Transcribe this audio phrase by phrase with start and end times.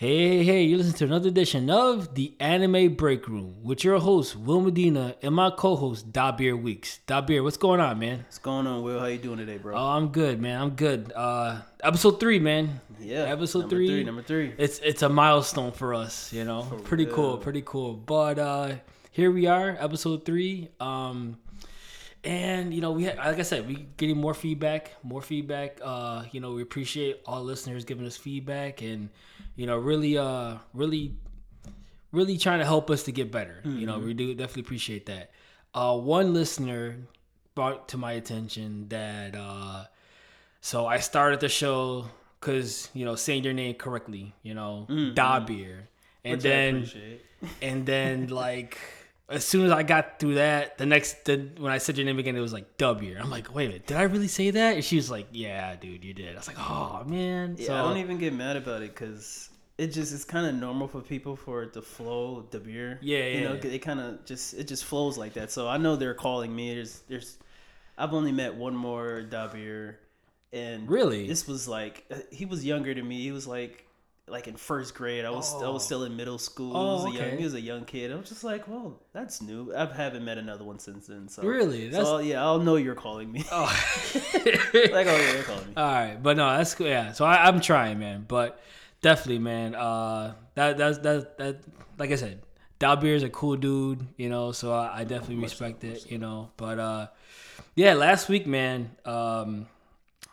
[0.00, 4.34] Hey, hey, you listen to another edition of the Anime Break Room with your host,
[4.34, 7.00] Will Medina, and my co-host, Dabir Weeks.
[7.06, 8.20] Dabir, what's going on, man?
[8.20, 8.98] What's going on, Will?
[8.98, 9.76] How you doing today, bro?
[9.76, 10.58] Oh, I'm good, man.
[10.58, 11.12] I'm good.
[11.14, 12.80] Uh, episode three, man.
[12.98, 13.88] yeah, episode number three.
[13.88, 14.04] three.
[14.04, 14.54] Number three.
[14.56, 16.62] It's it's a milestone for us, you know.
[16.84, 17.92] pretty cool, pretty cool.
[17.92, 18.76] But uh
[19.10, 20.70] here we are, episode three.
[20.80, 21.36] Um
[22.24, 25.78] and you know, we ha- like I said, we getting more feedback, more feedback.
[25.82, 29.08] Uh, you know, we appreciate all listeners giving us feedback and
[29.56, 31.14] you know, really uh really
[32.12, 33.60] really trying to help us to get better.
[33.64, 35.30] You know, we do definitely appreciate that.
[35.74, 36.96] Uh one listener
[37.54, 39.84] brought to my attention that uh
[40.60, 42.06] so I started the show
[42.38, 45.88] because you know saying your name correctly, you know, Dabir,
[46.24, 46.88] and Which then
[47.62, 48.78] and then like
[49.30, 52.18] as soon as I got through that, the next the, when I said your name
[52.18, 53.16] again, it was like W.
[53.18, 54.74] I'm like, wait a minute, did I really say that?
[54.74, 56.34] And she was like, yeah, dude, you did.
[56.34, 57.56] I was like, oh man.
[57.58, 59.48] Yeah, so I don't even get mad about it because
[59.78, 62.98] it just it's kind of normal for people for it to flow the beer.
[63.00, 63.70] Yeah, You know, yeah.
[63.70, 65.50] it kind of just it just flows like that.
[65.50, 66.74] So I know they're calling me.
[66.74, 67.38] There's there's
[67.96, 69.96] I've only met one more Dabir,
[70.52, 71.26] and Really?
[71.28, 73.20] this was like uh, he was younger than me.
[73.22, 73.86] He was like
[74.30, 75.24] like in first grade.
[75.24, 75.72] I was I Oh.
[75.72, 76.76] was still in middle school.
[76.76, 77.36] Oh, he, was a young, okay.
[77.36, 78.12] he was a young kid.
[78.12, 79.74] I was just like, well, that's new.
[79.74, 81.28] I haven't met another one since then.
[81.28, 81.88] So Really?
[81.88, 83.44] That's- so yeah, I'll know you're calling me.
[83.52, 83.64] oh.
[84.14, 85.72] like oh yeah, you're calling me.
[85.76, 86.86] All right, but no, that's cool.
[86.86, 88.24] Yeah, so I, I'm trying, man.
[88.26, 88.60] But
[89.02, 89.74] definitely, man.
[89.74, 91.60] Uh, that that's that that
[91.98, 92.42] like I said,
[92.78, 94.52] Dalbeer is a cool dude, you know.
[94.52, 96.50] So I, I definitely respect it, you know.
[96.56, 97.06] But uh,
[97.74, 98.90] yeah, last week, man.
[99.04, 99.66] Um,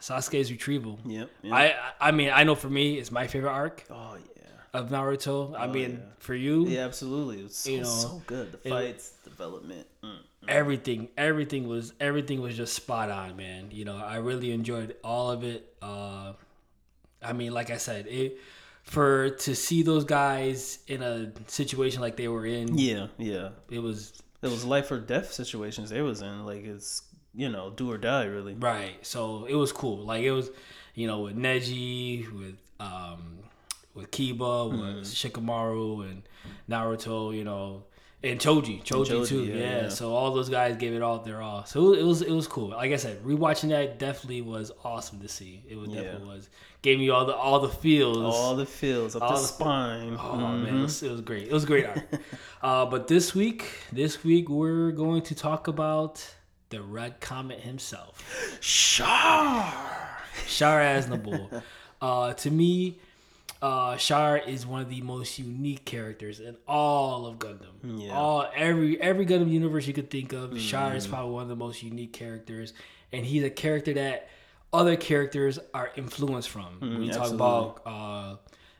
[0.01, 0.99] Sasuke's retrieval.
[1.05, 1.29] Yep.
[1.41, 1.53] yep.
[1.53, 4.79] I I mean I know for me it's my favorite arc oh yeah.
[4.79, 5.57] of Naruto.
[5.57, 6.13] I mean yeah.
[6.19, 7.39] for you, Yeah, absolutely.
[7.39, 8.51] It was so, You know, so good.
[8.51, 9.87] The it- fights, development.
[10.03, 10.17] Mm.
[10.47, 15.29] everything everything was everything was just spot on man you know i really enjoyed all
[15.31, 16.31] of it uh
[17.21, 18.37] i mean like i said it
[18.83, 23.49] for to see those guys in a situation like they were in Yeah, yeah.
[23.69, 26.45] it was It was life or death situations they was in.
[26.45, 27.01] Like it's
[27.37, 28.53] you know do or die really.
[28.55, 30.49] right so it was cool like it was
[30.95, 33.21] you know with neji with um
[33.93, 36.23] with kiba with shikamaru and
[36.69, 37.83] naruto you know
[38.23, 39.89] and choji choji, Choji, too yeah, yeah, yeah.
[39.89, 42.69] so all those guys gave it all their all so it was it was cool
[42.69, 46.01] like i said rewatching that definitely was awesome to see it was Yeah.
[46.01, 46.49] definitely was
[46.81, 50.13] gave me all the all the feels All the feels up All the the- spine.
[50.19, 50.63] Oh Mhm.
[50.63, 51.47] man, it was, it was great.
[51.47, 52.07] It was great art.
[52.61, 56.13] uh, but this week, this week we're going to talk about
[56.69, 59.73] the Red Comet himself, Char.
[60.47, 61.61] Char Aznable.
[62.01, 62.99] uh, to me,
[63.61, 67.73] uh, Char is one of the most unique characters in all of Gundam.
[67.83, 68.13] Yeah.
[68.13, 71.55] All every every Gundam universe you could think of, Char is probably one of the
[71.55, 72.73] most unique characters,
[73.11, 74.29] and he's a character that
[74.73, 76.77] other characters are influenced from.
[76.79, 78.35] when you talk about uh,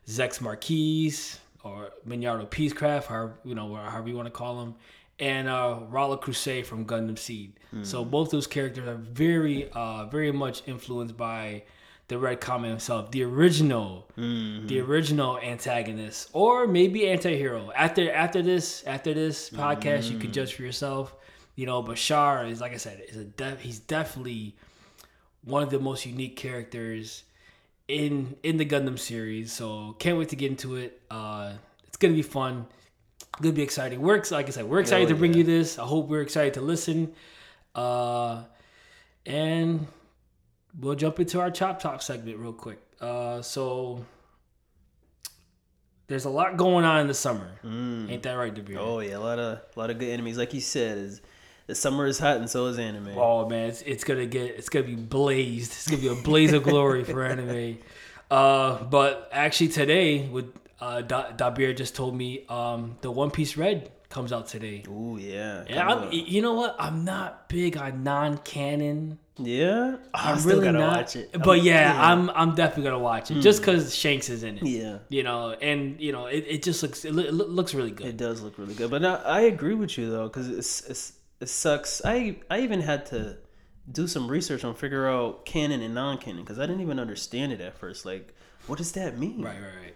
[0.08, 4.76] Zechs Merquise or Milliardo Peacecraft, however you know however you want to call him,
[5.20, 7.54] and uh, Rau Le Creuset from Gundam Seed.
[7.84, 11.64] So both those characters are very uh, very much influenced by
[12.08, 17.72] the Red Comet himself, the original, the original antagonist, or maybe anti-hero.
[17.76, 21.14] After after this after this podcast, you can judge for yourself.
[21.56, 24.56] You know, Bashar is like I said, is a def- he's definitely
[25.44, 27.24] one of the most unique characters
[27.88, 29.52] in in the Gundam series.
[29.52, 31.02] So can't wait to get into it.
[31.12, 31.54] Uh,
[31.88, 32.68] it's gonna be fun.
[33.42, 34.02] Gonna be exciting.
[34.02, 35.40] We're like I said, we're excited to bring yeah.
[35.40, 35.78] you this.
[35.78, 37.14] I hope we're excited to listen.
[37.76, 38.44] Uh,
[39.28, 39.86] and
[40.80, 42.80] we'll jump into our chop top segment real quick.
[43.00, 44.04] Uh, so
[46.08, 47.60] there's a lot going on in the summer.
[47.64, 48.10] Mm.
[48.10, 48.78] Ain't that right, Dabir?
[48.80, 50.38] Oh yeah, a lot of a lot of good enemies.
[50.38, 51.22] Like you said, is
[51.68, 53.18] the summer is hot and so is anime.
[53.18, 55.74] Oh man, it's, it's gonna get it's gonna be blazed.
[55.74, 57.78] It's gonna be a blaze of glory for anime.
[58.32, 63.58] Uh, but actually today, with uh, da- Dabir just told me um, the One Piece
[63.58, 64.84] Red comes out today.
[64.88, 65.64] Ooh yeah.
[65.70, 66.76] Yeah, I'm, you know what?
[66.80, 69.20] I'm not big on non-canon.
[69.38, 69.98] yeah.
[69.98, 70.98] Oh, I I'm still really gotta not.
[70.98, 71.32] watch it.
[71.34, 74.64] But I'm- yeah, I'm I'm definitely gonna watch it just because Shanks is in it.
[74.64, 75.00] Yeah.
[75.10, 78.08] You know, and you know, it, it just looks it, loo- looks really good.
[78.08, 81.14] It does look really good, but I, I agree with you though, because it's, it's
[81.42, 82.02] it sucks.
[82.06, 83.38] I I even had to
[83.92, 87.62] do some research on figure out canon and non-canon because I didn't even understand it
[87.62, 88.06] at first.
[88.06, 88.34] Like,
[88.68, 89.42] what does that mean?
[89.42, 89.94] Right, right, right,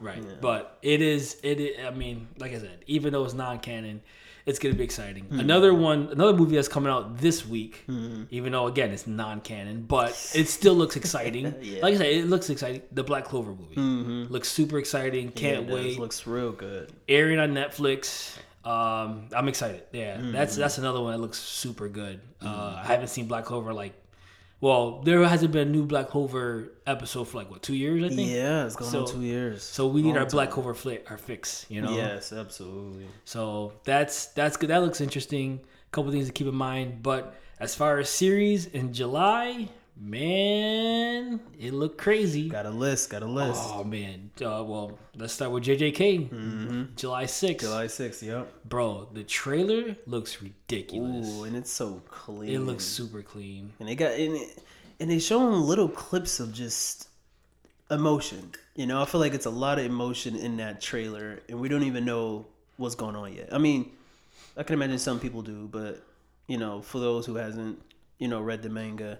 [0.00, 0.22] right.
[0.40, 1.78] But it is it.
[1.78, 4.02] i- I mean, like I said, even though it's non-canon,
[4.46, 5.24] it's gonna be exciting.
[5.24, 5.40] Mm-hmm.
[5.40, 7.84] Another one, another movie that's coming out this week.
[7.88, 8.24] Mm-hmm.
[8.30, 11.54] Even though again it's non-canon, but it still looks exciting.
[11.60, 11.82] Yeah.
[11.82, 12.82] Like I said, it looks exciting.
[12.92, 14.32] The Black Clover movie mm-hmm.
[14.32, 15.30] looks super exciting.
[15.32, 15.74] Can't it does.
[15.74, 15.98] wait.
[15.98, 16.92] Looks real good.
[17.08, 18.36] airing on Netflix.
[18.64, 19.84] Um, I'm excited.
[19.92, 22.20] Yeah, that's that's another one that looks super good.
[22.42, 23.94] Uh, I haven't seen Black Clover like
[24.60, 28.14] Well, there hasn't been a new Black Clover episode for like what two years, I
[28.14, 28.30] think.
[28.30, 29.62] Yeah, it's going on So- two years.
[29.62, 30.54] So we need our Black time.
[30.62, 31.94] Clover fli our fix, you know.
[31.96, 33.06] Yes, absolutely.
[33.24, 34.68] So that's that's good.
[34.70, 35.60] That looks interesting.
[35.86, 37.02] A couple things to keep in mind.
[37.02, 39.68] But as far as series in July,
[40.00, 42.48] man, it looked crazy.
[42.48, 43.10] Got a list.
[43.10, 43.62] Got a list.
[43.64, 44.30] Oh man.
[44.40, 46.30] Uh, well, let's start with JJK.
[46.30, 46.82] Mm-hmm.
[46.96, 47.60] July 6th.
[47.60, 48.22] July 6th.
[48.22, 48.52] Yep.
[48.68, 51.28] Bro, the trailer looks ridiculous.
[51.28, 52.50] Ooh, and it's so clean.
[52.50, 53.72] it looks super clean.
[53.78, 54.62] and they got and, it,
[54.98, 57.08] and they showing little clips of just
[57.90, 58.52] emotion.
[58.74, 61.68] You know, I feel like it's a lot of emotion in that trailer, and we
[61.68, 62.46] don't even know
[62.76, 63.50] what's going on yet.
[63.52, 63.90] I mean,
[64.56, 66.02] I can imagine some people do, but
[66.46, 67.80] you know, for those who hasn't,
[68.18, 69.18] you know, read the manga,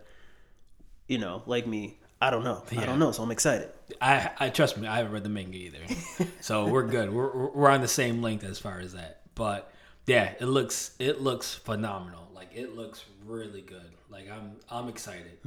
[1.11, 2.63] you know, like me, I don't know.
[2.71, 3.69] I don't know, so I'm excited.
[4.01, 5.81] I, I trust me, I haven't read the manga either,
[6.41, 7.13] so we're good.
[7.13, 9.23] We're we're on the same length as far as that.
[9.35, 9.73] But
[10.07, 12.29] yeah, it looks it looks phenomenal.
[12.33, 13.91] Like it looks really good.
[14.09, 15.39] Like I'm I'm excited.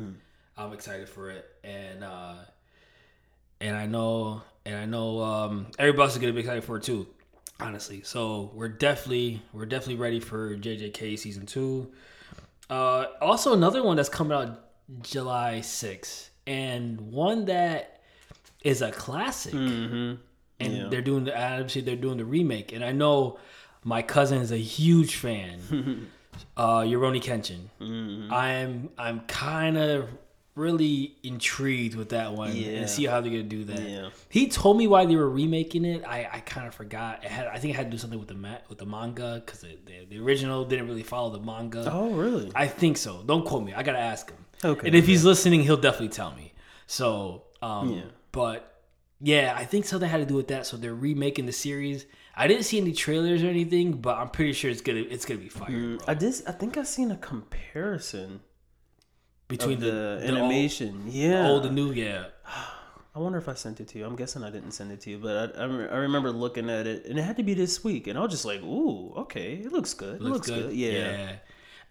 [0.58, 2.36] I'm excited for it, and uh,
[3.62, 6.84] and I know and I know um, everybody else is gonna be excited for it
[6.84, 7.08] too.
[7.62, 11.90] Honestly, so we're definitely we're definitely ready for JJK season two.
[12.70, 14.63] Uh, also, another one that's coming out
[15.02, 18.02] July 6th, and one that
[18.64, 19.54] is a classic.
[19.54, 20.16] Mm-hmm.
[20.60, 20.88] And Yeah.
[20.90, 23.40] they're doing the obviously they're doing the remake, and I know
[23.84, 25.60] my cousin is a huge fan.
[26.58, 27.68] uh, Rurouni Kenshin.
[27.82, 28.32] Mm-hmm.
[28.34, 30.10] I'm I'm kind of
[30.56, 32.68] really intrigued with that one Yeah.
[32.78, 33.80] and see how they're gonna do that.
[33.82, 34.10] Yeah.
[34.30, 36.04] He told me why they were remaking it.
[36.08, 37.24] I, I kind of forgot.
[37.26, 39.62] Had I think it had to do something with the ma- with the manga because
[39.62, 41.90] the, the the original didn't really follow the manga.
[41.92, 42.52] Oh, really?
[42.56, 43.24] I think so.
[43.26, 43.74] Don't quote me.
[43.74, 44.38] I gotta ask him.
[44.66, 46.54] Okay, And if he's listening, he'll definitely tell me.
[46.88, 48.02] So, um, Yeah.
[48.32, 48.82] but
[49.20, 50.66] yeah, I think something had to do with that.
[50.66, 52.06] So they're remaking the series.
[52.36, 55.40] I didn't see any trailers or anything, but I'm pretty sure it's gonna it's gonna
[55.40, 55.68] be fire.
[55.98, 55.98] bro.
[56.08, 56.34] I did.
[56.48, 58.42] I think I seen a comparison
[59.48, 61.04] Between the, the, the animation.
[61.06, 62.26] old, yeah, old and new, yeah.
[63.16, 64.06] I wonder if I sent it to you.
[64.06, 66.88] I'm guessing I didn't send it to you, but I, I, I remember looking at
[66.88, 69.54] it, and it had to be this week, and I was just like, "Ooh, okay,
[69.64, 70.16] it looks good.
[70.16, 70.74] It looks, good.
[70.74, 71.34] Yeah.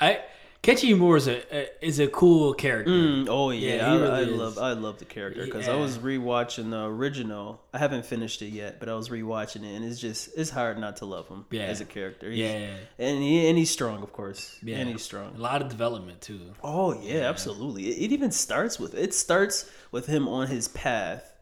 [0.01, 0.21] I
[0.63, 2.93] Kenshin Himura is a, a is a cool character.
[2.93, 5.99] Mm, oh yeah, Yeah, I, really I love I love the character because I was
[5.99, 7.61] rewatching the original.
[7.75, 10.79] I haven't finished it yet, but I was rewatching it, and it's just it's hard
[10.79, 11.63] not to love him Yeah.
[11.63, 12.31] as a character.
[12.31, 14.57] He's- Yeah, and he, and he's strong, of course.
[14.63, 14.77] yeah.
[14.77, 15.35] and he's strong.
[15.35, 16.41] A lot of development too.
[16.63, 17.89] Oh yeah, absolutely.
[17.91, 21.33] It, it even starts with it starts with him on his path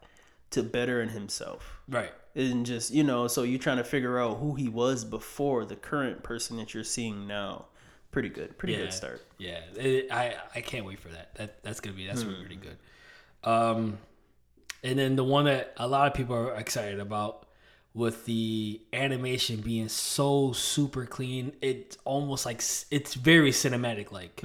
[0.49, 1.79] to bettering himself.
[1.87, 2.11] Right.
[2.33, 5.75] And just, you know, so you're trying to figure out who he was before the
[5.75, 7.65] current person that you're seeing now.
[8.11, 8.57] Pretty good.
[8.57, 8.79] Pretty Yeah.
[8.81, 9.25] good start.
[9.37, 11.33] Yeah, it, I I can't wait for that.
[11.35, 12.29] That that's gonna be that's Hmm.
[12.29, 12.77] be pretty good.
[13.43, 13.97] Um,
[14.83, 17.45] and then the one that a lot of people are excited about
[17.93, 22.61] with the animation being so super clean, it's almost like
[22.91, 24.41] it's very cinematic, like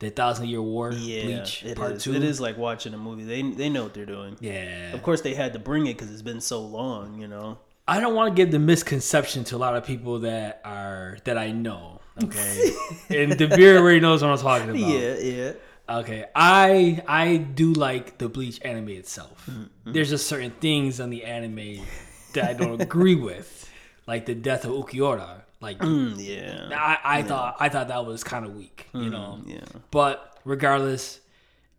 [0.00, 0.98] the Thousand Year War Hmm.
[1.00, 2.04] Yeah, Bleach it Part is.
[2.04, 2.14] Two.
[2.14, 3.24] It is like watching a movie.
[3.24, 4.36] They they know what they're doing.
[4.40, 7.20] Yeah, Of course, they had to bring it because it's been so long.
[7.20, 7.58] You know.
[7.88, 11.38] I don't want to give the misconception to a lot of people that are that
[11.38, 12.00] I know.
[12.22, 12.72] Okay,
[13.10, 14.78] and the beer already knows what I'm talking about.
[14.80, 15.52] Yeah, yeah.
[15.88, 19.46] Okay, I I do like the Bleach anime itself.
[19.50, 19.92] Mm-hmm.
[19.92, 21.80] There's just certain things on the anime
[22.34, 23.70] that I don't agree with,
[24.06, 25.42] like the death of Ukitake.
[25.60, 26.68] Like Mm, yeah.
[26.72, 29.40] I, I thought I thought that was kind of weak, you know.
[29.44, 29.80] Mm, Yeah.
[29.90, 31.20] But regardless,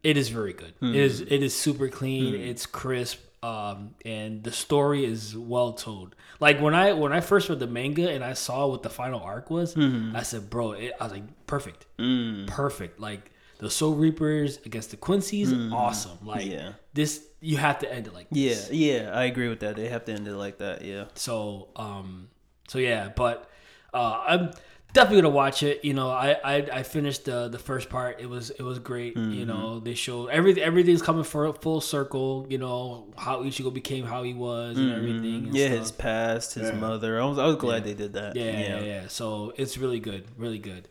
[0.03, 0.73] it is very good.
[0.81, 0.95] Mm-hmm.
[0.95, 2.33] It is it is super clean.
[2.35, 6.15] It's crisp, um, and the story is well told.
[6.39, 9.19] Like when I when I first read the manga and I saw what the final
[9.21, 12.47] arc was, I said, "Bro," it, I was like, "Perfect, Mm.
[12.47, 16.17] perfect." Like the Soul Reapers against the Quincy's, awesome.
[16.25, 16.51] Like Mm.
[16.51, 16.71] Yeah.
[16.93, 18.71] this, you have to end it like Yeah, this.
[18.71, 19.75] yeah, I agree with that.
[19.75, 20.83] They have to end it like that.
[20.83, 21.05] Yeah.
[21.15, 22.29] So, um,
[22.69, 23.49] so yeah, but
[23.93, 24.51] uh, I'm
[24.93, 25.83] definitely gonna watch it.
[25.85, 28.19] You know, I I, I finished the the first part.
[28.19, 29.15] It was it was great.
[29.15, 29.31] Mm-hmm.
[29.33, 30.63] You know, they showed everything.
[30.63, 32.45] Everything's coming for full circle.
[32.49, 35.35] You know how Ichigo became how he was and everything.
[35.35, 35.55] And Mm-hmm.
[35.55, 35.79] Yeah, stuff.
[35.79, 37.21] his past, his mother.
[37.21, 38.35] I was I was glad they did that.
[38.35, 39.07] Yeah, yeah, yeah.
[39.07, 40.87] So it's really good, really good.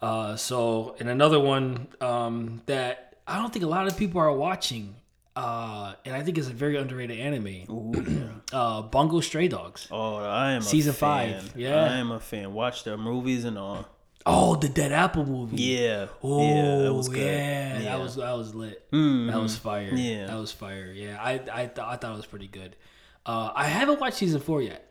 [0.00, 4.32] Uh, so and another one um, that I don't think a lot of people are
[4.32, 4.94] watching,
[5.38, 8.42] uh, and I think it's a very underrated anime.
[8.52, 9.86] uh, Bungo Stray Dogs.
[9.90, 11.40] Oh, I am Season a fan.
[11.40, 11.84] five, yeah.
[11.84, 12.52] I am a fan.
[12.52, 13.86] Watch the movies and all.
[14.26, 15.56] Oh, the Dead Apple movie.
[15.62, 17.18] Yeah, Oh, yeah, that was good.
[17.18, 17.84] yeah, Yeah.
[17.96, 18.90] that was that was lit.
[18.90, 19.30] Mhm.
[19.30, 19.94] That was fire.
[19.94, 20.26] Yeah.
[20.26, 20.92] that was fire.
[20.94, 22.76] Yeah, I I, th- I thought it was pretty good.
[23.24, 24.84] Uh, I haven't watched season four yet.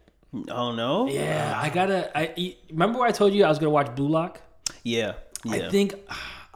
[0.49, 1.07] Oh no.
[1.09, 2.17] Yeah, I gotta.
[2.17, 4.41] I remember I told you I was gonna watch Blue Lock.
[4.83, 5.13] Yeah.
[5.43, 5.67] Yeah.
[5.67, 5.93] I think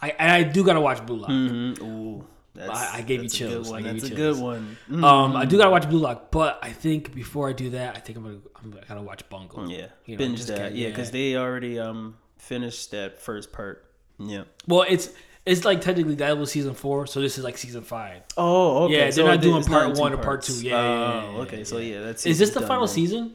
[0.02, 1.30] I and I do gotta watch Blue Lock.
[1.30, 2.26] Mhm.
[2.60, 3.68] I- I gave you that's a good chills.
[3.70, 3.84] I one.
[3.84, 4.38] gave you That's a chills.
[4.38, 4.78] good one.
[4.90, 5.04] Mm.
[5.04, 8.00] Um, I do gotta watch Blue Lock, but I think before I do that, I
[8.00, 9.68] think I'm gonna I'm gonna watch Bungo.
[9.68, 9.88] yeah.
[10.06, 10.76] You know, Binge that.
[10.76, 13.86] yeah, because they already um finished that first part.
[14.20, 14.44] Yeah.
[14.68, 15.10] Well, it's
[15.44, 18.22] It's like technically that was season four, so this is like season five.
[18.38, 18.94] Oh, okay.
[18.94, 20.54] Yeah, they're so not doing part two one or part two.
[20.54, 21.58] Yeah, yeah, yeah, Oh, yeah, okay.
[21.60, 21.94] yeah, So yeah.
[21.96, 22.94] yeah, that's Is this the final then.
[22.96, 23.34] season?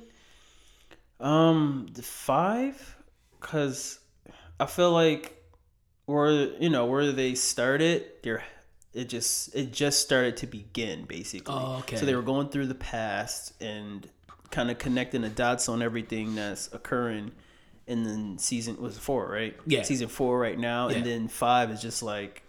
[1.19, 2.97] Um, the five,
[3.41, 3.99] because
[4.61, 5.35] I feel like
[6.05, 8.45] where you know where they started, they're
[8.97, 11.55] it just it just started to begin basically.
[11.55, 11.97] Oh, okay.
[11.97, 14.09] So they were going through the past and
[14.51, 17.33] kind of connecting the dots on everything that's occurring.
[17.89, 19.57] And then season was four, right?
[19.67, 19.83] Yeah.
[19.83, 20.97] Season four right now, Yeah.
[20.97, 22.43] and then five is just like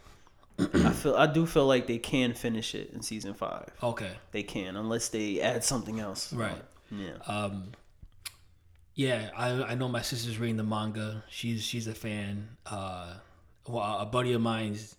[0.59, 3.69] I feel I do feel like they can finish it in season five.
[3.83, 4.11] Okay.
[4.31, 6.33] They can unless they add something else.
[6.33, 6.61] Right.
[6.89, 7.17] Yeah.
[7.27, 7.71] Um,
[8.95, 11.23] yeah, I I know my sister's reading the manga.
[11.29, 12.49] She's she's a fan.
[12.65, 13.13] Uh,
[13.67, 14.95] well, a buddy of mine's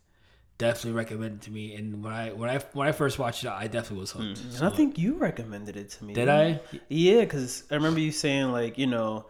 [0.59, 3.69] definitely recommended to me, and when I when I when I first watched it, I
[3.69, 4.41] definitely was hooked.
[4.57, 6.15] And I think you recommended it to me.
[6.15, 6.61] Did I?
[6.73, 6.81] you?
[6.89, 9.27] Yeah, because I remember you saying like you know,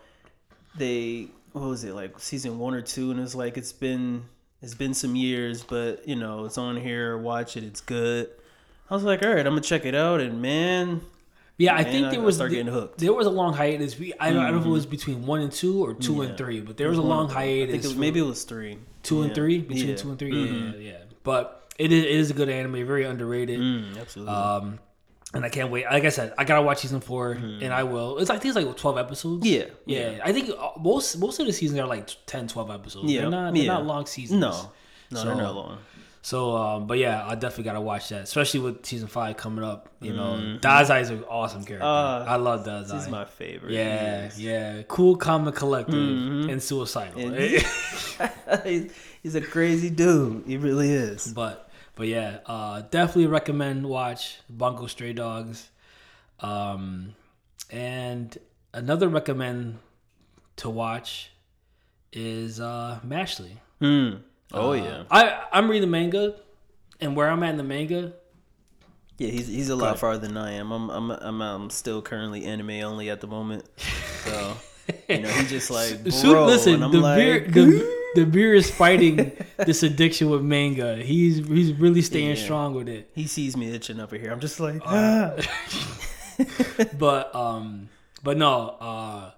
[0.76, 4.25] they what was it like season one or two, and it's like it's been
[4.62, 7.16] it's been some years, but you know it's on here.
[7.18, 8.30] Watch it, it's good.
[8.90, 11.02] I was like, all right, I'm gonna check it out, and man,
[11.58, 12.99] Yeah, I think there I was start getting hooked.
[12.99, 13.99] There was a long hiatus.
[13.99, 16.23] We I don't, I don't know if it was between one and two or two
[16.23, 17.68] and three, but there was a long hiatus.
[17.68, 19.97] I think it was, maybe it was three, two and three between Yeah.
[19.97, 20.73] two and 3 Mhm.
[20.73, 20.99] Yeah, yeah.
[21.25, 23.60] But it is, a good anime, very underrated.
[23.60, 24.34] Mm, absolutely.
[24.34, 24.78] Um,
[25.34, 25.84] and I can't wait.
[25.84, 28.18] Like I said, I gotta watch season 4 and I will.
[28.18, 29.46] It's I think it's like twelve episodes.
[29.46, 30.20] Yeah, yeah.
[30.25, 33.12] I think uh, most most of the seasons are like 10, 12 episodes.
[33.12, 33.72] Yeah, they're not they're yeah.
[33.75, 34.40] not long seasons.
[34.40, 34.72] no,
[35.10, 35.78] no, they're not long.
[36.28, 39.88] So, um, but yeah, I definitely gotta watch that, especially with season five coming up.
[40.02, 40.61] You know, Mhm.
[40.61, 41.87] Dazai is an awesome character.
[41.87, 42.99] Uh, I love Dazai.
[42.99, 43.73] Is my favorite.
[43.73, 44.38] Yeah, Yes.
[44.38, 44.82] yeah.
[44.88, 46.52] Cool, calm, and collective, Mhm.
[46.52, 47.18] and suicidal.
[47.32, 47.64] And-
[48.66, 48.92] he's,
[49.23, 50.44] he's a crazy dude.
[50.47, 51.32] He really is.
[51.32, 55.70] but but yeah, uh, definitely recommend watch Bungo Stray Dogs.
[56.40, 57.14] Um,
[57.70, 58.37] and
[58.75, 59.78] another recommend
[60.56, 61.30] to watch
[62.12, 63.52] is uh, Mashle.
[63.80, 64.16] Hmm.
[64.52, 66.35] Oh Uh, yeah, I I'm reading the manga,
[67.00, 68.12] and where I'm at in the manga,
[69.19, 69.28] yeah.
[69.31, 69.99] He's he's a lot ahead.
[69.99, 70.73] farther than I am.
[70.73, 73.64] I'm I'm I'm, I'm still currently anime only at the moment.
[74.25, 74.57] So
[75.09, 78.25] you know, he's just like bro, Shoot, listen, and I'm the like, beer, the, the
[78.25, 80.97] beer is fighting this addiction with manga.
[80.97, 82.43] He's he's really staying Yeah.
[82.45, 83.11] strong with it.
[83.14, 84.33] he sees me itching over here.
[84.33, 85.85] I'm just like, Uh, ah.
[86.99, 87.88] but um
[88.23, 89.31] but no uh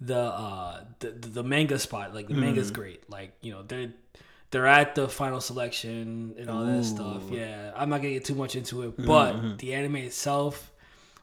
[0.00, 2.80] the uh the, the manga spot like the manga's Mm-hmm.
[2.80, 3.92] great like you know they're
[4.54, 8.24] they're at the final selection and all that stuff Mm-hmm, yeah i'm not gonna get
[8.24, 10.70] too much into it but the anime itself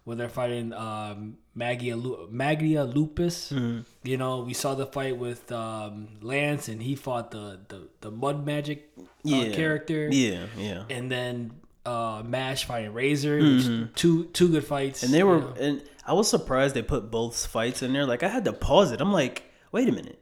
[0.03, 3.51] where they're fighting um Magia, Lu- Magia Lupus.
[3.51, 3.81] Mm-hmm.
[4.03, 8.09] You know, we saw the fight with um, Lance, and he fought the the, the
[8.09, 9.51] mud magic uh, Yeah.
[9.53, 10.83] character yeah, yeah.
[10.89, 11.51] and then
[11.85, 15.00] uh Mash fighting Razor, which two two good fights.
[15.03, 15.05] Mm-hmm.
[15.05, 15.53] And they you were, know.
[15.59, 18.05] and I was surprised they put both fights in there.
[18.05, 19.01] Like I had to pause it.
[19.01, 20.19] I'm like, wait a minute.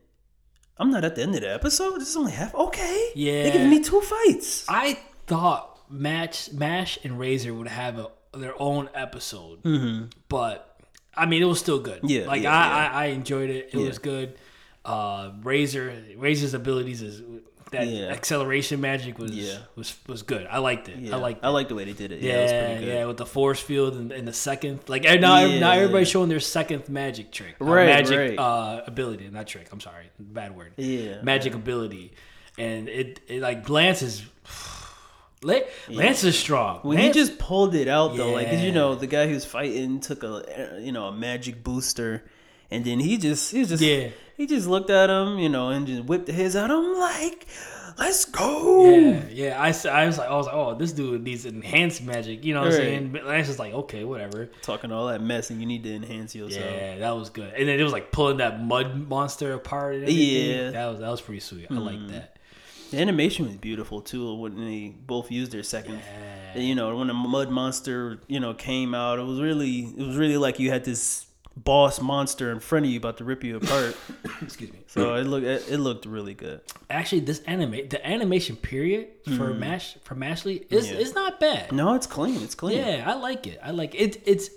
[0.79, 1.99] I'm not at the end of the episode.
[1.99, 2.55] This is only half.
[2.55, 3.11] Okay.
[3.15, 3.43] Yeah.
[3.43, 4.65] They giving me two fights.
[4.69, 9.59] I thought Match Mash and Razor would have a, their own episode,
[10.29, 10.79] but
[11.15, 11.97] I mean it was still good.
[11.97, 12.07] Mm-hmm.
[12.09, 12.91] Yeah, like yeah, I, yeah.
[12.91, 13.69] I I enjoyed it.
[13.73, 13.87] It Yeah.
[13.87, 14.35] was good.
[14.85, 17.21] Uh, Razor Razor's abilities is
[17.71, 18.07] that Yeah.
[18.07, 19.57] acceleration magic was Yeah.
[19.75, 20.47] was was good.
[20.49, 20.97] I liked it.
[20.97, 21.15] Yeah.
[21.15, 21.43] I liked.
[21.43, 21.51] I it.
[21.51, 22.21] like the way they did it.
[22.21, 22.93] Yeah, it was Yeah, pretty good.
[22.93, 25.71] yeah, with the force field and, and the second, like now, now Yeah.
[25.73, 28.39] everybody's showing their second magic trick, uh, Right, magic right.
[28.39, 29.67] Uh, ability, not trick.
[29.71, 30.73] I'm sorry, bad word.
[30.77, 32.13] Yeah, magic ability,
[32.57, 34.23] and it, it like Lance is,
[35.41, 35.59] La-
[35.89, 36.79] Lance is strong.
[36.81, 40.01] When he just pulled it out though, like 'cause you know the guy who's fighting
[40.01, 42.25] took a you know a magic booster,
[42.71, 44.09] and then he just he just Yeah.
[44.37, 46.71] he just looked at him you know and just whipped his out.
[46.71, 47.47] I'm like,
[47.99, 48.89] let's go.
[48.89, 49.61] yeah, yeah.
[49.61, 52.45] I, I was like, I was like, oh, this dude needs enhanced magic.
[52.45, 53.11] You know what I'm saying?
[53.11, 54.49] But Lance is like, okay, whatever.
[54.61, 56.65] Talking all that mess and you need to enhance yourself.
[56.65, 57.53] Yeah, that was good.
[57.53, 59.95] And then it was like pulling that mud monster apart.
[59.95, 60.09] And.
[60.09, 60.39] Yeah.
[60.39, 60.73] Mm-hmm.
[60.73, 61.67] that was that was pretty sweet.
[61.69, 62.37] I like that.
[62.91, 65.99] The animation was beautiful too when they both used their second.
[66.55, 66.61] Yeah.
[66.61, 70.17] You know when the mud monster you know came out, it was really it was
[70.17, 73.57] really like you had this boss monster in front of you about to rip you
[73.57, 73.95] apart.
[74.41, 74.79] Excuse me.
[74.87, 76.61] so it looked it, it looked really good.
[76.89, 79.59] Actually, this anime, the animation period for mm-hmm.
[79.59, 80.89] Mash for Mashle is.
[80.89, 80.97] Yeah.
[80.97, 81.71] is not bad.
[81.71, 82.41] No, it's clean.
[82.41, 82.77] It's clean.
[82.77, 83.59] Yeah, I like it.
[83.63, 84.21] I like it.
[84.25, 84.49] It's.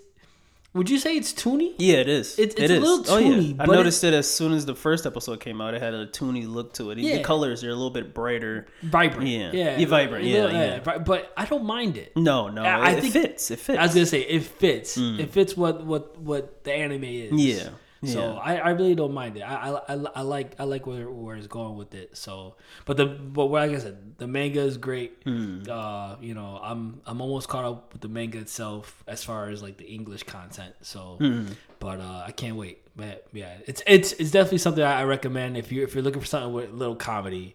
[0.74, 1.74] Would you say it's toony?
[1.76, 2.38] Yeah, it is.
[2.38, 2.82] It's- it's It a is.
[2.82, 3.28] little oh, yeah.
[3.36, 5.74] toony, I noticed it as soon as the first episode came out.
[5.74, 6.98] It had a toony look to it.
[6.98, 7.18] Yeah.
[7.18, 8.66] The colors are a little bit brighter.
[8.82, 9.28] Vibrant.
[9.28, 9.50] Yeah.
[9.52, 10.24] yeah, Yeah, vibrant.
[10.24, 10.98] A Yeah, yeah.
[10.98, 12.16] But I don't mind it.
[12.16, 13.50] No, no, I- I it, think- fits.
[13.50, 13.78] It fits.
[13.78, 14.96] I was gonna say it fits.
[14.96, 17.32] It fits what what what the anime is.
[17.32, 17.72] Mm.
[18.02, 18.32] Yeah, So.
[18.34, 19.42] I, I really don't mind it.
[19.42, 22.16] I, I, I, like I like where where it's going with it.
[22.16, 25.24] So, but the but like I said, the manga is great.
[25.24, 25.68] Mm.
[25.68, 29.62] Uh, you know, I'm I'm almost caught up with the manga itself as far as
[29.62, 30.74] like the English content.
[30.82, 31.54] So, Mm.
[31.78, 32.78] but uh, I can't wait.
[32.96, 36.20] But yeah, it's it's it's definitely something I I recommend if you if you're looking
[36.20, 37.54] for something with a little comedy.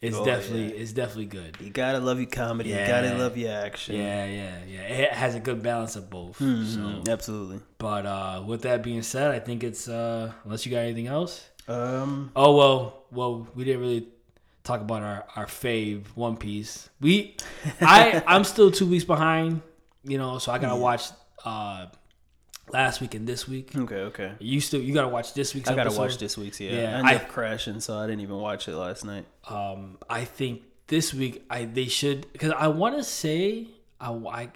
[0.00, 0.80] It's Oh, definitely yeah.
[0.82, 1.56] it's definitely good.
[1.60, 2.70] You gotta love your comedy.
[2.70, 3.96] You gotta love your action.
[3.96, 4.80] Yeah, yeah, yeah.
[4.80, 6.38] It has a good balance of both.
[6.38, 6.64] Mhm,
[7.04, 7.60] So, Absolutely.
[7.78, 11.44] but uh, with that being said, I think it's uh, unless you got anything else.
[11.66, 12.30] Um.
[12.36, 14.06] Oh well, well we didn't really
[14.64, 16.88] talk about our our fave One Piece.
[17.00, 17.36] We,
[17.80, 19.62] I I'm still two weeks behind.
[20.04, 21.10] You know, so I gotta watch
[21.44, 21.86] uh
[22.72, 23.70] last week and this week.
[23.76, 23.94] Okay.
[23.96, 24.32] Okay.
[24.38, 25.68] You still you gotta watch this week's.
[25.68, 26.00] I gotta episode.
[26.02, 26.60] watch this week's.
[26.60, 26.72] Yeah.
[26.72, 29.26] Yeah, I I- ended up crashing, so I didn't even watch it last night.
[29.48, 33.68] Um, I think this week I they should because I want to say
[34.00, 34.48] I I,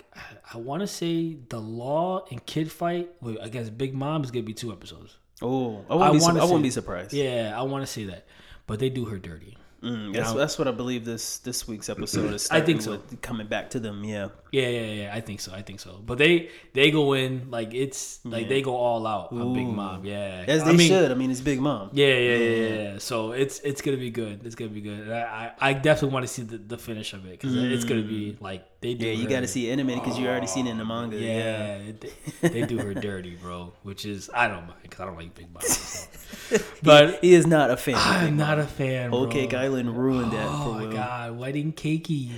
[0.55, 4.55] I want to say the Law and Kid fight against Big Mom is gonna be
[4.55, 5.17] two episodes.
[5.45, 7.13] Oh, I wouldn't, be, su- I wouldn't be surprised.
[7.13, 8.27] Yeah, I want to say that,
[8.69, 9.57] but they do her dirty.
[9.83, 10.39] Mm, that's know?
[10.39, 12.49] that's what I believe this this week's episode is.
[12.51, 14.05] I think with Coming back to them.
[14.05, 14.29] Yeah.
[14.53, 15.15] Yeah, yeah, yeah.
[15.15, 15.53] I think so.
[15.53, 16.01] I think so.
[16.05, 20.05] But they they go in like it's like they go all out on Big Mom.
[20.05, 21.11] Yeah, As I they mean, should.
[21.11, 21.91] I mean, it's Big Mom.
[21.93, 22.99] Yeah, yeah, yeah, yeah, yeah.
[22.99, 24.45] So it's it's gonna be good.
[24.45, 25.11] It's gonna be good.
[25.11, 28.03] I I, I definitely want to see the, the finish of it because it's gonna
[28.03, 29.07] be like they do.
[29.07, 31.17] Yeah, you got to see it animated because you already seen it in the manga.
[31.17, 31.93] Yeah, Yeah.
[32.41, 33.73] They, they do her dirty, bro.
[33.83, 35.63] Which is I don't mind because I don't like Big Mom.
[35.63, 36.09] So.
[36.83, 37.95] But he is not a fan.
[37.97, 39.11] I'm not a fan.
[39.11, 39.29] Bro.
[39.29, 40.93] Cake Island ruined that Oh for my Will.
[40.93, 42.31] god, wedding cakey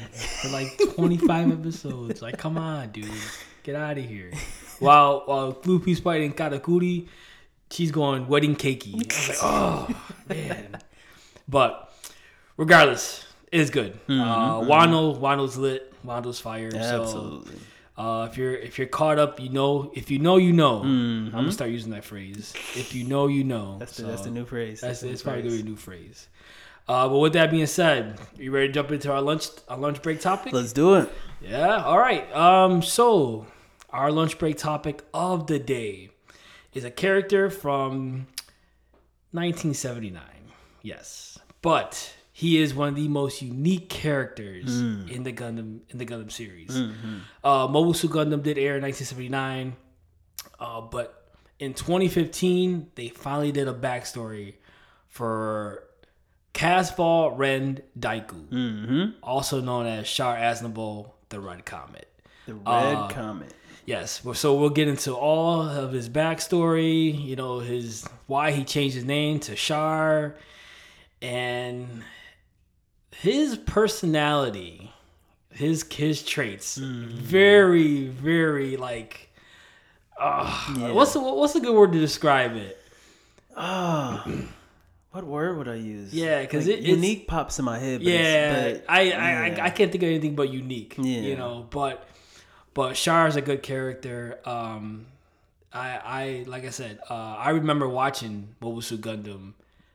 [0.43, 2.23] for like 25 episodes.
[2.23, 3.11] Like, come on, dude,
[3.63, 4.31] get out of here.
[4.79, 7.09] While while Blue Piece fighting Katakuri,
[7.71, 8.95] she's going wedding cakey.
[8.95, 9.89] I was like, oh
[10.29, 10.79] man.
[11.49, 11.93] But
[12.57, 13.99] regardless, it's good.
[14.09, 15.93] Uh, Wano, Wano's lit.
[16.05, 16.71] Wano's fire.
[16.71, 17.57] So Absolutely.
[17.97, 19.91] uh, if you're if you're caught up, you know.
[19.95, 20.81] If you know, you know.
[20.81, 21.27] Mhm.
[21.27, 22.53] I'm gonna start using that phrase.
[22.75, 23.77] If you know, you know.
[23.79, 24.81] That's the, that's the new phrase.
[24.81, 26.29] that's the new it's probably gonna be a new phrase.
[26.87, 29.79] Uh, but with that being said, are you ready to jump into our lunch our
[29.79, 30.53] lunch break topic?
[30.53, 31.11] Let's do it.
[31.41, 31.83] Yeah.
[31.85, 32.31] All right.
[32.35, 32.83] Um.
[32.83, 33.47] So
[33.91, 36.11] our lunch break topic of the day
[36.75, 38.27] is a character from
[39.33, 40.23] 1979.
[40.83, 46.05] Yes, but he is one of the most unique characters in the Gundam in the
[46.05, 46.71] Gundam series.
[47.43, 49.77] Uh, Mobusu Gundam did air in 1979,
[50.61, 54.55] uh, but in 2015 they finally did a backstory
[55.09, 55.84] for
[56.55, 59.05] Casval Rem Deiku, Mm-hmm.
[59.23, 62.09] also known as Char Aznable, the Red Comet.
[62.47, 63.53] The red Uh, comet.
[63.87, 68.95] Yes, so we'll get into all of his backstory, you know, his why he changed
[68.95, 70.37] his name to Char,
[71.21, 72.03] and
[73.11, 74.91] his personality,
[75.51, 79.29] his his traits, very very like.
[80.19, 80.93] Uh, Yeah.
[80.93, 82.79] What's the, what's a good word to describe it?
[83.57, 84.25] Ah,
[85.15, 86.13] what word would I use?
[86.13, 88.01] Yeah, 'cause Like, it- unique pops in my head.
[88.01, 89.57] But Yeah, but, I, I, yeah.
[89.63, 90.95] I I can't think of anything but unique.
[90.99, 91.21] Yeah.
[91.21, 92.07] you know, but
[92.75, 94.41] but Char's a good character.
[94.45, 95.07] Um,
[95.73, 95.89] I
[96.21, 99.53] I like I said, uh, I remember watching Mobusu Gundam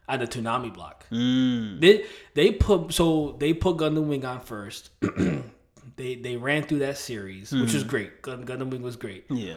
[0.07, 1.05] at the Toonami block.
[1.11, 1.79] Mm.
[1.81, 4.89] They they put so they put Gundam Wing on first.
[5.97, 7.75] they they ran through that series, which Hmm.
[7.75, 8.21] was great.
[8.21, 9.25] Gun, Gundam Wing was great.
[9.29, 9.55] Yeah.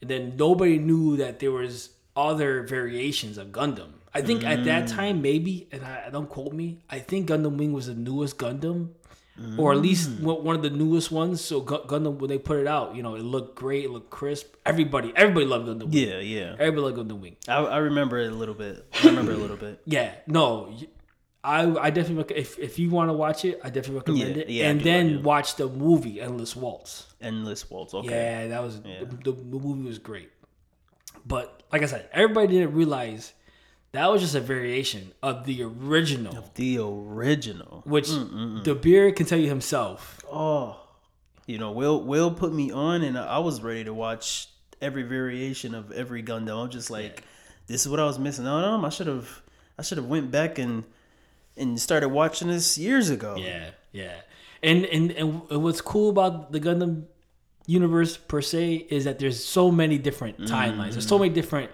[0.00, 3.92] And then nobody knew that there was other variations of Gundam.
[4.14, 4.94] I think at that Mm.
[4.94, 6.78] time, maybe, and I, don't quote me.
[6.90, 8.88] I think Gundam Wing was the newest Gundam,
[9.56, 10.42] or at least Mm.
[10.44, 11.40] one of the newest ones.
[11.40, 14.54] So Gundam, when they put it out, you know, it looked great, it looked crisp.
[14.66, 15.92] Everybody, everybody loved Gundam Wing.
[16.08, 16.52] Yeah, yeah.
[16.58, 17.36] Everybody loved Gundam Wing.
[17.48, 18.84] I, I remember it a little bit.
[19.02, 19.80] I remember a little bit.
[19.86, 20.74] Yeah, no,
[21.42, 24.48] I I definitely if if you want to watch it, I definitely recommend Yeah, it.
[24.50, 27.06] yeah, and do, then watch the movie Endless Waltz.
[27.20, 27.94] Endless waltz.
[27.94, 28.10] Okay.
[28.10, 29.04] Yeah, that was Yeah.
[29.24, 30.30] The, the movie was great.
[31.26, 33.32] But like I said, everybody didn't realize
[33.92, 37.82] that was just a variation of the original, Of The original.
[37.84, 38.64] which mm, mm, mm.
[38.64, 40.20] the beer can tell you himself.
[40.30, 40.80] Oh,
[41.46, 44.48] you know, Will Will put me on, and I was ready to watch
[44.80, 46.64] every variation of every Gundam.
[46.64, 47.24] I'm just like,
[47.66, 48.84] this is what I was missing out on.
[48.84, 49.42] I should have,
[49.78, 50.84] I should have went back and
[51.56, 53.36] and started watching this years ago.
[53.38, 54.14] Yeah, yeah.
[54.62, 57.04] And and and what's cool about the Gundam
[57.66, 60.92] universe per se is that there's so many different timelines.
[60.92, 61.24] There's so mm-hmm.
[61.24, 61.70] many different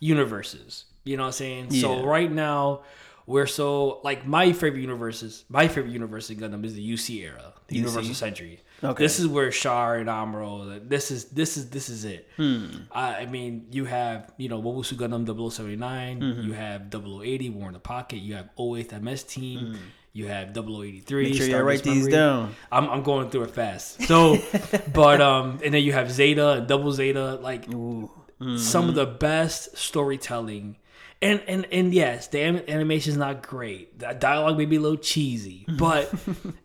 [0.00, 0.86] universes.
[1.10, 1.72] You know what I'm saying?
[1.72, 2.82] So right now
[3.26, 5.44] we're so like my favorite universes.
[5.48, 8.60] My favorite universe in Gundam is the UC era, the Universal Century.
[8.82, 9.02] Okay.
[9.02, 10.88] This is where Char and Amuro.
[10.88, 12.28] This is this is this is it.
[12.36, 12.66] Hmm.
[12.90, 16.20] I, I mean, you have you know Mobusu Gundam 079.
[16.20, 16.42] Mm-hmm.
[16.42, 18.18] You have 0080 War in the Pocket.
[18.18, 19.78] You have 08th MS Team.
[20.12, 21.24] You have 0083.
[21.24, 21.30] Hmm.
[21.30, 22.54] Make sure you write these down.
[22.72, 24.02] I'm, I'm going through it fast.
[24.04, 24.38] So,
[24.92, 28.10] but um, and then you have Zeta and Double Zeta, like Ooh.
[28.56, 30.76] some of the best storytelling.
[31.22, 33.98] And and and yes, the anim- animation's not great.
[33.98, 36.10] The dialogue may be a little cheesy, but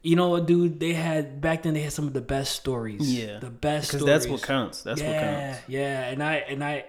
[0.02, 0.80] you know what, dude?
[0.80, 1.74] They had back then.
[1.74, 3.13] They had some of the best stories.
[3.13, 3.39] Yeah.
[3.39, 4.82] the best Because that's what counts.
[4.84, 5.20] That's yeah, what
[5.54, 5.60] counts.
[5.68, 6.08] yeah.
[6.08, 6.86] And I and I,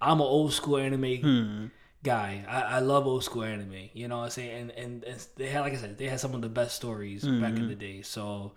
[0.00, 1.66] I'm an old school anime Hmm.
[2.02, 2.42] guy.
[2.48, 3.90] I, I love old school anime.
[3.92, 4.58] You know what I'm saying?
[4.58, 7.22] And, and and they had like I said, they had some of the best stories
[7.26, 8.00] back in the day.
[8.00, 8.52] So,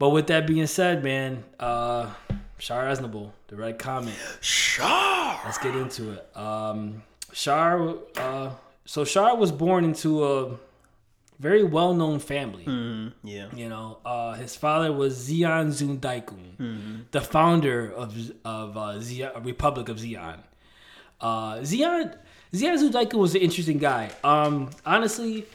[0.00, 2.12] but with that being said, man, uh,
[2.58, 4.14] Char Aznable, the red comet.
[4.40, 4.84] Sure.
[5.44, 6.36] Let's get into it.
[6.36, 8.50] Um, Char, uh,
[8.84, 10.56] so Char was born into a
[11.38, 12.64] very well-known family.
[12.64, 13.46] Mm, yeah.
[13.54, 19.00] You know, uh, his father was Zeon Zun Daikun, the founder of of uh,
[19.42, 20.40] Republic of Zeon.
[21.20, 22.16] Uh, Zeon
[22.52, 24.10] Zun Daikun was an interesting guy.
[24.24, 25.46] Um, honestly,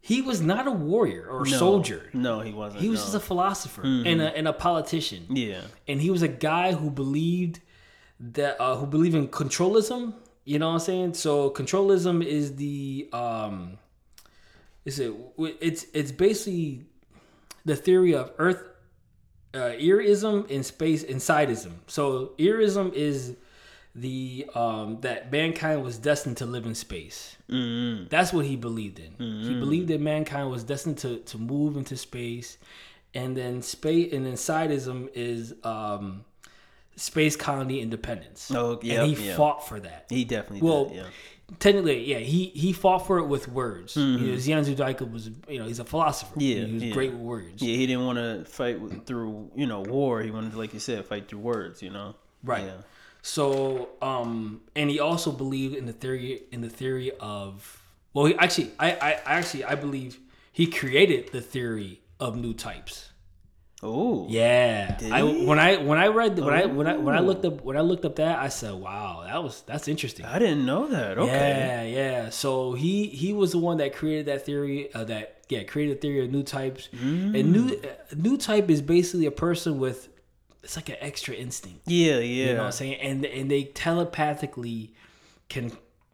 [0.00, 1.56] he was not a warrior or No.
[1.56, 2.10] soldier.
[2.12, 2.82] No, he wasn't.
[2.82, 3.04] He was no.
[3.04, 5.60] just a philosopher and a and a politician yeah.
[5.86, 7.60] and he was a guy who believed
[8.18, 10.14] that uh, who believed in controlism.
[10.44, 11.14] You know what I'm saying?
[11.14, 13.78] So controlism is the um,
[14.84, 15.12] is it?
[15.38, 16.84] It's it's basically
[17.64, 18.62] the theory of Earth
[19.54, 21.72] uh, erism and space insidism.
[21.86, 23.36] So erism is
[23.94, 27.36] the um, that mankind was destined to live in space.
[27.48, 29.14] Mm, That's what he believed in.
[29.18, 32.56] He believed that mankind was destined to, to move into space,
[33.14, 36.24] and then space and then sidism is um,
[36.96, 38.50] space colony independence.
[38.54, 39.36] Oh, yep, and he yeah.
[39.36, 40.06] fought for that.
[40.08, 40.96] he definitely Well, did.
[40.96, 41.04] Yeah.
[41.58, 43.94] Technically, yeah, he he fought for it with words.
[43.94, 46.30] You know, Zeon Zhudaika was, you know, he's a philosopher.
[46.30, 46.40] Mm-hmm.
[46.40, 46.92] Yeah, he was yeah.
[46.94, 47.62] great with words.
[47.62, 50.22] Yeah, he didn't want to fight with, through, you know, war.
[50.22, 51.82] He wanted to, like you said, fight through words.
[51.82, 52.14] You know.
[52.42, 52.64] Right.
[52.64, 52.76] Yeah.
[53.20, 57.82] So, um, and he also believed in the theory in the theory of
[58.14, 60.18] well, he actually, I, I actually, I believe
[60.52, 63.10] he created the theory of new types.
[63.84, 64.26] Oh.
[64.28, 67.20] Yeah, Did I when I when I read the, when I when I when I
[67.20, 70.24] looked up when I looked up that I said, wow, that was that's interesting.
[70.24, 71.18] I didn't know that.
[71.18, 71.32] Okay.
[71.32, 72.30] Yeah, yeah.
[72.30, 74.92] So he he was the one that created that theory.
[74.94, 76.90] Uh, that yeah, created a theory of new types.
[76.94, 77.38] Mm.
[77.38, 80.08] And new uh, new type is basically a person with
[80.62, 81.80] it's like an extra instinct.
[81.86, 82.18] Yeah.
[82.18, 82.20] Yeah.
[82.20, 83.00] You know what I'm saying?
[83.00, 84.94] And and they telepathically
[85.48, 85.72] can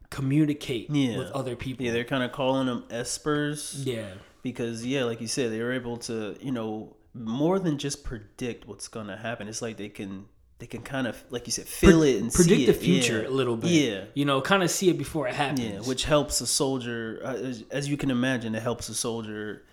[0.09, 1.17] communicate Yeah.
[1.17, 1.85] with other people.
[1.85, 4.13] Yeah, they're kind of calling them espers yeah.
[4.41, 8.67] because, yeah, like you said, they were able to, you know, more than just predict
[8.67, 9.47] what's gonna happen.
[9.47, 10.25] It's like they can,
[10.59, 13.29] they can kind of, like you said, feel it and predict the future Yeah.
[13.29, 13.71] a little bit.
[13.71, 14.03] Yeah.
[14.13, 15.59] You know, kind of see it before it happens.
[15.61, 19.63] Yeah, which helps a soldier, uh, as, as you can imagine, it helps a soldier,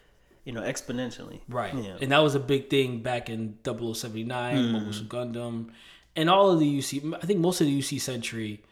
[0.44, 1.40] you know, exponentially.
[1.48, 1.74] Right.
[1.74, 1.96] Yeah.
[2.00, 4.72] And that was a big thing back in 0079, Mm.
[4.72, 5.70] Mobile Suit Gundam,
[6.14, 7.14] and all of the UC.
[7.14, 8.62] I think most of the UC Century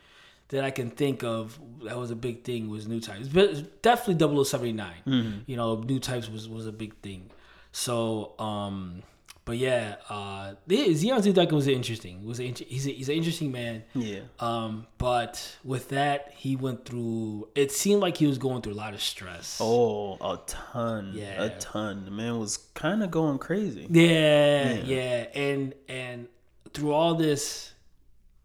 [0.48, 3.28] that I can think of that was a big thing was new types.
[3.28, 4.92] But definitely 0079.
[5.06, 5.38] Mm-hmm.
[5.46, 7.30] You know, new types was was a big thing.
[7.74, 9.02] So, um
[9.44, 12.24] but yeah, uh yeah, Zudaikin was interesting.
[12.24, 13.84] Was an, he's a, he's an interesting man.
[13.94, 14.20] Yeah.
[14.40, 17.48] Um, but with that, he went through.
[17.54, 19.58] It seemed like he was going through a lot of stress.
[19.60, 21.12] Oh, a ton.
[21.14, 21.42] Yeah.
[21.42, 22.06] A ton.
[22.06, 23.86] The man was kind of going crazy.
[23.90, 26.28] Yeah, yeah, and and
[26.72, 27.74] through all this,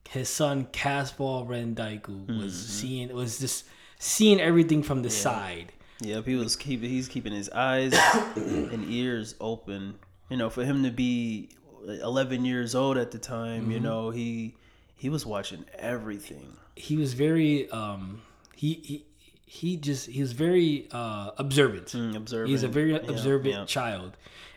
[0.10, 3.66] his son Casval Rendaiku was seeing was just
[4.00, 5.72] seeing everything from the side.
[6.02, 7.94] Yep, he was keeping he's keeping his eyes
[8.36, 10.00] and ears open.
[10.30, 11.50] You know, for him to be
[11.86, 13.72] 11 years old at the time, Mm-hmm.
[13.72, 14.56] you know, he
[14.96, 16.54] he was watching everything.
[16.76, 18.22] He was very um
[18.56, 19.06] he he
[19.46, 21.88] he just he was very uh observant.
[21.88, 22.52] Mm, observing.
[22.52, 23.66] He's a very Yeah, observant yeah.
[23.66, 24.16] child,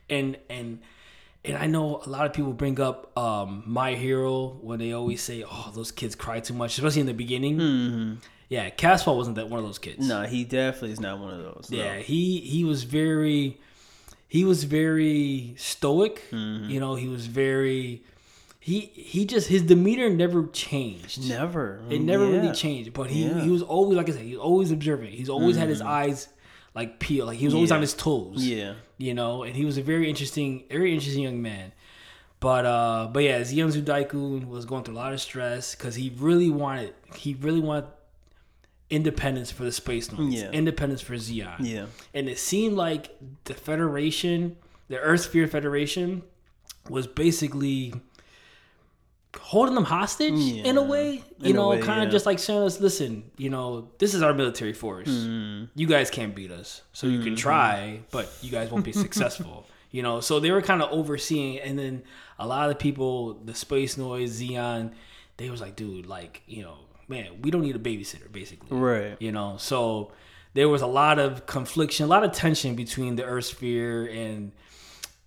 [0.08, 0.80] and and
[1.44, 5.20] and I know a lot of people bring up um, My Hero when they always
[5.22, 7.58] say, "Oh, those kids cry too much," especially in the beginning.
[7.58, 8.14] Mm-hmm.
[8.52, 10.06] Yeah, Casval wasn't that one of those kids.
[10.06, 11.68] No, he definitely is not one of those.
[11.70, 11.78] no.
[11.78, 13.58] Yeah, he he was very
[14.28, 16.22] he was very stoic.
[16.30, 16.68] Mm-hmm.
[16.70, 18.02] You know, he was very
[18.60, 21.26] he he just his demeanor never changed.
[21.28, 21.80] Never.
[21.88, 22.36] It never Yeah.
[22.40, 22.92] really changed.
[22.92, 23.40] But he Yeah.
[23.42, 25.10] he was always like I said, he was always observant.
[25.14, 26.28] He's always had his eyes
[26.74, 27.28] like peeled.
[27.28, 27.76] Like he was always Yeah.
[27.76, 28.46] on his toes.
[28.46, 28.74] Yeah.
[28.98, 31.72] You know, and he was a very interesting, very interesting young man.
[32.38, 36.12] But uh, but yeah, Zeon Daikun was going through a lot of stress because he
[36.18, 37.86] really wanted, he really wanted
[38.92, 40.50] independence for the space Marines, Yeah.
[40.50, 41.56] independence for Zeon.
[41.60, 41.86] Yeah.
[42.12, 44.56] And it seemed like the Federation,
[44.88, 46.22] the Earth Sphere Federation,
[46.90, 47.94] was basically
[49.40, 51.24] holding them hostage in a way.
[51.38, 52.10] You a know, kind of yeah.
[52.10, 55.08] just like saying us, listen, you know, this is our military force.
[55.08, 55.64] Mm-hmm.
[55.74, 56.82] You guys can't beat us.
[56.92, 59.66] So you can try, but you guys won't be successful.
[59.90, 62.02] You know, so they were kind of overseeing and then
[62.38, 64.92] a lot of the people, the space noise, Zeon,
[65.38, 66.76] they was like, dude, like, you know,
[67.12, 68.70] man, we don't need a babysitter, basically.
[68.76, 69.16] Right.
[69.20, 70.12] you know so
[70.54, 74.52] there was a lot of confliction a lot of tension between the earth sphere and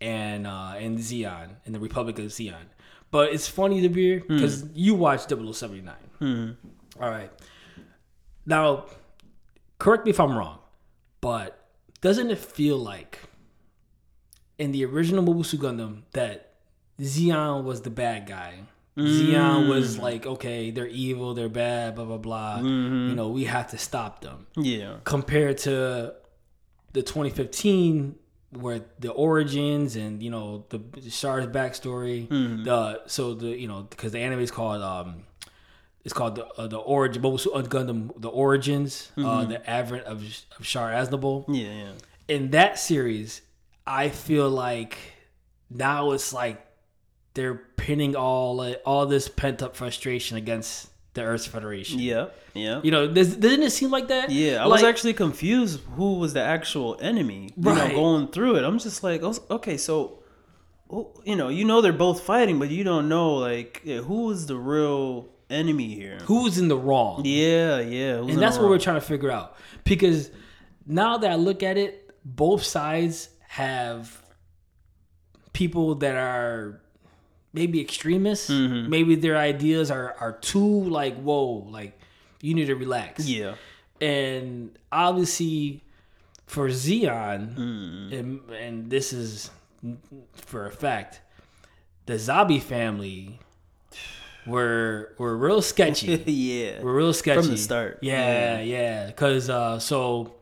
[0.01, 2.65] and uh and zeon and the republic of zeon.
[3.11, 5.93] But it's funny to be because you watched 0079
[7.01, 7.31] All right.
[8.45, 8.65] Now
[9.79, 10.59] correct me if i'm wrong
[11.21, 11.49] but
[12.01, 13.19] doesn't it feel like
[14.57, 16.53] in the original Mobusu Gundam that
[17.01, 18.51] Zeon was the bad guy
[18.97, 22.59] Zeon was like, okay, they're evil, they're bad, blah blah blah.
[22.59, 24.47] You know, we have to stop them.
[24.55, 24.97] Yeah.
[25.03, 26.13] Compared to
[26.93, 28.15] the 2015,
[28.51, 30.79] where the origins and you know the
[31.11, 32.29] Char's backstory,
[32.63, 35.23] the so the you know because the anime is called um,
[36.05, 40.23] it's called the uh, the origin, Mobile Suit Gundam, the origins, uh, the advent of
[40.57, 41.63] of Char Aznable Yeah.
[41.69, 41.91] Yeah.
[42.29, 43.41] in that series,
[43.85, 44.97] I feel like
[45.69, 46.64] now it's like
[47.35, 51.99] they're pinning all all this pent up frustration against the Earth Federation.
[51.99, 52.27] Yeah.
[52.53, 52.81] Yeah.
[52.83, 54.31] You know, does, doesn't it seem like that?
[54.31, 57.51] Yeah, I Like- was actually confused who was the actual enemy.
[57.57, 57.89] Right.
[57.91, 60.19] know, going through it, I'm just like, oh, okay, so,
[60.89, 64.25] oh, you know, you know they're both fighting, but you don't know like yeah, who
[64.25, 66.17] was the real enemy here.
[66.23, 67.21] who's in the wrong.
[67.23, 69.55] Yeah, yeah, and that's what we're trying to figure out.
[69.83, 70.31] Because
[70.85, 74.21] now that I look at it, both sides have
[75.53, 76.81] people that are
[77.55, 78.49] maybe extremists.
[78.49, 78.89] Mm-hmm.
[78.89, 81.97] Maybe their ideas are are too like whoa, like
[82.41, 83.27] you need to relax.
[83.27, 83.55] Yeah,
[84.01, 85.81] and obviously
[86.45, 88.13] for Zeon, Mm.
[88.19, 89.49] and, and this is
[90.33, 91.21] for a fact,
[92.05, 93.39] the Zabi family
[94.45, 96.07] were were real sketchy.
[96.27, 97.99] yeah, we're real sketchy from the start.
[98.01, 100.35] Yeah, yeah, because uh, so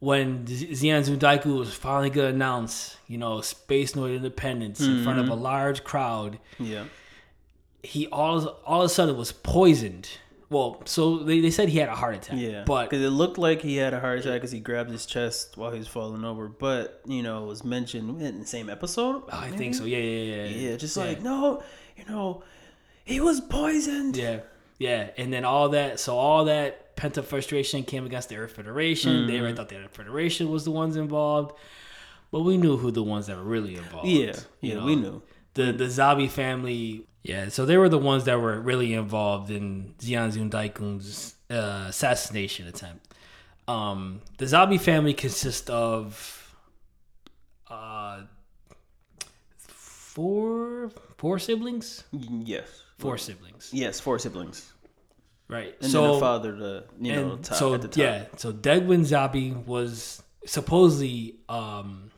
[0.00, 5.18] when Z- Zeon Zundaiku was finally gonna announce, you know, Space Noid Independence in front
[5.18, 5.32] of Mm-hmm.
[5.32, 6.84] a large crowd, yeah,
[7.82, 10.08] he all all of a sudden was poisoned.
[10.48, 12.36] Well, so they, they said he had a heart attack.
[12.36, 12.64] yeah.
[12.66, 15.56] but because it looked like he had a heart attack because he grabbed his chest
[15.56, 16.48] while he was falling over.
[16.48, 19.22] But you know, it was mentioned in the same episode.
[19.30, 19.58] I maybe?
[19.58, 19.84] think so.
[19.84, 20.70] Yeah, yeah, yeah.
[20.70, 21.62] Yeah, just like no,
[21.96, 22.42] you know,
[23.04, 24.16] he was poisoned.
[24.16, 24.40] Yeah,
[24.80, 26.00] yeah, and then all that.
[26.00, 29.26] So all that pent up frustration came against the Earth Federation.
[29.28, 29.42] They Mm-hmm.
[29.42, 31.54] already thought the Earth Federation was the ones involved,
[32.32, 34.08] but we knew who the ones that were really involved.
[34.08, 34.84] Yeah, you yeah, know?
[34.86, 35.22] we knew.
[35.54, 37.06] the the Zabi family.
[37.22, 42.66] Yeah, so they were the ones that were really involved in Zeon Daikung's uh, assassination
[42.66, 43.06] attempt.
[43.68, 46.54] Um, the Zabi family consists of
[47.68, 48.22] uh,
[49.58, 52.04] four four siblings.
[52.12, 54.69] Yes, Four siblings, yes, four siblings,
[55.50, 55.74] right?
[55.82, 57.96] and so the father, the you know, top, so at the top.
[57.98, 62.10] yeah, so Degwin Zabi was supposedly um,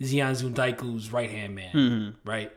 [0.00, 2.28] Zeon Zundaiku's right hand man, Mm-hmm.
[2.28, 2.52] right?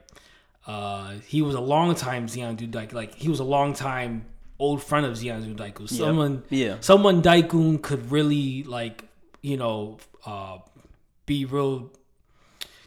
[0.65, 4.25] Uh, he was a long time Zeon Zundaiku, like he was a long time
[4.59, 5.89] old friend of Zeon Zundaiku.
[5.89, 6.77] Someone, Yeah.
[6.79, 9.03] someone Daikun could really like,
[9.41, 10.59] you know, uh,
[11.25, 11.91] be real.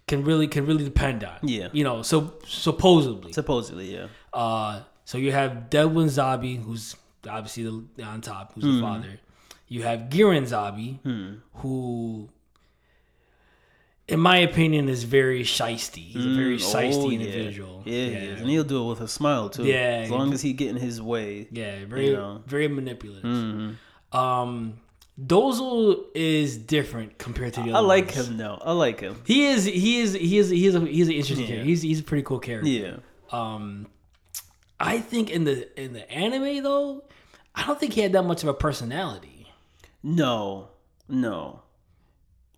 [0.06, 1.36] Can really can really depend on.
[1.42, 1.68] Yeah.
[1.72, 3.32] You know, so supposedly.
[3.32, 6.94] supposedly, yeah, Uh, so you have Degwin Zabi, who's
[7.26, 7.62] obviously
[7.96, 8.74] the, on top, who's Hmm.
[8.76, 9.20] the father.
[9.68, 10.98] You have Gihren Zabi,
[11.54, 12.28] who,
[14.08, 16.04] in my opinion, is very shisty.
[16.12, 17.18] He's a very shisty Oh, yeah.
[17.18, 17.82] individual.
[17.84, 18.40] Yeah, he is.
[18.40, 19.64] and he'll do it with a smile too.
[19.64, 20.02] Yeah.
[20.04, 21.48] as long as he getting his way.
[21.50, 22.42] Yeah, very You know.
[22.46, 23.24] very manipulative.
[23.24, 24.16] Mm-hmm.
[24.16, 24.74] Um,
[25.20, 28.28] Dozle is different compared to the other I like ones.
[28.28, 28.58] him though.
[28.62, 29.16] I like him.
[29.24, 31.46] He is he is he is he is a, he's an interesting Yeah.
[31.48, 31.64] character.
[31.68, 32.68] He's he's a pretty cool character.
[32.68, 32.96] Yeah,
[33.32, 33.86] Um,
[34.78, 37.04] I think in the in the anime though,
[37.54, 39.46] I don't think he had that much of a personality.
[40.02, 40.68] no,
[41.08, 41.62] no,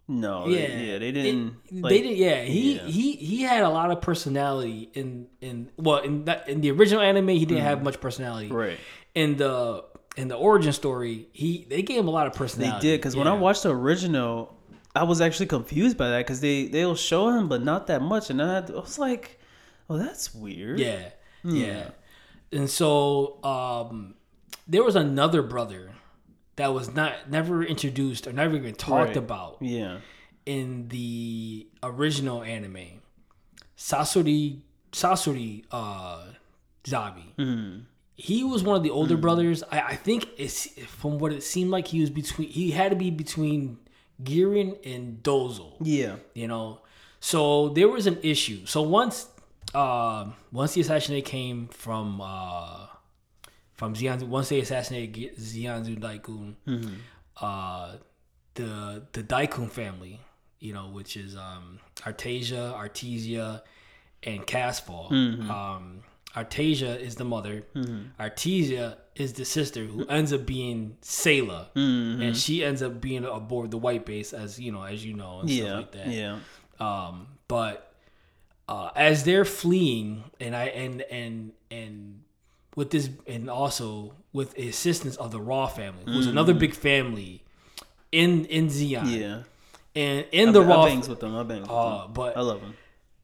[0.08, 0.46] no.
[0.48, 1.56] Yeah, they, yeah, they didn't.
[1.70, 2.18] like, they did.
[2.18, 2.86] Yeah, he yeah.
[2.86, 7.02] he he had a lot of personality in in well in that in the original
[7.02, 8.48] anime he didn't have much personality.
[8.48, 8.54] Mm.
[8.54, 8.78] Right.
[9.14, 9.84] In the
[10.16, 12.86] in the origin story, he they gave him a lot of personality.
[12.86, 14.56] They did because when I watched the original,
[14.96, 18.28] I was actually confused by that because they they'll show him but not that much,
[18.30, 19.38] and I, I was like,
[19.88, 21.10] "Oh, that's weird." Yeah,
[21.44, 21.90] yeah.
[22.52, 24.14] And so um,
[24.66, 25.92] there was another brother
[26.56, 29.16] that was not never introduced or never even talked Right.
[29.16, 29.98] about yeah,
[30.46, 33.02] in the original anime.
[33.76, 34.60] Sasro
[34.92, 36.24] Sasro uh,
[36.84, 37.34] Zabi.
[37.38, 37.80] Mm-hmm.
[38.14, 39.62] He was one of the older brothers.
[39.70, 42.48] I, I think it's from what it seemed like he was between.
[42.48, 43.78] He had to be between
[44.22, 46.80] Gihren and Dozle yeah, you know
[47.20, 49.28] so there was an issue so once
[49.74, 52.86] uh, once the assassination came from uh,
[53.74, 56.54] from Zeon, once they assassinated Xianzhu Daikun,
[57.40, 57.96] uh,
[58.54, 60.20] the the Daikun family,
[60.58, 63.62] you know, which is um, Artesia, Artesia,
[64.22, 65.10] and Casval.
[65.48, 66.02] Um,
[66.34, 67.64] Artesia is the mother.
[68.20, 73.70] Artesia is the sister who ends up being Sayla, and she ends up being aboard
[73.70, 76.08] the White Base, as you know, as you know, and stuff yeah, like that.
[76.08, 76.38] yeah.
[76.80, 77.87] Um, but
[78.68, 82.22] uh, as they're fleeing, and I and and and
[82.76, 87.42] with this, and also with the assistance of the Ral family, who's another big family
[88.12, 89.42] in in Zeon, Yeah,
[89.96, 91.34] and in the I, Ral, I bangs with them.
[91.36, 92.12] I bangs with uh, them.
[92.12, 92.74] but I love them.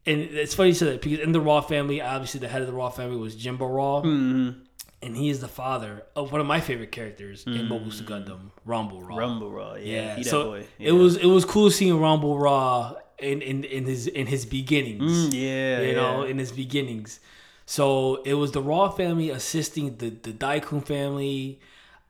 [0.07, 2.67] and it's funny you said that because in the Ral family, obviously the head of
[2.69, 4.61] the Ral family was Jimba Ral, Mm-hmm.
[5.03, 8.51] and he is the father of one of my favorite characters in Mobile Suit Gundam,
[8.67, 9.19] Ramba Ral.
[9.19, 9.79] Ramba Ral.
[9.79, 10.17] Yeah.
[10.17, 10.67] Yeah, so boy.
[10.79, 15.29] it was it was cool seeing Ramba Ral in, in, in his in his beginnings.
[15.29, 15.81] Mm, yeah.
[15.81, 17.21] you know, in his beginnings.
[17.67, 21.61] So it was the Ral family assisting the the Daikun family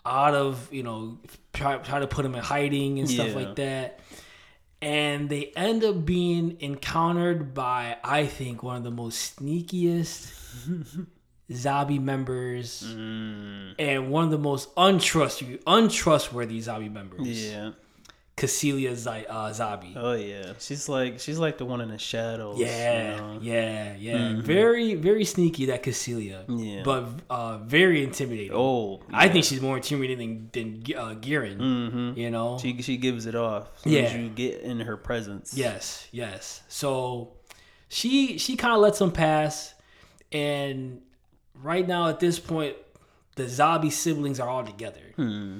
[0.07, 1.19] out of you know
[1.53, 3.35] try, try to put him in hiding and stuff Yeah.
[3.35, 4.01] like that.
[4.83, 10.33] And they end up being encountered by I think one of the most sneakiest
[11.51, 17.27] Zabi members Mm, and one of the most untrustworthy untrustworthy Zabi members.
[17.53, 17.71] yeah.
[18.37, 19.93] Casilia Z- uh, Zabi.
[19.97, 20.55] Oh yeah.
[20.59, 22.59] She's like she's like the one in the shadows.
[22.59, 23.39] Yeah, You know?
[23.41, 24.41] yeah, yeah.
[24.43, 26.45] Very, very sneaky that Casilia.
[26.49, 26.83] Yeah.
[26.85, 28.51] But uh, very intimidating.
[28.53, 29.03] Oh.
[29.13, 31.15] I think she's more intimidating than than uh.
[31.15, 32.17] Mhm.
[32.17, 32.59] You know.
[32.59, 33.69] She she gives it off.
[33.87, 34.17] As Yeah.
[34.17, 35.55] you get in her presence.
[35.57, 36.63] yes, yes.
[36.69, 37.35] So
[37.89, 39.75] she she kind of lets him pass,
[40.33, 41.03] and
[41.63, 42.75] right now at this point,
[43.37, 45.13] the Zabi siblings are all together.
[45.15, 45.59] Hmm.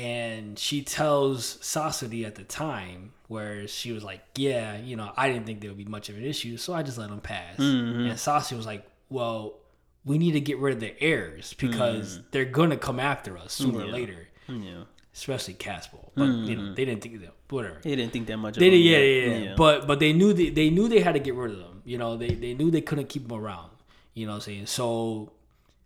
[0.00, 5.28] And she tells Sasro at the time where she was like, "Yeah, you know, I
[5.28, 7.58] didn't think there would be much of an issue, so I just let him pass."
[7.58, 8.06] Mm-hmm.
[8.06, 9.58] And Sasro was like, "Well,
[10.06, 12.26] we need to get rid of the heirs because mm-hmm.
[12.30, 14.84] they're gonna come after us sooner or later, Yeah.
[15.12, 16.74] especially Casval." But you know, mm-hmm.
[16.76, 17.34] they didn't think that.
[17.50, 17.80] Whatever.
[17.82, 18.56] He didn't think that much.
[18.56, 19.26] They of did, yeah, yet.
[19.28, 21.58] yeah, yeah, But but they knew they, they knew they had to get rid of
[21.58, 21.82] them.
[21.84, 23.70] You know, they they knew they couldn't keep them around.
[24.14, 24.66] You know what I'm saying?
[24.66, 25.32] So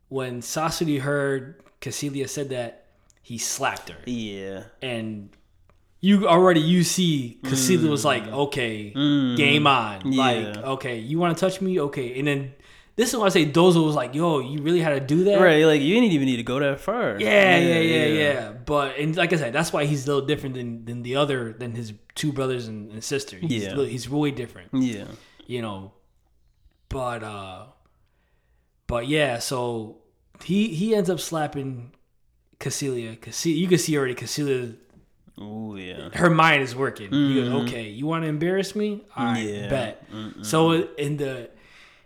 [0.09, 2.84] when Sasro heard Casilia said that,
[3.25, 4.65] he slapped her yeah.
[4.83, 5.31] and
[6.01, 10.11] you already you see Casilia was like, okay, game on.
[10.13, 10.63] Like, Mm.
[10.77, 11.81] Okay, you want to touch me?
[11.81, 12.53] Okay, and then
[12.97, 15.41] this is why I say Dozle was like, yo, you really had to do that,
[15.41, 15.65] Right.
[15.65, 17.17] Like you didn't even need to go that far.
[17.19, 20.55] Yeah, yeah, yeah, yeah, But and like I said, that's why he's a little different
[20.57, 23.39] than than the other than his two brothers and, and sister.
[23.39, 23.75] He's, Yeah.
[23.75, 24.69] li- he's really different.
[24.75, 25.07] Yeah.
[25.47, 25.93] You know,
[26.91, 27.67] but uh,
[28.87, 30.03] but yeah, so
[30.45, 31.93] he he ends up slapping
[32.61, 33.19] Casilia.
[33.19, 34.77] Casilia, you can see already Casilia
[35.37, 36.11] Oh yeah.
[36.15, 37.11] her mind is working.
[37.11, 39.03] Goes, okay, you want to embarrass me?
[39.17, 39.63] All right, Mm-hmm.
[39.65, 39.69] Yeah.
[39.69, 40.07] bet.
[40.43, 41.51] So in the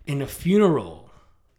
[0.06, 1.11] in the funeral,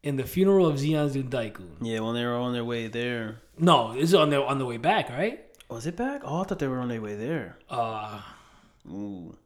[0.02, 2.00] in the funeral of Zeon Daikun, Yeah.
[2.00, 3.38] When they were on their way there.
[3.60, 5.46] no, this is on the on the way back, right?
[5.70, 6.22] Was it back?
[6.24, 7.60] Oh, I thought they were on their way there.
[7.70, 8.22] Uh,
[8.90, 9.38] Ooh.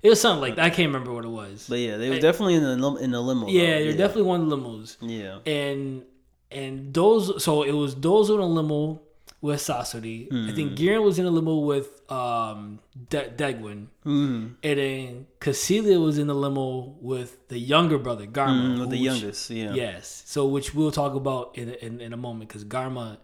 [0.00, 0.64] it was something like that.
[0.64, 1.66] I can't remember what it was.
[1.68, 3.48] But yeah, they were definitely in the in the limo.
[3.48, 3.84] yeah, though.
[3.84, 5.40] they're definitely one of the limos, Yeah.
[5.44, 6.04] and
[6.50, 7.42] and those.
[7.42, 9.00] So it was those in a limo
[9.40, 10.48] with Sasro.
[10.48, 12.78] I think Gihren was in a limo with um
[13.10, 13.86] De- Degwin.
[14.04, 14.54] Mm.
[14.62, 18.76] And then Casilia was in the limo with the younger brother, Garma.
[18.76, 19.50] Mm, with the which- youngest.
[19.50, 19.74] Yeah.
[19.74, 20.22] Yes.
[20.26, 23.18] So, which we'll talk about in, in, in a moment because Garma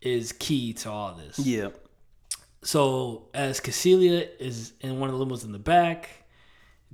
[0.00, 1.38] is key to all this.
[1.38, 1.68] Yeah.
[2.62, 6.08] So, as Casilia is in one of the limos in the back,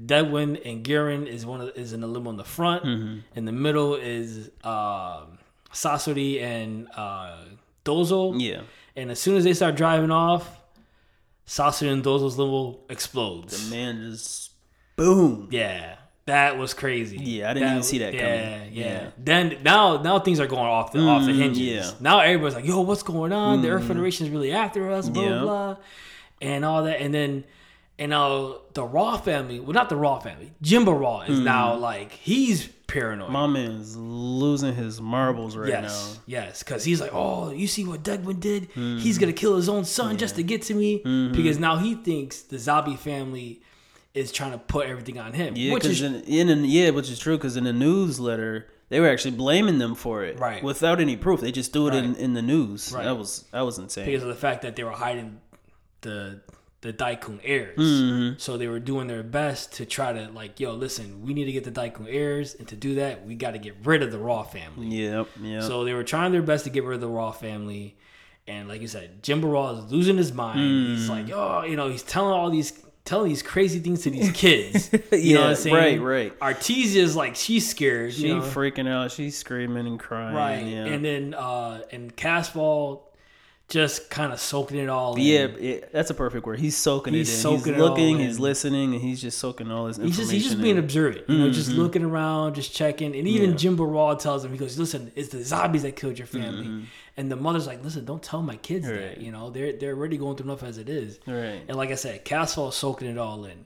[0.03, 2.85] Degwin and Gihren is one of is in the limo in the front.
[2.85, 3.19] Mm-hmm.
[3.37, 5.39] In the middle is um
[5.75, 7.37] Sasro and uh,
[7.85, 8.41] Dozle.
[8.41, 8.63] Yeah.
[8.97, 10.49] And as soon as they start driving off,
[11.47, 13.69] Sasro and Dozle's limo explodes.
[13.69, 14.53] The man, just
[14.97, 15.49] boom.
[15.51, 17.19] Yeah, that was crazy.
[17.19, 18.21] Yeah, I didn't even see that yeah,
[18.59, 18.73] coming.
[18.73, 19.11] Yeah, Yeah.
[19.19, 21.61] Then now, now things are going off the off the Mm, hinges.
[21.87, 21.91] yeah.
[22.01, 23.61] Now everybody's like, "Yo, what's going on?
[23.63, 25.29] The Earth Federation is really after us." Blah Yeah.
[25.41, 25.43] blah,
[25.75, 25.77] blah,
[26.41, 27.01] and all that.
[27.03, 27.45] And then,
[27.99, 31.45] and now the Ral family, well, not the Ral family, Jimba Ral is Mm.
[31.45, 33.31] now like he's paranoid.
[33.31, 35.83] My man's losing his marbles right now.
[35.83, 38.69] Yes, yes, because he's like, oh, you see what Degwin did?
[38.75, 38.99] Hmm.
[38.99, 41.33] He's gonna kill his own son just to get to me hmm.
[41.33, 43.63] because now he thinks the Zabi family
[44.13, 47.19] is trying to put everything on him, Yeah, which is in, in yeah, which is
[47.19, 47.37] true.
[47.37, 50.63] Because in the newsletter, they were actually blaming them for it, Right.
[50.63, 52.93] Without any proof, they just threw it in, in the news.
[52.93, 53.05] Right.
[53.05, 54.07] That was that was insane.
[54.07, 55.41] because of the fact that they were hiding
[56.03, 56.41] the
[56.85, 57.79] the Daikun heirs.
[57.79, 58.39] Mm-hmm.
[58.39, 61.53] So they were doing their best to try to like, yo, listen, we need to
[61.53, 64.19] get the Daikun heirs, and to do that, we got to get rid of the
[64.19, 64.89] Ral family.
[64.89, 65.63] Yep, yep.
[65.63, 67.97] So they were trying their best to get rid of the Ral family.
[68.47, 70.61] And like you said, Jimba Ral is losing his mind.
[70.61, 70.87] Mm.
[70.95, 74.31] He's like, oh, you know, he's telling all these telling these crazy things to these
[74.33, 74.91] kids.
[75.11, 76.03] You know what I'm saying?
[76.03, 76.61] right, right.
[76.61, 78.13] is like she's scared.
[78.13, 78.43] she you know?
[78.43, 79.11] freaking out.
[79.11, 80.35] She's screaming and crying.
[80.35, 80.67] right.
[80.67, 80.85] Yeah.
[80.85, 83.05] And then uh and Casval
[83.69, 85.23] just kind of soaking it all in.
[85.23, 86.59] yeah, that's a perfect word.
[86.61, 87.39] He's soaking He's it in.
[87.41, 90.23] soaking it he's looking, he's listening, and he's just soaking all this He's information.
[90.23, 91.81] just he's just being observant, you know, just Mm-hmm.
[91.81, 93.17] looking around, just checking.
[93.17, 96.27] And even Jimba Ral tells him, he goes, "Listen, it's the zombies that killed your
[96.27, 96.85] family."
[97.17, 99.13] And the mother's like, "Listen, don't tell my kids that.
[99.15, 99.21] Mm-hmm.
[99.23, 101.63] You know, they're they're already going through enough as it is." Right.
[101.67, 103.65] And like I said, Casval's soaking it all in.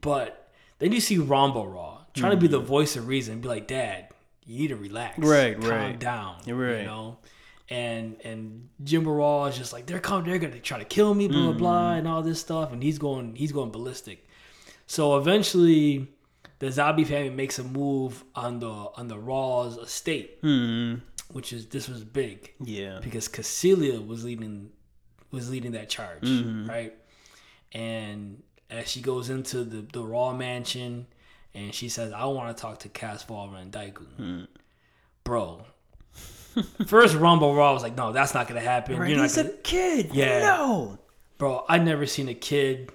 [0.00, 3.66] But then you see Ramba Ral trying to be the voice of reason, be like,
[3.66, 4.08] "Dad,
[4.44, 5.28] you need to relax, Mm-hmm.
[5.28, 5.98] Right, calm right.
[5.98, 6.78] down, right.
[6.80, 7.18] You know."
[7.68, 11.26] And and Jimba Ral is just like they're coming, they're gonna try to kill me,
[11.28, 11.98] blah blah blah, Mm-hmm.
[11.98, 14.24] and all this stuff, and he's going he's going ballistic.
[14.86, 16.06] So eventually,
[16.60, 20.96] the zombie family makes a move on the on the Ral's estate, Hmm.
[21.32, 23.00] which is this was big Yeah.
[23.02, 24.70] because Cassilia was leading
[25.32, 26.68] was leading that charge, Mm-hmm.
[26.68, 26.94] right?
[27.72, 31.08] And as she goes into the the Ral mansion,
[31.52, 34.44] and she says, "I want to talk to Cass Valver and Daikun." Hmm.
[35.24, 35.64] Bro,
[36.86, 39.50] first Ramba Ral was like, "No, that's not gonna happen." Right, You're not he's gonna,
[39.50, 40.10] a kid.
[40.12, 40.40] Yeah.
[40.40, 40.98] No.
[41.38, 41.64] bro.
[41.68, 42.90] I never seen a kid,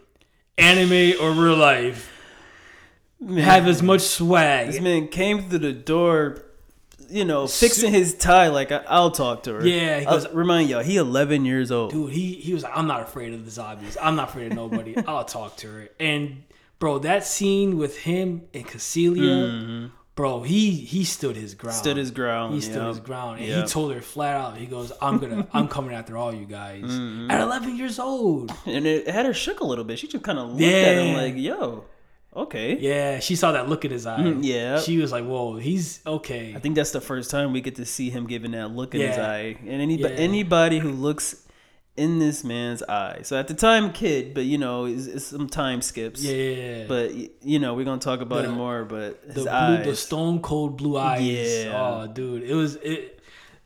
[0.57, 2.12] anime or real life,
[3.38, 4.68] have as much swag.
[4.68, 6.43] This man came through the door,
[7.09, 9.66] you know, fixing his tie like I, I'll talk to her.
[9.68, 11.91] Yeah, he I'll- goes- remind y'all, he 11 years old.
[11.91, 14.55] dude he he was like i'm not afraid of the zombies i'm not afraid of
[14.57, 16.43] nobody i'll talk to her and
[16.80, 19.86] bro that scene with him and Cecilia, mm-hmm.
[20.22, 21.82] Bro he he stood his ground Mm-hmm.
[21.84, 22.53] Stood his ground.
[22.55, 22.88] he stood yep.
[22.95, 23.61] his ground and Yep.
[23.65, 26.84] he told her flat out he goes i'm gonna i'm coming after all you guys
[26.84, 27.32] Mm-hmm.
[27.32, 29.97] at 11 years old and it had her shook a little bit.
[29.99, 31.86] She just kind of looked at him like, "Yo,
[32.43, 34.80] okay." yeah she saw that look in his eye Mm, yeah.
[34.80, 37.86] she was like whoa he's okay I think that's the first time we get to
[37.86, 39.57] see him giving that look in his eye.
[39.72, 40.19] And anybody, Yeah.
[40.30, 41.26] anybody who looks
[41.97, 43.19] in this man's eye.
[43.23, 46.23] So at the time, kid, but you know, it's, it's some time skips.
[46.23, 47.13] yeah But
[47.43, 48.85] you know, we're gonna talk about The- it more.
[48.85, 49.85] But the blue, eyes.
[49.85, 51.21] the stone cold blue eyes.
[51.21, 51.73] Yeah.
[52.03, 53.19] Oh, dude, it was it.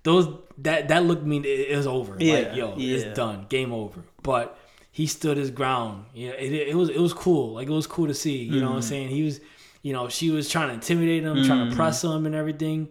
[0.04, 0.28] Those
[0.60, 2.16] that that looked mean it, it was over.
[2.20, 2.98] Yeah, Like, yo, yeah.
[2.98, 4.04] it's done, game over.
[4.22, 4.58] But
[4.92, 6.06] he stood his ground.
[6.14, 7.54] Yeah, it, it was it was cool.
[7.54, 8.38] Like it was cool to see.
[8.44, 8.90] You know what I'm Mm-hmm.
[8.90, 9.08] saying?
[9.10, 9.40] He was,
[9.82, 12.90] you know, she was trying to intimidate him, trying to press him and everything.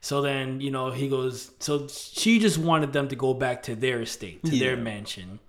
[0.00, 1.50] So then, you know, he goes.
[1.58, 5.40] So she just wanted them to go back to their estate, to their mansion.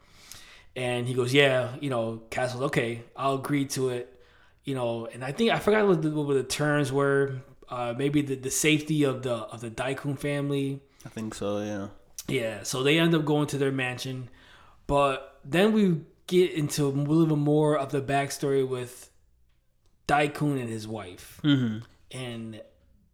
[0.75, 3.03] And he goes, yeah, you know, Castle's okay.
[3.15, 4.19] I'll agree to it.
[4.63, 7.37] You know, and I think I forgot what the, what the terms were.
[7.69, 10.81] Uh, maybe the, the safety of the of the Daikun family.
[11.05, 11.59] I think so.
[11.59, 11.87] Yeah.
[12.27, 14.29] Yeah, so they end up going to their mansion,
[14.87, 19.09] but then we get into a little bit more of the backstory with
[20.07, 21.79] Daikun and his wife, Mm-hmm.
[22.17, 22.61] and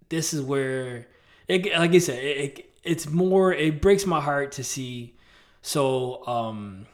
[0.10, 1.08] this is where,
[1.48, 3.54] it, like I said, it, it, it's more.
[3.54, 5.16] It breaks my heart to see.
[5.62, 6.86] So, um,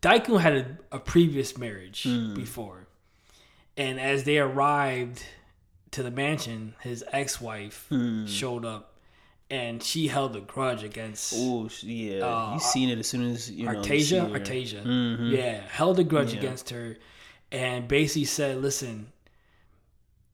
[0.00, 2.04] Daikun had a, a previous marriage
[2.34, 2.86] before,
[3.76, 5.22] and as they arrived
[5.92, 7.86] to the mansion, his ex-wife
[8.26, 8.94] showed up,
[9.50, 13.50] and she held a grudge against Oh yeah, Uh, you seen it as soon as
[13.50, 13.72] you know.
[13.80, 14.30] Artesia.
[14.30, 15.30] Artesia, Mhm.
[15.36, 16.38] yeah, held a grudge Yeah.
[16.38, 16.96] against her,
[17.50, 19.12] and basically said, "Listen,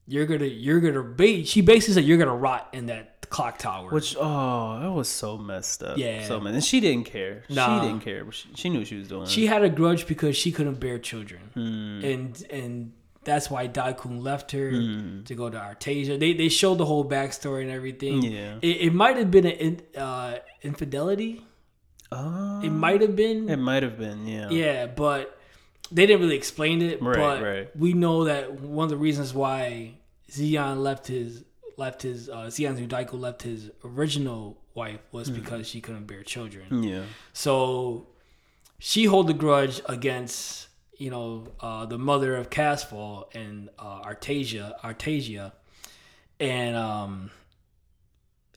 [0.07, 3.89] you're gonna, you're gonna." Ba-, she basically said, "You're gonna rot in that clock tower."
[3.89, 5.97] Which oh, that was so messed up.
[5.97, 6.25] Yeah.
[6.27, 7.43] So man, and she didn't care.
[7.49, 7.81] Nah.
[7.81, 8.31] She didn't care.
[8.31, 9.25] She, she knew what she was doing.
[9.27, 12.03] she had a grudge because she couldn't bear children, Hmm.
[12.03, 15.23] and and that's why Daikun left her Hmm.
[15.23, 16.19] to go to Artesia.
[16.19, 18.23] They they showed the whole backstory and everything.
[18.23, 18.55] Yeah.
[18.61, 21.45] it, it might have been an in, uh, infidelity.
[22.11, 23.49] Oh, It might have been.
[23.49, 24.25] it might have been.
[24.25, 24.49] Yeah.
[24.49, 25.37] Yeah, but
[25.91, 27.01] they didn't really explain it.
[27.01, 27.75] Right, but right.
[27.77, 29.93] we know that one of the reasons why
[30.31, 31.43] Zeon left his
[31.79, 34.43] left his uh, Zeon Zudaiku left his original
[34.75, 35.35] wife was Hmm.
[35.39, 36.83] because she couldn't bear children.
[36.83, 37.03] Yeah.
[37.33, 38.07] So
[38.77, 40.67] she hold a grudge against
[40.97, 41.27] you know
[41.59, 45.45] uh, the mother of Casval and uh, Artesia Artesia,
[46.39, 47.31] and um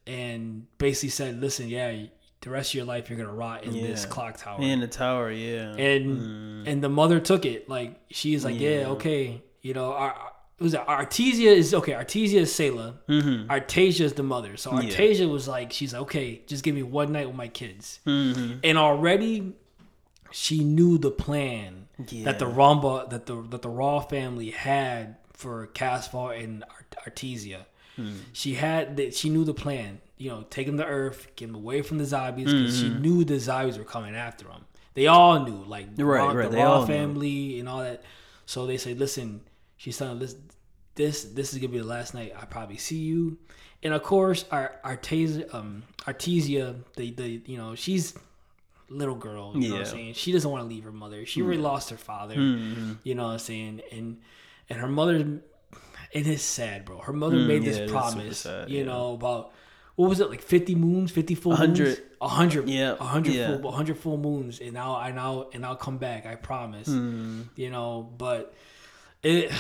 [0.07, 2.07] and basically said, listen, yeah.
[2.41, 5.31] The rest of your life, you're gonna rot in this clock tower In the tower.
[5.31, 5.77] Yeah.
[5.77, 8.87] and and the mother took it like she's like yeah, Yeah.
[8.99, 10.33] okay you know our,
[10.63, 14.03] was artesia is okay artesia is Sayla Mm-hmm.
[14.05, 17.27] is the mother so artesia was like she's like okay just give me one night
[17.27, 18.59] with my kids Mm-hmm.
[18.65, 19.53] and already
[20.31, 22.55] she knew the plan that the Yeah.
[22.55, 27.67] Ramba that the that the Ral family had for Casval and Art- Artesia.
[27.97, 28.13] Hmm.
[28.33, 30.01] She had that she knew the plan.
[30.17, 33.03] You know, take him to Earth, get him away from the zombies because she Mm-hmm.
[33.03, 34.65] knew the zombies were coming after him.
[34.95, 36.87] They all knew, like the Right, Ral, right, the they Ral all knew.
[36.87, 38.03] family and all that.
[38.47, 39.41] So they say, listen,
[39.77, 40.35] she's telling this
[40.95, 43.39] this this is gonna be the last night I probably see you.
[43.85, 48.15] And of course, our Artesia, um, Artesia, the the you know she's
[48.89, 49.53] little girl.
[49.57, 50.15] You know what I'm saying?
[50.15, 51.25] She doesn't want to leave her mother.
[51.27, 52.37] She already lost her father.
[52.37, 52.93] Mm-hmm.
[53.05, 53.81] You know what I'm saying?
[53.91, 54.19] And
[54.71, 55.41] and her mother,
[56.13, 56.99] it is sad, bro.
[56.99, 58.39] Her mother made Mm, yeah, this promise.
[58.39, 58.85] sad, you yeah.
[58.85, 59.53] know about
[59.97, 61.87] what was it like 50 moons, 50 full 100.
[61.87, 63.47] moons, 100, Yeah, 100 yeah.
[63.49, 66.25] full, 100 full moons, and now I now and I'll come back.
[66.27, 66.89] I promise.
[66.89, 67.47] Mm.
[67.57, 68.55] You know, but
[69.23, 69.51] it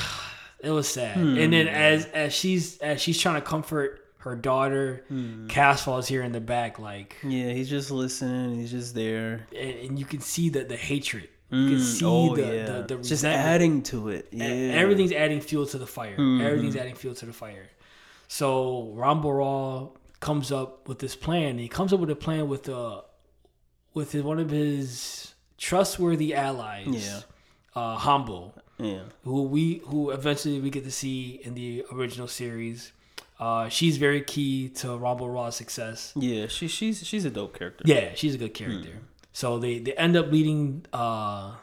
[0.62, 1.16] it was sad.
[1.16, 1.36] Hmm.
[1.38, 5.46] And then as as she's as she's trying to comfort her daughter, Hmm.
[5.48, 7.50] Casval is here in the back, like Yeah.
[7.52, 8.54] He's just listening.
[8.60, 9.46] He's just there.
[9.56, 11.28] and, and you can see the the hatred.
[11.50, 12.64] You can Mm, see oh, the, yeah.
[12.86, 14.28] the the just adding to it.
[14.32, 14.46] Yeah.
[14.46, 16.16] Everything's adding fuel to the fire.
[16.16, 16.40] Mm-hmm.
[16.46, 17.68] Everything's adding fuel to the fire.
[18.28, 21.58] So Ramba Ral comes up with this plan.
[21.58, 23.02] He comes up with a plan with uh
[23.92, 26.86] with his, one of his trustworthy allies.
[26.88, 27.20] Yeah.
[27.74, 28.52] Uh, Hamon.
[28.82, 29.02] Yeah.
[29.24, 32.92] who we who eventually we get to see in the original series.
[33.40, 36.12] Uh, she's very key to Ramba Ral's success.
[36.14, 37.82] Yeah, she she's she's a dope character.
[37.86, 39.00] Yeah, she's a good character.
[39.32, 41.54] So they they end up leading uh,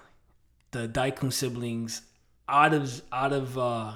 [0.72, 2.02] the Daikun siblings
[2.50, 3.94] out of out of uh,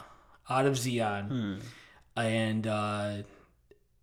[0.49, 1.59] out of Zeon,
[2.15, 3.13] and uh,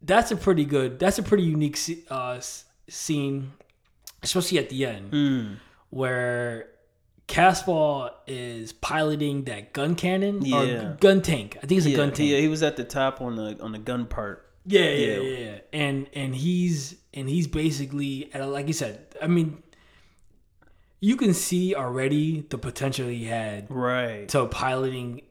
[0.02, 0.98] that's a pretty good.
[0.98, 1.78] That's a pretty unique
[2.10, 2.40] uh,
[2.88, 3.52] scene,
[4.22, 5.56] especially at the end Mm.
[5.90, 6.68] where
[7.30, 10.58] Casval is piloting that gun cannon Yeah.
[10.92, 11.56] or gun tank.
[11.62, 12.28] I think it's a Yeah, gun tank.
[12.30, 14.46] yeah, he was at the top on the on the gun part.
[14.66, 15.20] Yeah, yeah, Yeah.
[15.20, 15.58] yeah, yeah.
[15.72, 19.62] And and he's and he's basically like you said, I mean,
[21.00, 24.28] you can see already the potential he had Right.
[24.30, 25.22] to piloting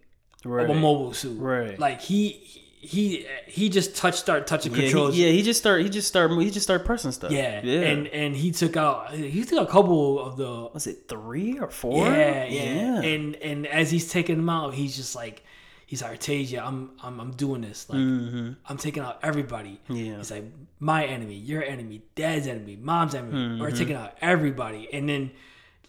[0.45, 0.70] Right.
[0.70, 1.38] a mobile suit.
[1.39, 1.78] Right.
[1.78, 5.13] Like he he he just touch start touching yeah, controls.
[5.13, 7.30] he, yeah, he just start he just start he just start pressing stuff.
[7.32, 7.82] yeah, Yeah.
[7.82, 11.69] And and he took out he took a couple of the was it three or
[11.69, 12.07] four?
[12.07, 15.43] Yeah, yeah, And and as he's taking them out, he's just like,
[15.88, 17.89] he's like, Artesia, I'm I'm I'm doing this.
[17.89, 18.55] Like Mhm.
[18.67, 19.82] I'm taking out everybody.
[19.89, 20.15] Yeah.
[20.15, 20.45] He's like,
[20.80, 23.34] my enemy, your enemy, dad's enemy, mom's enemy.
[23.34, 23.61] Mm-hmm.
[23.61, 24.88] We're taking out everybody.
[24.93, 25.32] And then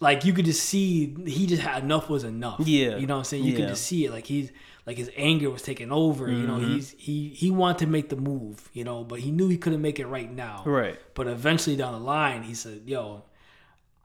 [0.01, 2.59] like you could just see he just had enough was enough.
[2.59, 2.97] Yeah.
[2.97, 3.45] You know what I'm saying?
[3.45, 4.11] You could just see it.
[4.11, 4.51] Like he's
[4.85, 6.29] like his anger was taking over.
[6.29, 6.73] You know, Mm-hmm.
[6.73, 9.81] he's he he wanted to make the move, you know, but he knew he couldn't
[9.81, 10.63] make it right now.
[10.65, 10.99] Right.
[11.13, 13.23] But eventually down the line, he said, "Yo,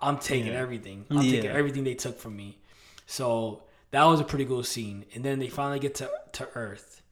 [0.01, 1.07] I'm taking everything.
[1.11, 2.59] I'm taking everything they took from me."
[3.07, 3.63] So
[3.93, 5.05] that was a pretty cool scene.
[5.15, 7.03] And then they finally get to to Earth,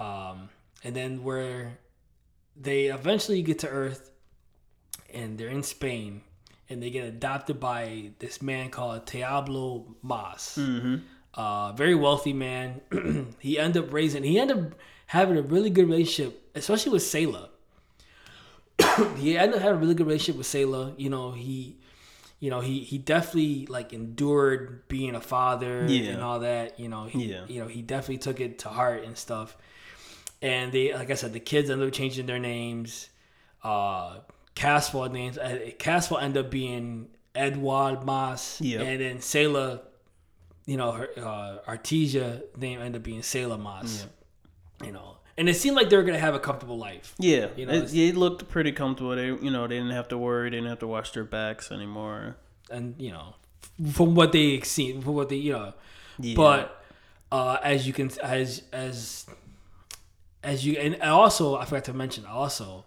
[0.00, 0.48] um,
[0.82, 1.78] and then where
[2.56, 4.10] they eventually get to Earth,
[5.12, 6.22] and they're in Spain,
[6.68, 10.56] and they get adopted by this man called Diablo Mass.
[10.58, 10.96] Mm-hmm.
[11.34, 12.80] Uh, very wealthy man.
[13.40, 14.22] he ended up raising.
[14.22, 14.74] He ended up
[15.06, 17.48] having a really good relationship, especially with Sayla.
[19.16, 20.94] he ended up having a really good relationship with Sayla.
[20.98, 21.76] You know, he,
[22.40, 26.10] you know, he he definitely like endured being a father Yeah.
[26.12, 26.78] and all that.
[26.78, 27.44] You know, he, Yeah.
[27.48, 29.56] you know, he definitely took it to heart and stuff.
[30.42, 33.08] And they, like I said, the kids ended up changing their names.
[33.62, 34.18] Uh,
[34.54, 35.38] Casval names.
[35.38, 38.60] Uh, Casval ended up being Edward Mass.
[38.60, 38.82] Yeah.
[38.82, 39.80] And then Sayla,
[40.66, 44.06] you know, her uh, Artesia name ended up being Sayla Mass.
[44.84, 47.14] You know, and it seemed like they were gonna have a comfortable life.
[47.18, 49.14] Yeah, You know, it, it looked pretty comfortable.
[49.16, 50.50] They, you know, they didn't have to worry.
[50.50, 52.36] They didn't have to watch their backs anymore.
[52.70, 53.34] and you know
[53.92, 55.72] from what they seen from what they you know
[56.18, 56.34] Yeah.
[56.36, 56.84] but
[57.32, 59.26] uh as you can as as
[60.42, 62.84] as you and also i forgot to mention also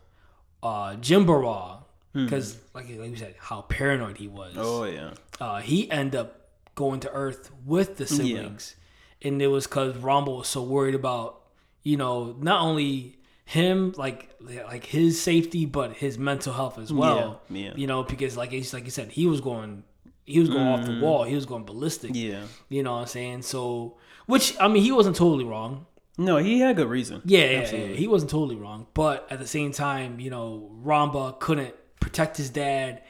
[0.63, 4.59] uh Jimba Ral, because like, like we said how paranoid he was Hmm.
[4.63, 6.36] oh yeah, uh he ended up
[6.78, 8.75] going to earth with the siblings.
[9.21, 11.41] And it was because Ramba was so worried about
[11.84, 17.41] you know not only him like like his safety but his mental health as well.
[17.49, 17.73] Yeah, yeah.
[17.75, 19.84] you know because like it's like you said he was going
[20.25, 21.01] he was going off the mm.
[21.01, 21.23] wall.
[21.23, 22.11] He was going ballistic.
[22.13, 22.43] Yeah.
[22.69, 23.41] you know what i'm saying?
[23.41, 23.97] So
[24.28, 25.88] which i mean he wasn't totally wrong.
[26.19, 27.21] No, he had good reason.
[27.25, 28.88] yeah, yeah, yeah, he wasn't totally wrong.
[28.95, 33.01] But at the same time you know ramba couldn't protect his dad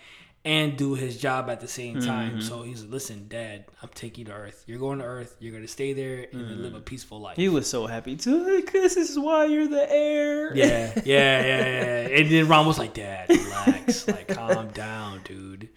[0.47, 2.39] and do his job at the same time mm-hmm.
[2.39, 5.51] so he's like listen dad i'm taking you to earth you're going to earth you're
[5.51, 6.85] going to stay there and then live a mm.
[6.85, 8.63] peaceful life He was so happy too.
[8.71, 10.53] This is why you're the heir.
[10.55, 12.17] Yeah, yeah, yeah, yeah.
[12.17, 15.69] And then Ron was like, "Dad, relax, like calm down, dude."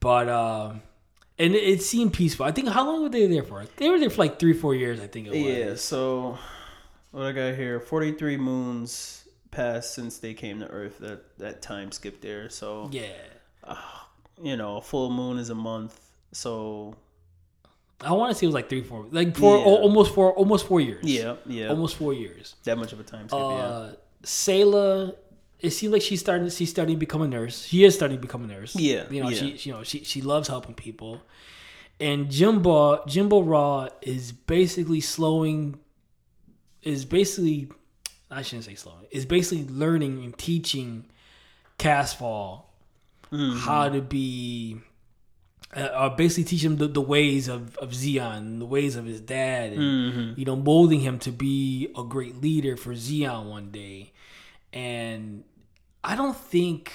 [0.00, 0.82] But um,
[1.38, 2.44] and it, it seemed peaceful.
[2.44, 3.64] I think how long were they there for?
[3.76, 5.00] They were there for like three, four years.
[5.00, 5.40] I think it was.
[5.40, 6.38] Yeah, so
[7.10, 10.98] what I got here, 43 moons passed since they came to Earth.
[10.98, 12.50] That that time skip there.
[12.50, 13.06] So, Yeah.
[13.64, 14.01] Ah.
[14.40, 15.98] You know, a full moon is a month.
[16.32, 16.96] So,
[18.00, 19.64] I want to say it was like three, four, like four, Yeah.
[19.64, 21.04] al- almost four, almost four years.
[21.04, 21.68] yeah, yeah.
[21.68, 22.54] almost four years.
[22.64, 23.44] that much of a time skip, yeah.
[23.46, 23.92] Uh,
[24.24, 25.14] Sayla,
[25.60, 26.48] it seems like she's starting.
[26.50, 27.66] She's starting to become a nurse.
[27.66, 28.74] She is starting to become a nurse.
[28.74, 29.38] Yeah, you know, yeah.
[29.56, 31.20] she, you know, she she loves helping people.
[32.00, 35.78] And Jimba Jimba Ral is basically slowing.
[36.82, 37.68] Is basically,
[38.28, 39.06] I shouldn't say slowing.
[39.12, 41.04] Is basically learning and teaching
[41.78, 42.62] Casval
[43.32, 43.58] Mm-hmm.
[43.58, 44.78] how to be.
[45.74, 49.22] Uh, uh, basically teach him the, the ways of, of Zeon, the ways of his
[49.22, 50.38] dad, and Mm-hmm.
[50.38, 54.12] you know, molding him to be a great leader for Zeon one day.
[54.74, 55.44] And
[56.04, 56.92] I don't think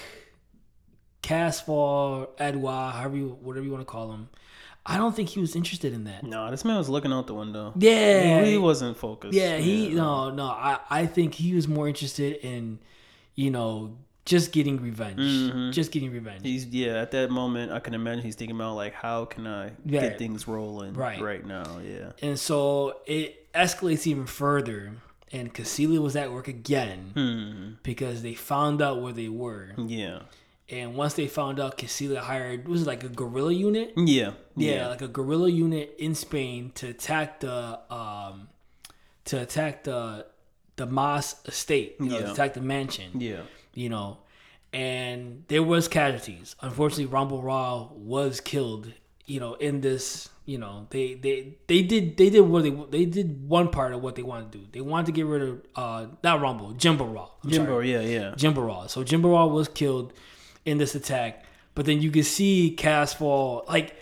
[1.24, 4.30] Casval, Edwa, however you, whatever you want to call him,
[4.86, 6.24] I don't think he was interested in that.
[6.24, 7.74] No, this man was looking out the window.
[7.78, 9.34] Yeah, he, he wasn't focused.
[9.34, 10.46] Yeah, he no no.
[10.46, 12.80] I I think he was more interested in,
[13.36, 13.98] you know,
[14.28, 15.72] just getting revenge, Mm-hmm.
[15.72, 16.42] just getting revenge.
[16.44, 17.02] He's yeah.
[17.02, 20.02] At that moment, I can imagine he's thinking about like, how can I Yeah.
[20.02, 21.20] get things rolling Right.
[21.22, 21.80] right now?
[21.80, 22.12] Yeah.
[22.22, 24.94] And so it escalates even further.
[25.32, 27.72] And Cassilia was at work again Hmm.
[27.84, 29.72] because they found out where they were.
[29.78, 30.20] Yeah.
[30.70, 33.94] and once they found out Casilla hired was it like a guerrilla unit?
[33.96, 34.32] Yeah.
[34.58, 38.50] Yeah, like a guerrilla unit in Spain to attack the um
[39.26, 40.26] to attack the
[40.76, 43.12] the Mass estate, you know, to attack the mansion.
[43.20, 43.44] Yeah.
[43.74, 44.18] You know,
[44.74, 46.56] and there was casualties.
[46.62, 48.92] Unfortunately, Ramba Ral was killed.
[49.26, 53.06] You know, in this, you know, they they they did they did what they they
[53.06, 54.66] did one part of what they wanted to do.
[54.72, 57.38] They wanted to get rid of uh not Ramba, Jimba Ral.
[57.44, 57.88] I'm sorry.
[57.88, 58.30] Jimba, yeah, yeah.
[58.36, 58.88] Jimba Ral.
[58.88, 60.14] So Jimba Ral was killed
[60.66, 61.44] in this attack,
[61.76, 63.96] but then you can see Casval like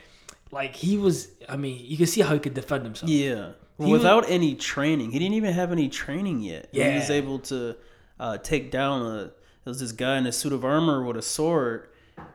[0.51, 1.29] like he was.
[1.49, 3.09] I mean, you can see how he could defend himself.
[3.09, 3.51] Yeah.
[3.79, 5.11] He was- Without any training.
[5.11, 6.69] He didn't even have any training yet.
[6.71, 7.75] He was able to
[8.19, 9.31] uh, take down a
[9.65, 11.89] there was this guy in a suit of armor with a sword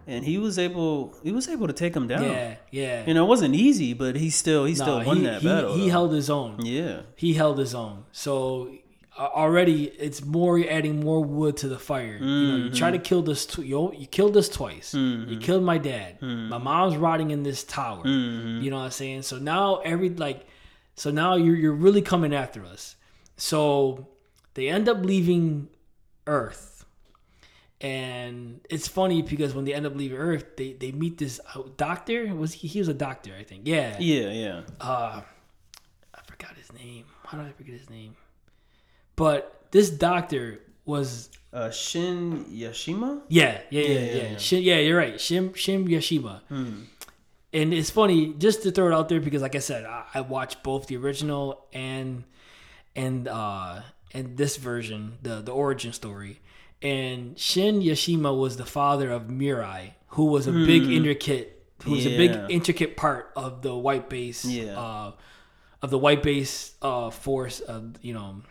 [0.07, 2.25] and he was able he was able to take him down.
[2.25, 3.07] yeah, yeah.
[3.07, 5.75] You know, it wasn't easy, but he still he still won he, that he, battle.
[5.75, 5.91] He though.
[5.91, 6.65] held his own.
[6.67, 7.03] Yeah.
[7.17, 8.05] He held his own.
[8.13, 8.71] So
[9.19, 12.17] already, it's more you're adding more wood to the fire.
[12.21, 13.05] You know, you try to Mm-hmm.
[13.05, 13.47] kill this.
[13.47, 14.93] Tw- you you killed us twice.
[14.95, 16.21] You killed my dad.
[16.23, 18.03] My mom's rotting in this tower.
[18.05, 18.63] Mm-hmm.
[18.63, 19.23] You know what I'm saying?
[19.23, 20.47] So now every like,
[20.95, 22.97] so now you're you're really coming after us.
[23.37, 24.09] So
[24.55, 25.69] they end up leaving
[26.27, 26.67] Earth.
[27.81, 31.63] And it's funny because when they end up leaving Earth, they, they meet this uh,
[31.77, 32.27] doctor.
[32.35, 32.69] Was he?
[32.69, 33.63] He was a doctor, I think.
[33.65, 34.61] Yeah Yeah, yeah.
[34.81, 35.23] uh
[36.15, 37.05] I forgot his name.
[37.25, 38.17] How did I forget his name?
[39.17, 43.23] But this doctor was Uh, Shin Yashima?
[43.29, 44.01] yeah, yeah, yeah, yeah.
[44.01, 44.37] Yeah, Yeah.
[44.39, 45.15] Shin, yeah you're right.
[45.15, 46.41] Shim Shim Yashima.
[47.53, 50.21] And it's funny just to throw it out there because, like I said, I, I
[50.21, 52.25] watched both the original and
[52.95, 56.41] and uh and this version, the the origin story.
[56.83, 62.07] And Shin Yashima was the father of Mirai, who was a big intricate, who was
[62.07, 64.79] a big intricate part of the white base, Yeah.
[64.79, 65.13] uh,
[65.83, 68.43] of the white base uh force of you know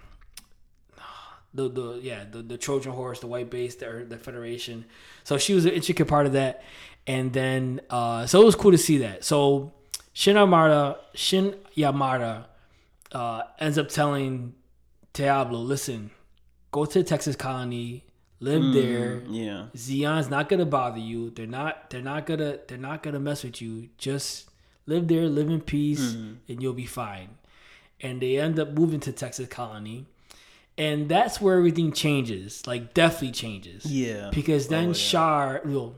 [1.53, 4.85] the the yeah the, the Trojan horse, the white base, the the Federation.
[5.23, 6.63] So she was an intricate part of that,
[7.07, 9.23] and then uh, so it was cool to see that.
[9.23, 9.73] So
[10.13, 12.45] Shin Yamada, Shin Yamada,
[13.11, 14.53] uh, ends up telling
[15.13, 16.11] Diablo, "Listen,
[16.71, 18.03] go to the Texas colony,
[18.39, 18.73] live mm-hmm.
[18.73, 19.21] there.
[19.29, 19.65] Yeah.
[19.75, 21.29] Zeon's not gonna bother you.
[21.31, 21.89] They're not.
[21.89, 22.59] They're not gonna.
[22.67, 23.89] They're not gonna mess with you.
[23.97, 24.49] Just
[24.85, 26.33] live there, live in peace, mm-hmm.
[26.47, 27.29] and you'll be fine."
[28.01, 30.05] And they end up moving to Texas colony,
[30.77, 32.65] and that's where everything changes.
[32.65, 33.85] Like definitely changes.
[33.85, 34.29] Yeah.
[34.33, 34.93] Because then Oh, yeah.
[34.93, 35.95] Char, well,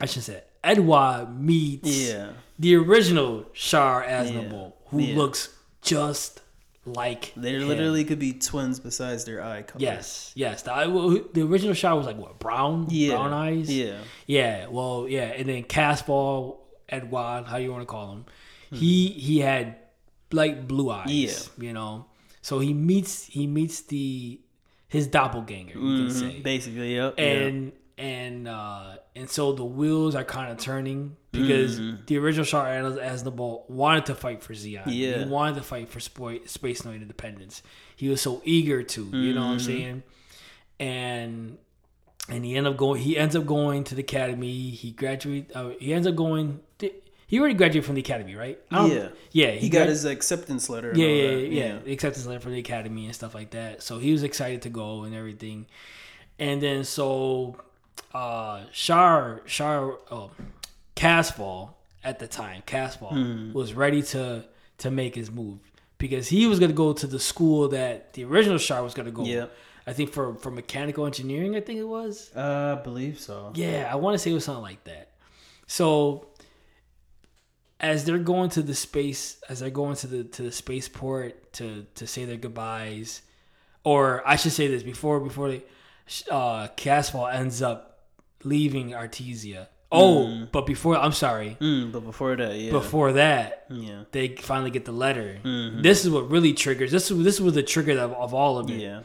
[0.00, 2.30] I should say Edward meets Yeah.
[2.58, 5.16] the original Char Aznable, who Yeah.
[5.16, 5.50] looks
[5.82, 6.40] just
[6.86, 9.82] like They literally could be twins besides their eye color.
[9.82, 10.62] Yes, yes.
[10.62, 13.16] The, the original Char was like what brown, Yeah.
[13.16, 13.74] brown eyes.
[13.74, 13.98] Yeah.
[14.26, 14.66] yeah.
[14.68, 16.58] Well, yeah, and then Casval,
[16.88, 18.24] Edward, how you want to call him,
[18.70, 19.76] he he had
[20.32, 21.06] like blue eyes.
[21.46, 21.62] Hmm.
[21.62, 21.68] Yeah.
[21.68, 22.06] you know.
[22.42, 24.40] So he meets he meets the
[24.88, 26.40] his doppelganger, you can say.
[26.40, 27.14] Basically, yep.
[27.18, 27.24] yeah.
[27.24, 32.66] and and uh and so the wheels are kind of turning because the original Char
[32.66, 34.82] Aznable wanted to fight for Zeon.
[34.86, 35.18] Yeah.
[35.18, 37.62] He wanted to fight for spo- space no independence.
[37.94, 40.02] He was so eager to, you know what I'm saying?
[40.80, 41.58] And
[42.28, 43.00] and he ended up going.
[43.00, 44.70] He ends up going to the academy.
[44.70, 45.50] He graduate.
[45.54, 46.60] Uh, he ends up going.
[47.28, 48.58] He already graduated from the academy, right?
[48.70, 49.08] Yeah.
[49.32, 49.50] yeah.
[49.50, 50.92] he got grad- his acceptance letter.
[50.94, 51.40] yeah, yeah, that.
[51.48, 51.92] yeah, yeah.
[51.92, 53.82] Acceptance letter from the academy and stuff like that.
[53.82, 55.66] So he was excited to go and everything.
[56.38, 57.56] And then so
[58.20, 60.30] uh Char Char oh
[60.94, 61.70] Casval
[62.02, 63.52] at the time, Casval Hmm.
[63.52, 64.44] was ready to
[64.78, 65.58] to make his move
[65.98, 69.24] because he was gonna go to the school that the original Char was gonna go.
[69.24, 69.46] Yeah.
[69.88, 72.30] I think for for mechanical engineering, I think it was.
[72.34, 73.52] Uh, I believe so.
[73.54, 75.06] Yeah, I want to say it was something like that.
[75.68, 76.26] So
[77.78, 81.86] as they're going to the space, as they're going to the to the spaceport to
[81.94, 83.22] to say their goodbyes,
[83.84, 85.62] or I should say this before before they,
[86.30, 87.95] uh, Casval ends up
[88.44, 89.68] leaving Artesia.
[89.92, 92.72] Oh, but before I'm sorry, Mm, but before that, yeah.
[92.72, 94.02] before that, yeah.
[94.10, 95.38] they finally get the letter.
[95.80, 96.90] This is what really triggers.
[96.90, 99.02] This is this was the trigger of, of all of it Yeah.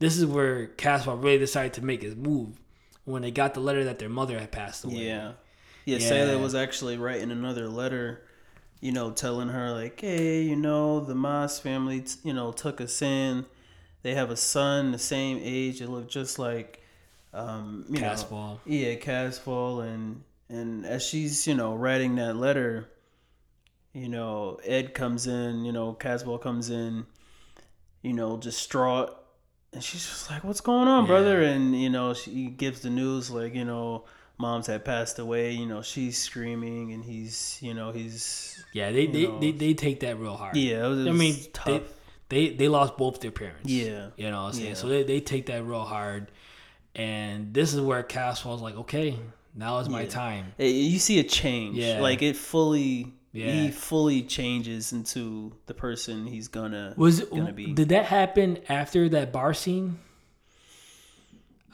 [0.00, 2.60] this is where Casval really decided to make his move
[3.04, 5.06] when they got the letter that their mother had passed away.
[5.06, 5.32] Yeah.
[5.84, 6.10] Yeah, Yeah.
[6.10, 8.22] Sayla was actually writing another letter,
[8.80, 12.80] you know, telling her like, "Hey, you know, the Mass family, t- you know, took
[12.80, 13.46] us in.
[14.02, 15.80] They have a son the same age.
[15.80, 16.80] It looked just like,
[17.34, 18.58] um, you know, Casval.
[18.64, 22.88] yeah, Casval." And and as she's you know writing that letter,
[23.92, 25.64] you know, Ed comes in.
[25.64, 27.06] You know, Casval comes in.
[28.02, 29.16] You know, distraught.
[29.72, 33.30] And she's just like, "What's going on, brother?" And you know, she gives the news
[33.30, 34.04] like, you know,
[34.38, 35.52] mom's had passed away.
[35.52, 39.40] You know, she's screaming, and he's, you know, he's, Yeah, they they, know.
[39.40, 40.54] they they take that real hard.
[40.56, 40.84] yeah.
[40.84, 41.64] It was, it I mean, tough.
[41.66, 41.82] they,
[42.28, 43.68] they they lost both their parents.
[43.68, 44.10] Yeah.
[44.16, 44.68] you know what I'm saying.
[44.68, 44.74] Yeah.
[44.74, 46.30] So they, they take that real hard,
[46.94, 49.18] And this is where Casval's like, okay,
[49.54, 50.08] now is my Yeah.
[50.08, 50.52] time.
[50.58, 51.76] You see a change.
[51.76, 52.00] Yeah.
[52.00, 53.12] Like it fully.
[53.32, 53.52] Yeah.
[53.52, 57.72] He fully changes into the person he's gonna Was it, gonna be.
[57.72, 59.98] did that happen after that bar scene?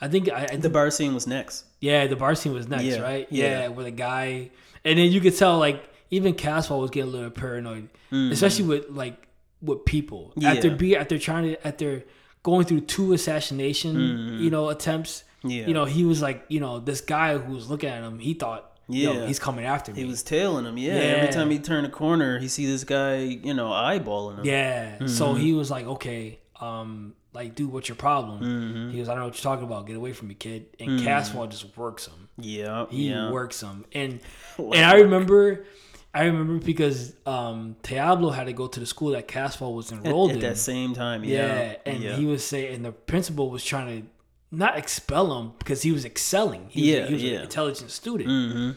[0.01, 1.65] I think I, I the bar scene was next.
[1.81, 3.27] Yeah, the bar scene was next, Yeah, right?
[3.31, 3.45] yeah.
[3.63, 4.51] Yeah, where the guy,
[4.85, 8.33] and then you could tell like even Casval was getting a little paranoid, mm-hmm.
[8.33, 9.29] especially with like
[9.61, 10.69] with people after.
[10.69, 10.75] Yeah.
[10.75, 12.05] be after trying to after
[12.43, 15.25] going through two assassination, you know, attempts.
[15.45, 15.51] Mm.
[15.51, 15.67] Yeah.
[15.69, 18.35] You know, he was like, you know, this guy who was looking at him, he
[18.35, 19.27] thought, yeah, Yeah.
[19.27, 20.01] he's coming after me.
[20.01, 20.77] He was tailing him.
[20.77, 20.95] Yeah.
[20.97, 21.01] Yeah.
[21.03, 24.45] Every time he turned a corner, he see this guy, you know, eyeballing him.
[24.45, 25.07] Yeah.
[25.07, 25.41] So Mm-hmm.
[25.41, 28.41] he was like, okay, um, like, dude, what's your problem?
[28.43, 28.91] Mm-hmm.
[28.91, 29.87] He goes, I don't know what you're talking about.
[29.87, 30.67] Get away from me, kid.
[30.81, 32.29] And Casval just works him.
[32.37, 32.87] Yeah.
[32.91, 33.31] He yeah.
[33.31, 33.85] works him.
[33.93, 34.21] And
[34.59, 35.65] and I remember,
[36.13, 40.31] I remember because um, Diablo had to go to the school that Casval was enrolled
[40.31, 40.45] at in.
[40.45, 41.23] At that same time.
[41.25, 41.47] yeah.
[41.47, 41.77] Yeah.
[41.87, 42.17] And yeah.
[42.17, 44.09] he was saying, and the principal was trying to
[44.51, 46.67] not expel him because he was excelling.
[46.71, 47.37] He was, Yeah, he was yeah.
[47.37, 48.29] an intelligent student.
[48.29, 48.77] Mhm.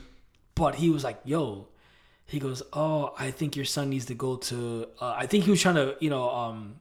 [0.55, 1.69] But he was like, yo,
[2.27, 4.87] he goes, oh, I think your son needs to go to.
[5.01, 6.75] Uh, I think he was trying to, you know, um,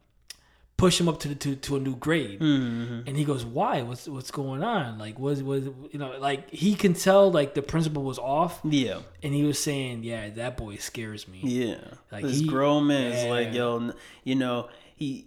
[0.82, 2.40] push him up to the, to to a new grade.
[2.40, 3.06] Mhm.
[3.06, 3.82] And he goes, why?
[3.82, 4.98] What's what's going on?
[4.98, 8.98] Like, was was you know, like he can tell like the principal was off, Yeah.
[9.22, 11.38] and he was saying, yeah, that boy scares me.
[11.44, 11.76] Yeah.
[12.10, 13.92] Like, this he- grown man is like, yo,
[14.24, 15.26] you know, he,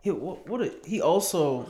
[0.00, 1.68] he, what, what a, he also,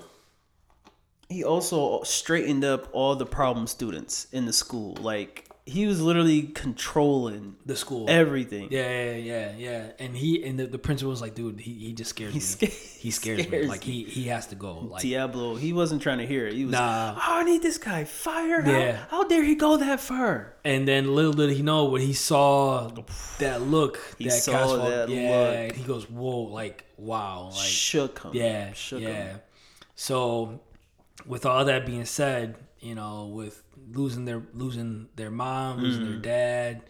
[1.29, 4.97] he also straightened up all the problem students in the school.
[5.01, 8.07] Like, he was literally controlling The school.
[8.09, 8.69] everything.
[8.71, 9.87] yeah, yeah, yeah, yeah.
[9.99, 12.41] And he and the, the principal was like, dude, he, he just scares me.
[12.41, 12.67] sca-
[12.99, 13.67] he scares, me.
[13.67, 14.79] Like he he has to go.
[14.79, 16.55] Like Diablo, he wasn't trying to hear it.
[16.55, 17.15] He was, Nah.
[17.17, 18.65] oh, I need this guy fired.
[18.67, 19.05] How- Yeah.
[19.11, 20.55] How, dare he go that far?
[20.65, 22.91] And then little did he know when he saw
[23.39, 25.77] that look, He that saw Casval, that yeah, look.
[25.77, 28.31] he goes, "Whoa!" Like, wow, like, Shook him.
[28.35, 29.09] yeah, Shook yeah.
[29.09, 29.41] him.
[29.95, 30.61] So,
[31.27, 33.63] with all that being said, you know, with
[33.93, 36.83] losing their losing their mom, losing their dad,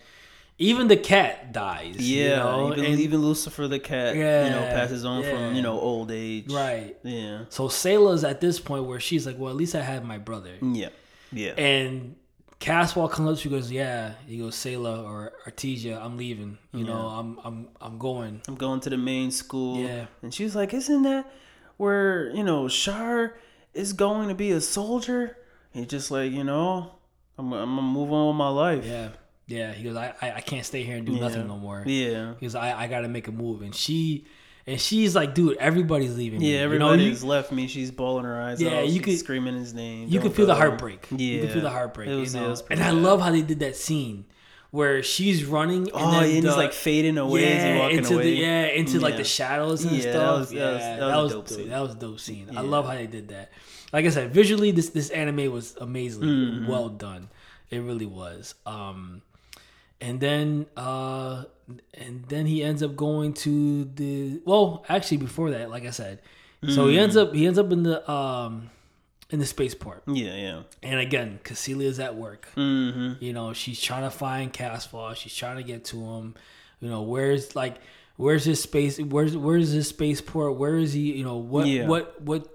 [0.58, 1.96] even the cat dies.
[1.96, 2.00] Mm.
[2.00, 2.72] Yeah, you know?
[2.72, 5.30] even, and- even Lucifer the cat, you know, passes on yeah.
[5.30, 6.52] from you know old age.
[6.52, 6.96] right.
[7.02, 7.44] Yeah.
[7.48, 10.54] So Sayla's at this point where she's like, "Well, at least I have my brother."
[10.60, 10.88] Yeah.
[11.30, 11.52] Yeah.
[11.52, 12.16] And
[12.60, 16.58] Casval comes up, she goes, "Yeah." He goes, "Sayla or Artesia, I'm leaving.
[16.72, 19.78] You know, I'm I'm I'm going." I'm going to the main school.
[19.80, 20.06] Yeah.
[20.22, 21.30] And she's like, Isn't that
[21.76, 23.36] where, you know, Char
[23.74, 25.36] is going to be a soldier?
[25.72, 26.90] He's just like, you know,
[27.38, 28.84] I'm, I'm gonna move on with my life.
[28.84, 29.08] Yeah,
[29.46, 29.72] yeah.
[29.72, 31.82] He goes, I, I, I can't stay here and do nothing no more.
[31.86, 32.34] Yeah.
[32.40, 34.24] He goes, I, I got to make a move, and she,
[34.66, 36.40] and she's like, dude, everybody's leaving.
[36.40, 36.46] me.
[36.52, 37.66] Yeah, You know, everybody's you- left me.
[37.68, 38.86] She's bawling her eyes Yeah, out.
[38.86, 40.08] you She's could- screaming his name.
[40.08, 41.06] you can feel the heartbreak.
[41.10, 42.08] Yeah, you can feel the heartbreak.
[42.08, 42.54] Was- you know?
[42.70, 42.94] and I bad.
[43.02, 44.24] love how they did that scene
[44.70, 45.82] where she's running.
[45.84, 48.22] And Oh, then and he's like fading away yeah, into away.
[48.24, 50.38] the yeah into like the shadows and Yeah, that stuff.
[50.40, 51.68] was- that was- that that was a was dope dope.
[51.68, 52.50] That was a dope scene.
[52.54, 53.50] I love how they did that.
[53.92, 56.66] Like I said, visually this this anime was amazingly Mm-hmm.
[56.70, 57.28] well done.
[57.70, 58.54] It really was.
[58.66, 59.22] Um,
[60.00, 61.44] and then uh,
[61.94, 66.20] and then he ends up going to the well, actually before that, like I said,
[66.68, 68.70] so he ends up he ends up in the um
[69.30, 70.02] in the spaceport.
[70.06, 70.62] Yeah, yeah.
[70.82, 72.48] And again, Casilia's at work.
[72.56, 73.22] Mm-hmm.
[73.22, 75.14] You know, she's trying to find Casval.
[75.16, 76.34] She's trying to get to him.
[76.80, 77.76] You know, where's like
[78.16, 78.98] where's his space?
[78.98, 80.56] Where's where's his spaceport?
[80.56, 81.12] Where is he?
[81.12, 81.86] You know, what Yeah.
[81.86, 82.48] what what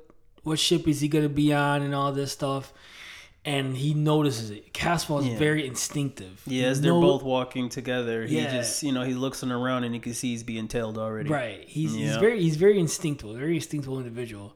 [0.43, 2.73] what ship is he gonna be on and all this stuff?
[3.45, 4.73] And he notices it.
[4.73, 5.37] Casval is Yeah.
[5.37, 6.41] very instinctive.
[6.47, 8.51] Yeah, as they're know- both walking together, he Yeah.
[8.55, 11.29] just, you know, he looks around and he can see he's being tailed already.
[11.29, 11.65] Right.
[11.67, 14.55] He's he's very he's very instinctual, very instinctual individual.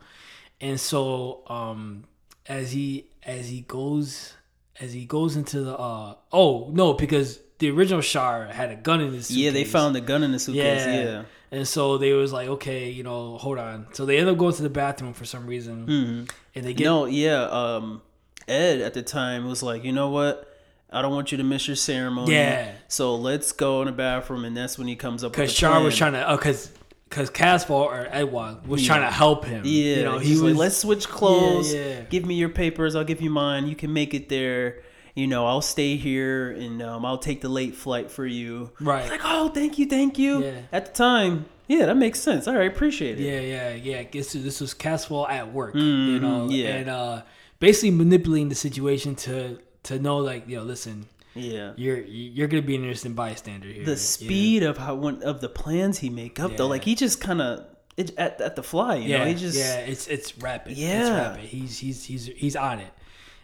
[0.62, 2.06] And so um
[2.48, 4.34] as he as he goes
[4.80, 9.02] as he goes into the uh oh no, because the original Char had a gun
[9.02, 9.44] in his suitcase.
[9.44, 10.86] Yeah, they found the gun in the suitcase.
[10.86, 11.04] yeah.
[11.04, 11.24] Yeah.
[11.52, 13.88] And so they was like, okay, you know, hold on.
[13.94, 16.24] So they end up going to the bathroom for some reason, hmm
[16.56, 17.44] and they get No, yeah.
[17.44, 18.02] Um,
[18.48, 20.54] Ed at the time was like, you know what?
[20.90, 22.34] I don't want you to miss your ceremony.
[22.34, 22.72] Yeah.
[22.88, 25.34] So let's go in the bathroom, and that's when he comes up.
[25.34, 26.72] because Char was trying to, oh, because
[27.10, 28.88] because Casval or Edward was Yeah.
[28.96, 29.62] trying to help him.
[29.66, 30.58] Yeah, you know, he like, was.
[30.58, 31.74] let's switch clothes.
[31.74, 32.02] yeah.
[32.10, 32.96] Give me your papers.
[32.96, 33.68] I'll give you mine.
[33.68, 34.82] You can make it there.
[35.18, 38.70] You know, I'll stay here, and um, I'll take the late flight for you.
[38.80, 39.10] Right.
[39.10, 40.44] Like, oh, thank you, thank you.
[40.44, 40.60] Yeah.
[40.72, 42.48] At the time, yeah, that makes sense.
[42.48, 43.24] All right, I appreciate it.
[43.24, 44.04] Yeah, yeah, yeah.
[44.12, 46.68] This this was Casval at work, you Mhm, know, yeah.
[46.76, 47.22] and uh,
[47.60, 49.58] basically manipulating the situation to
[49.90, 51.72] to know like, yo, listen, Yeah.
[51.78, 53.86] you're you're gonna be an interesting bystander here.
[53.86, 57.20] The speed of how one of the plans he make up though, like he just
[57.22, 57.66] kind of
[57.98, 58.98] at at the fly.
[58.98, 59.80] You yeah, know, he just yeah.
[59.80, 60.74] It's it's rapid.
[60.74, 61.10] it's Yeah.
[61.32, 61.46] rapid.
[61.46, 62.92] He's he's he's he's on it,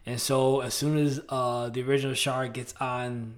[0.06, 3.36] and so as soon as uh the original Char gets on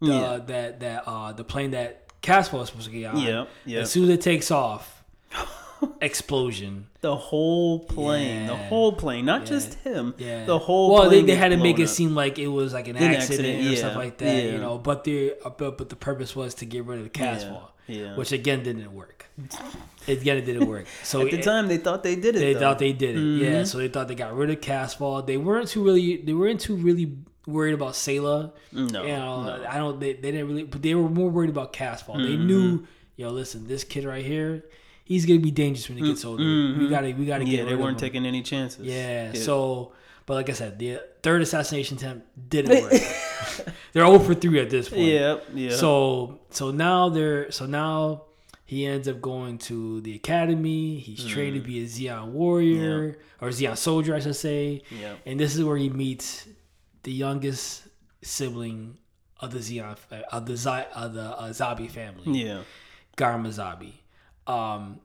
[0.00, 0.38] the Yeah.
[0.46, 3.80] that that uh the plane that Casval was supposed to get on, Yeah, yeah.
[3.80, 5.02] as soon as it takes off.
[6.00, 6.86] explosion.
[7.00, 9.46] The whole plane, the whole plane, not Yeah.
[9.46, 10.14] just him.
[10.18, 10.92] Yeah, the whole.
[10.92, 11.88] Well, they, they had to make it up.
[11.88, 14.52] seem like it was like an An accident, accident, or stuff like that, yeah.
[14.52, 14.78] you know.
[14.78, 17.58] But the uh, but, but the purpose was to get rid of the cast Yeah,
[17.88, 18.16] yeah.
[18.16, 19.21] which again didn't work.
[20.08, 20.86] Again, it didn't work.
[21.02, 22.40] So At the it- time, they thought they did it.
[22.40, 22.60] they though.
[22.60, 23.18] thought they did it.
[23.20, 23.44] Mm-hmm.
[23.44, 25.26] Yeah, so they thought they got rid of Casval.
[25.26, 26.16] They weren't too really.
[26.18, 27.16] They weren't too really
[27.46, 28.52] worried about Sayla.
[28.72, 29.66] No, you know, no.
[29.68, 29.98] I don't.
[30.00, 32.16] They, they didn't really, but they were more worried about Casval.
[32.16, 32.46] They Mm-hmm.
[32.46, 34.64] knew, yo, listen, this kid right here,
[35.04, 36.42] he's gonna be dangerous when he gets older.
[36.42, 37.50] We gotta, we gotta Mm-hmm.
[37.52, 37.68] Yeah, get.
[37.68, 38.84] they weren't taking any chances.
[38.84, 39.92] Yeah, So,
[40.26, 42.92] but like I said, the third assassination attempt didn't work.
[43.92, 45.02] they're over for three at this point.
[45.02, 45.76] yeah, yeah.
[45.76, 48.24] So so now they're so now
[48.72, 50.98] he ends up going to the academy.
[50.98, 51.66] He's trained to Mm.
[51.72, 54.82] be a Zeon warrior or Zeon soldier, I should say.
[54.90, 55.14] Yeah.
[55.26, 56.48] And this is where he meets
[57.02, 57.86] the youngest
[58.22, 58.96] sibling
[59.40, 59.96] of the Zeon
[60.32, 62.60] of the Zi- of the uh, Zabi family, yeah,
[63.16, 63.92] Garma Zabi.
[64.52, 65.00] Um,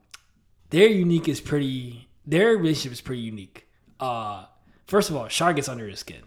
[0.70, 2.08] their unique is pretty.
[2.26, 3.66] Their relationship is pretty unique.
[4.00, 4.44] Uh,
[4.86, 6.22] first of all, Char gets under his skin.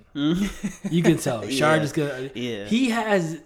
[0.90, 1.42] You can tell.
[1.60, 1.80] Char Yeah.
[1.80, 2.30] just gonna.
[2.36, 2.66] Yeah.
[2.66, 3.42] He has.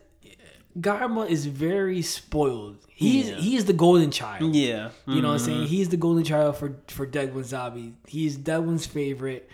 [0.80, 2.78] Garma is very spoiled.
[2.90, 3.36] He's Yeah.
[3.38, 4.54] he's the golden child.
[4.56, 4.90] yeah.
[5.08, 5.46] You know what I'm Mm-hmm.
[5.46, 5.68] saying?
[5.68, 7.94] He's the golden child for for Degwin Zabi.
[8.08, 9.50] He's Degwin's favorite,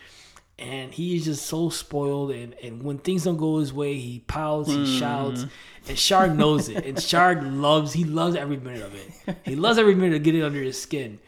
[0.57, 2.31] and he's just so spoiled.
[2.31, 4.85] And and when things don't go his way, he pouts, Mm-hmm.
[4.85, 5.45] he shouts,
[5.87, 6.85] and Char knows it.
[6.85, 9.37] And Char loves he loves every minute of it.
[9.45, 11.19] He loves every minute of getting under his skin.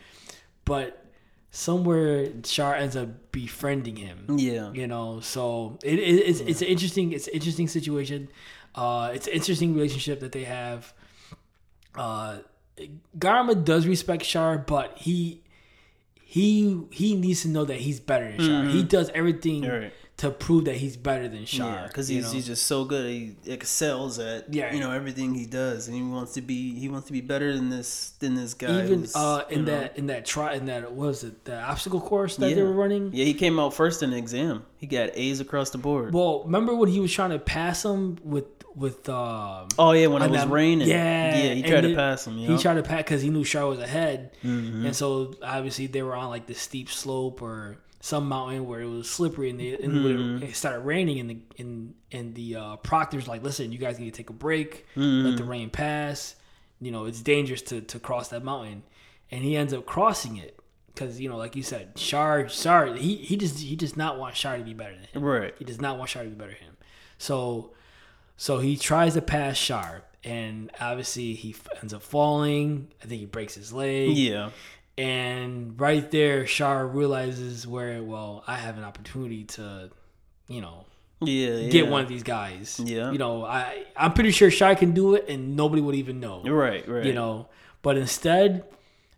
[0.65, 1.05] But
[1.51, 4.25] somewhere Char ends up befriending him.
[4.39, 4.71] Yeah.
[4.73, 8.29] You know, so it, it, it's it's an interesting it's an interesting situation.
[8.75, 10.93] Uh, it's an interesting relationship that they have.
[11.95, 12.37] Uh,
[13.17, 15.41] Garma does respect Char, but he
[16.23, 18.65] he he needs to know that he's better than Char.
[18.65, 19.83] He does everything Mm-hmm.
[19.83, 19.93] Right.
[20.17, 21.87] to prove that he's better than Char.
[21.87, 22.31] Because you he's, know?
[22.31, 23.07] he's just so good.
[23.09, 24.73] He excels at Yeah.
[24.73, 27.55] you know everything he does, and he wants to be he wants to be better
[27.55, 28.83] than this than this guy.
[28.83, 32.01] even uh, in know- that in that try in that what was it the obstacle
[32.01, 32.55] course that yeah.
[32.55, 33.11] they were running.
[33.13, 34.65] Yeah, he came out first in the exam.
[34.77, 36.11] He got A's across the board.
[36.11, 38.45] Well, remember when he was trying to pass him with
[38.75, 40.87] with um, oh yeah, when it was that- raining.
[40.87, 42.37] Yeah, yeah, he tried to pass him.
[42.37, 42.49] Yeah.
[42.55, 44.85] He tried to pass because he knew Char was ahead, Mm-hmm.
[44.87, 48.89] and so obviously they were on like the steep slope or some mountain where it
[48.89, 50.43] was slippery, and, they, and Mm-hmm.
[50.43, 54.11] it, started raining, and the and and the uh, proctor's like, "Listen, you guys need
[54.13, 55.27] to take a break, Mm-hmm.
[55.27, 56.35] let the rain pass.
[56.81, 58.83] You know, it's dangerous to to cross that mountain,"
[59.31, 60.59] and he ends up crossing it.
[60.87, 64.35] Because you know, like you said, Char, Char, he, he just he does not want
[64.35, 65.23] Char to be better than him.
[65.23, 65.53] right.
[65.57, 66.77] He does not want Char to be better than him.
[67.17, 67.71] So,
[68.37, 72.87] so he tries to pass Char, and obviously he ends up falling.
[73.03, 74.11] I think he breaks his leg.
[74.17, 74.49] Yeah,
[74.97, 79.89] And right there, Char realizes where, well, I have an opportunity to,
[80.47, 80.85] you know,
[81.21, 81.69] yeah, yeah.
[81.69, 82.79] get one of these guys.
[82.83, 83.11] Yeah.
[83.11, 86.43] You know, I I'm pretty sure Char can do it, and nobody would even know.
[86.43, 87.05] Right, right.
[87.05, 87.47] You know,
[87.81, 88.65] but instead,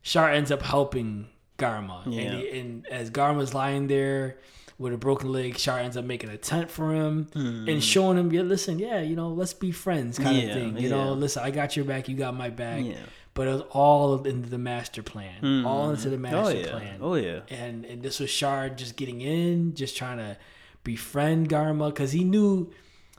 [0.03, 2.21] Char ends up helping Garma, Yeah.
[2.21, 4.37] and, he, and as Garma's lying there
[4.77, 8.31] with a broken leg, Char ends up making a tent for him and showing him,
[8.31, 10.41] yeah, listen, yeah, you know, let's be friends, kind Hmm.
[10.47, 10.77] Yeah, of thing.
[10.77, 10.95] You yeah.
[10.95, 12.83] know, listen, I got your back, you got my back.
[12.83, 12.95] Yeah.
[13.33, 17.15] But it was all into the master plan, all into the master Oh plan Oh
[17.15, 17.41] yeah.
[17.49, 20.37] and and this was Char just getting in, just trying to
[20.85, 22.71] befriend Garma because he knew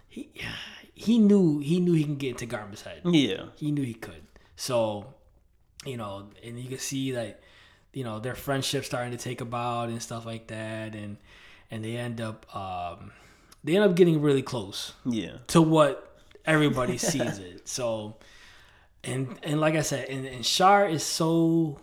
[0.09, 0.31] he
[0.95, 3.03] he knew he knew he can get into Garma's head.
[3.05, 3.47] Yeah.
[3.57, 4.23] He knew he could.
[4.57, 5.13] So,
[5.85, 7.41] you know, and you can see that
[7.93, 11.19] you know their friendship starting to take about and stuff like that, and
[11.71, 13.13] and they end up um,
[13.65, 15.39] they end up getting really close Yeah.
[15.49, 17.69] to what everybody sees it.
[17.69, 18.17] So,
[19.05, 21.79] and and like I said, and, and Char is so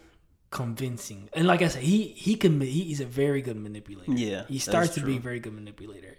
[0.50, 4.12] convincing, and like I said, he he can he, he's a very good manipulator.
[4.12, 6.18] Yeah, he starts to be a very good manipulator,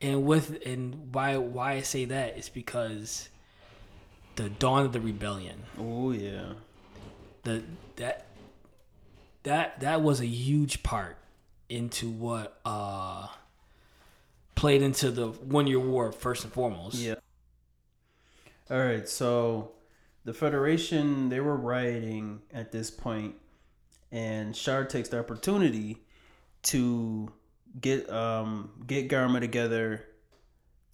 [0.00, 3.28] and with and why why I say that is because
[4.36, 6.54] the dawn of the rebellion, Oh yeah.
[7.44, 7.62] the
[7.96, 8.26] that
[9.44, 11.16] that that was a huge part
[11.68, 13.26] into what uh
[14.54, 16.96] played into the one year war first and foremost.
[16.96, 17.16] Yeah.
[18.70, 19.72] All right, so
[20.24, 23.34] the Federation they were rioting at this point,
[24.10, 25.98] and Char takes the opportunity
[26.64, 27.30] to
[27.80, 30.04] get um get Garma together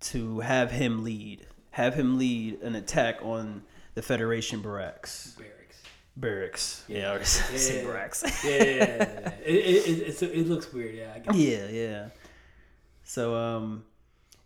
[0.00, 3.62] to have him lead, have him lead an attack on
[3.94, 5.36] the Federation barracks.
[5.38, 5.59] Barracks.
[6.16, 6.84] Barracks.
[6.88, 7.90] Yeah, said Yeah.
[7.90, 8.22] barracks.
[8.44, 9.30] Yeah, yeah, yeah, yeah.
[9.44, 10.94] it, it, it, it looks weird.
[10.94, 12.08] Yeah, yeah, yeah.
[13.04, 13.84] So um,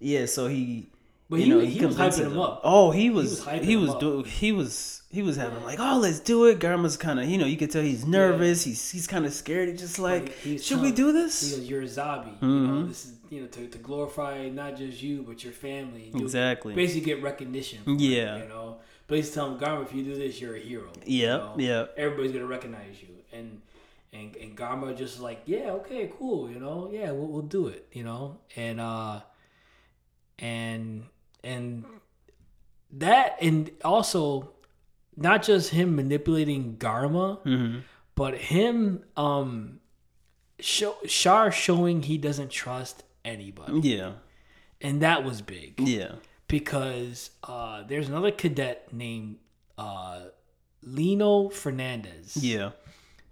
[0.00, 0.90] yeah, so he.
[1.30, 2.40] But you he- know, he was hyping him them.
[2.40, 2.60] up.
[2.64, 6.20] Oh, he was was he was doing he was he was having like, oh, let's
[6.20, 6.58] do it.
[6.60, 8.62] Garma's kind of you know you can tell he's nervous.
[8.64, 9.70] He's he's kind of scared.
[9.70, 11.54] He's just like, Like, should we do He this?
[11.56, 12.40] goes, "You're a Zabi.
[12.42, 16.10] You know, this is you know to, to glorify not just you but your family.
[16.12, 16.74] You'll Exactly.
[16.74, 17.80] Basically, get recognition.
[17.98, 18.36] Yeah.
[18.36, 18.76] It, you know,
[19.06, 20.90] but he's telling Garma, if you do this, you're a hero.
[21.04, 21.54] you Yep, know?
[21.58, 21.94] yep.
[21.96, 23.60] Everybody's gonna recognize you, and
[24.12, 27.86] and and Garma just like, yeah, okay, cool, you know, yeah, we'll, we'll do it,
[27.92, 29.20] you know, and uh,
[30.38, 31.04] and
[31.42, 31.84] and
[32.92, 34.50] that and also
[35.16, 37.78] not just him manipulating Garma, Mm-hmm.
[38.14, 39.80] but him um
[40.60, 43.80] show Char showing he doesn't trust anybody.
[43.88, 44.12] Yeah.
[44.80, 46.12] And that was big Yeah.
[46.58, 49.36] Because uh there's another cadet named
[49.76, 50.20] uh
[50.82, 52.70] Lino Fernandez Yeah.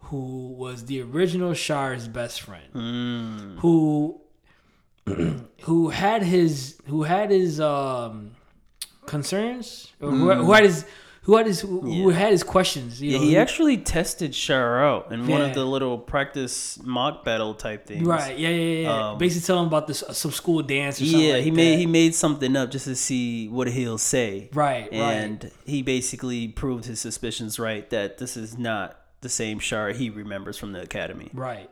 [0.08, 0.24] who
[0.64, 3.58] was the original Char's best friend Mm.
[3.62, 4.20] who
[5.68, 8.14] who had his who had his um
[9.06, 9.66] concerns
[10.00, 10.84] or who, who had his
[11.22, 12.16] who had his who, who Yeah.
[12.16, 15.54] had his questions you Yeah, know, he who- actually tested Char out in one of
[15.54, 18.04] the little practice mock battle type things.
[18.06, 18.36] Right.
[18.38, 18.48] Yeah.
[18.48, 18.82] Yeah.
[18.82, 19.10] Yeah.
[19.10, 21.00] Um, Basically, telling him about this uh, some school dance.
[21.00, 21.78] Or something Yeah, like he made that.
[21.78, 24.50] he made something up just to see what he'll say.
[24.52, 24.88] Right.
[24.90, 24.92] Right.
[24.92, 25.52] And right.
[25.64, 30.58] he basically proved his suspicions right that this is not the same Char he remembers
[30.58, 31.30] from the academy.
[31.32, 31.70] Right.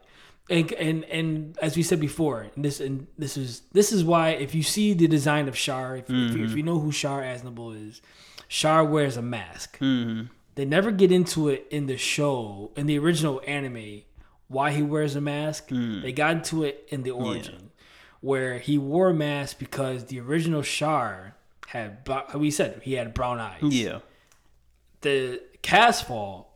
[0.51, 4.31] And, and and as we said before, and this and this is this is why
[4.31, 6.45] if you see the design of Char, if, if, you, Mm-hmm.
[6.45, 8.03] if you know who Char Aznable is,
[8.49, 9.79] Char wears a mask.
[9.79, 10.27] Mm-hmm.
[10.57, 14.03] They never get into it in the show in the original anime
[14.49, 15.69] why he wears a mask.
[15.69, 16.03] Mm.
[16.03, 17.71] They got into it in the origin
[18.21, 21.37] where he wore a mask because the original Char
[21.69, 23.63] had we said he had brown eyes.
[23.63, 24.01] Yeah.
[25.03, 26.47] the Casval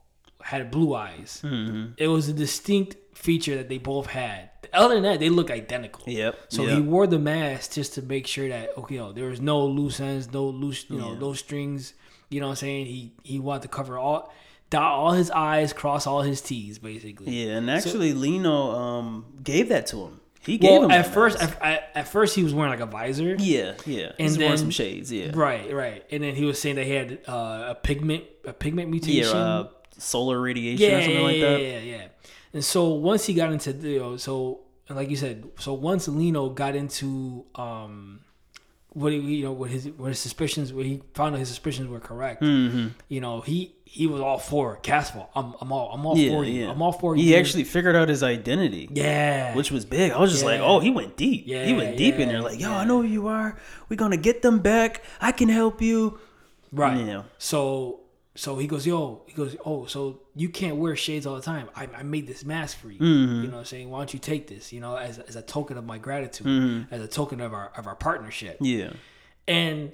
[0.42, 1.40] had blue eyes.
[1.45, 1.92] Mm-hmm.
[1.97, 4.50] It was a distinct feature that they both had.
[4.72, 6.04] Other than that, they look identical.
[6.06, 6.38] Yep.
[6.48, 6.76] So yep.
[6.76, 10.32] he wore the mask just to make sure that okay, there was no loose ends,
[10.32, 11.18] no loose, you know, Yeah.
[11.18, 11.94] no strings.
[12.30, 12.86] You know what I'm saying?
[12.86, 14.32] He he wanted to cover all,
[14.70, 17.32] dot all his I's, cross all his T's, basically.
[17.32, 20.20] Yeah, and actually Lino um gave that to him.
[20.40, 23.34] He gave Well, him at first, at, at, first he was wearing like a visor.
[23.38, 24.12] Yeah, yeah.
[24.18, 25.30] And He's wearing then- some shades, yeah.
[25.32, 26.04] Right, right.
[26.10, 29.34] And then he was saying that he had uh, a pigment, a pigment mutation.
[29.34, 31.62] Yeah, uh, solar radiation or something yeah, like yeah, that.
[31.62, 32.06] Yeah, yeah,
[32.55, 35.72] And so once he got into the, you know, so and like you said, so
[35.74, 38.20] once Lino got into um,
[38.90, 41.88] what he, you know, what his what his suspicions, what he found out his suspicions
[41.88, 42.42] were correct.
[42.42, 42.88] Mm-hmm.
[43.09, 45.26] You know, he he was all for Casval.
[45.34, 46.62] I'm I'm all I'm all Yeah, for you.
[46.64, 46.70] yeah.
[46.70, 47.24] I'm all for you.
[47.24, 48.88] He actually figured out his identity.
[48.92, 50.12] yeah, Which was big.
[50.12, 51.46] I was just like, oh, he went deep.
[51.46, 52.40] he went deep in there.
[52.40, 52.78] Like, yo, yeah.
[52.78, 53.59] I know who you are.
[53.88, 55.02] We're gonna get them back.
[55.20, 56.20] I can help you.
[56.70, 56.96] right.
[56.96, 57.24] You know.
[57.38, 58.00] So
[58.37, 61.68] so he goes, yo, he goes, oh, so you can't wear shades all the time.
[61.76, 62.99] I, I made this mask for you.
[62.99, 63.43] Mm-hmm.
[63.43, 64.72] You know, what I'm saying, why don't you take this?
[64.72, 66.93] You know, as, as a token of my gratitude, Mm-hmm.
[66.95, 68.57] as a token of our of our partnership.
[68.61, 68.93] Yeah.
[69.47, 69.93] And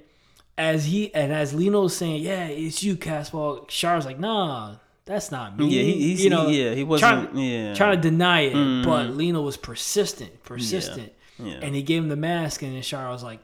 [0.57, 3.67] as he and as Lino's saying, yeah, it's you, Casval.
[3.67, 4.75] Char's like, nah,
[5.05, 5.67] that's not me.
[5.67, 7.31] Yeah, he, he's, you know, yeah, he wasn't.
[7.31, 7.57] trying, yeah.
[7.65, 7.73] Mm-hmm.
[7.75, 11.59] trying to deny it, but Lino was persistent, persistent, Yeah.
[11.61, 13.39] and he gave him the mask, and then Char was like,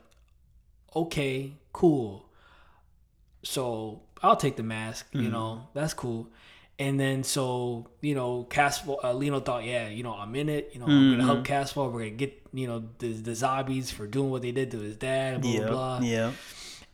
[0.95, 2.25] okay, cool.
[3.43, 5.07] So I'll take the mask.
[5.09, 5.21] Mm-hmm.
[5.25, 6.27] You know, that's cool.
[6.79, 10.69] And then so you know, Casval, uh, Lino thought, yeah, you know, I'm in it.
[10.73, 11.25] You know, I'm gonna Mm-hmm.
[11.25, 11.91] help Casval.
[11.91, 14.95] We're gonna get you know the, the Zabis for doing what they did to his
[14.95, 15.41] dad.
[15.41, 15.59] Blah yeah.
[15.67, 15.99] blah blah.
[16.07, 16.31] Yeah.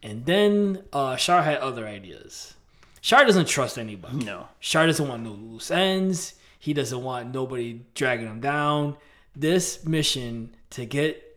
[0.01, 2.53] And then uh, Char had other ideas.
[3.01, 4.23] Char doesn't trust anybody.
[4.23, 4.47] No.
[4.61, 6.35] Char doesn't want no loose ends.
[6.59, 8.95] He doesn't want nobody dragging him down.
[9.35, 11.32] This mission to get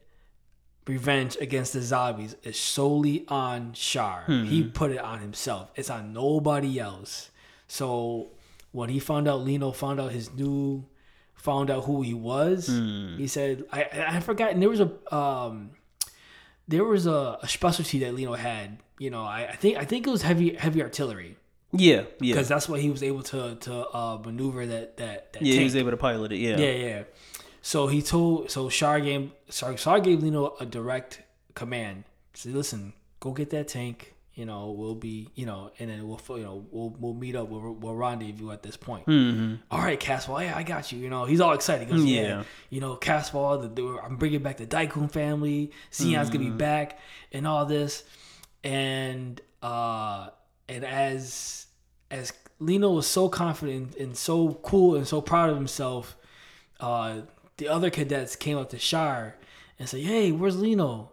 [0.86, 4.24] revenge against the Zabis is solely on Char.
[4.26, 5.70] He put it on himself.
[5.74, 7.30] It's on nobody else.
[7.68, 8.28] So
[8.72, 10.84] when he found out, Lino found out his new,
[11.34, 12.66] found out who he was.
[12.68, 15.70] He said, "I I I forgot." And there was a um,
[16.68, 18.78] there was a, a specialty that Lino had.
[18.98, 21.36] You know, I, I think I think it was heavy heavy artillery
[21.72, 21.96] Yeah.
[21.96, 22.32] Yeah.
[22.34, 25.50] because that's what he was able to to uh, maneuver that that that Yeah.
[25.52, 25.58] tank.
[25.58, 26.38] He was able to pilot it.
[26.38, 26.56] Yeah.
[26.56, 27.02] yeah yeah.
[27.66, 31.22] So he told so Char gave Char, Char gave Lino a direct
[31.54, 32.04] command.
[32.32, 34.14] Said, "Listen, go get that tank.
[34.34, 37.48] You know, we'll be you know, and then we'll you know we'll we'll meet up.
[37.48, 39.54] We'll, we'll rendezvous at this point." Mm-hmm.
[39.72, 41.00] All right, Casval, yeah, I got you.
[41.00, 41.88] You know, he's all excited.
[41.88, 42.22] He goes, yeah.
[42.22, 42.42] Yeah.
[42.70, 45.72] you know, Casval, the, the, I'm bringing back the Deikun family.
[45.92, 46.58] Zeon's gonna be Mm-hmm.
[46.58, 47.00] back,
[47.32, 48.04] and all this,
[48.62, 50.28] and uh,
[50.68, 51.66] and as
[52.12, 56.16] as Lino was so confident and so cool and so proud of himself,
[56.78, 57.22] uh,
[57.58, 59.36] the other cadets came up to Char
[59.78, 61.10] and said, "Hey, where's Lino?"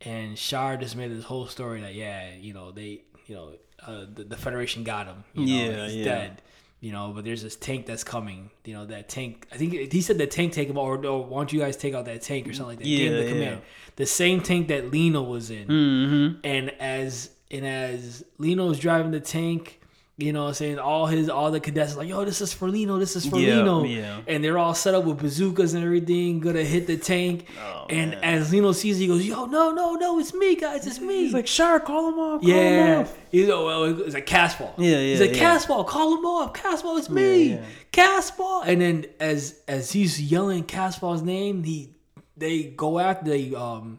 [0.00, 3.52] And Char just made this whole story that yeah, you know they, you know,
[3.86, 5.24] uh, the, the Federation got him.
[5.34, 6.04] You know, Yeah, he's yeah.
[6.04, 6.42] dead.
[6.80, 8.50] You know, but there's this tank that's coming.
[8.66, 9.46] You know, that tank.
[9.50, 11.94] I think he said the tank take him, or, or why don't you guys take
[11.94, 12.86] out that tank or something like that?
[12.86, 13.60] Yeah, the command.
[13.60, 13.64] yeah.
[13.96, 15.66] The same tank that Lino was in.
[15.66, 16.40] Mm-hmm.
[16.44, 19.80] And as and as Lino's driving the tank,
[20.16, 20.78] You know what I'm saying?
[20.78, 23.36] All his all the cadets are like, yo, this is for Lino, this is for
[23.36, 23.82] Yeah, Lino.
[23.82, 24.20] yeah.
[24.28, 27.46] And they're all set up with bazookas and everything, gonna hit the tank.
[27.60, 28.22] Oh, and man.
[28.22, 31.24] as Lino sees it, he goes, Yo, no, no, no, it's me, guys, it's me.
[31.24, 32.40] He's like, Char, call him off.
[32.42, 33.18] Call him Yeah, off.
[33.32, 34.70] you know, well, it's like Casval.
[34.78, 35.56] Yeah, He's yeah, like yeah.
[35.56, 36.52] Casval, call him off.
[36.52, 37.44] Casval, it's me.
[37.48, 37.64] Yeah, yeah.
[37.92, 38.66] Casval.
[38.68, 41.90] And then as as he's yelling Casval's name, he
[42.36, 43.98] they go after they um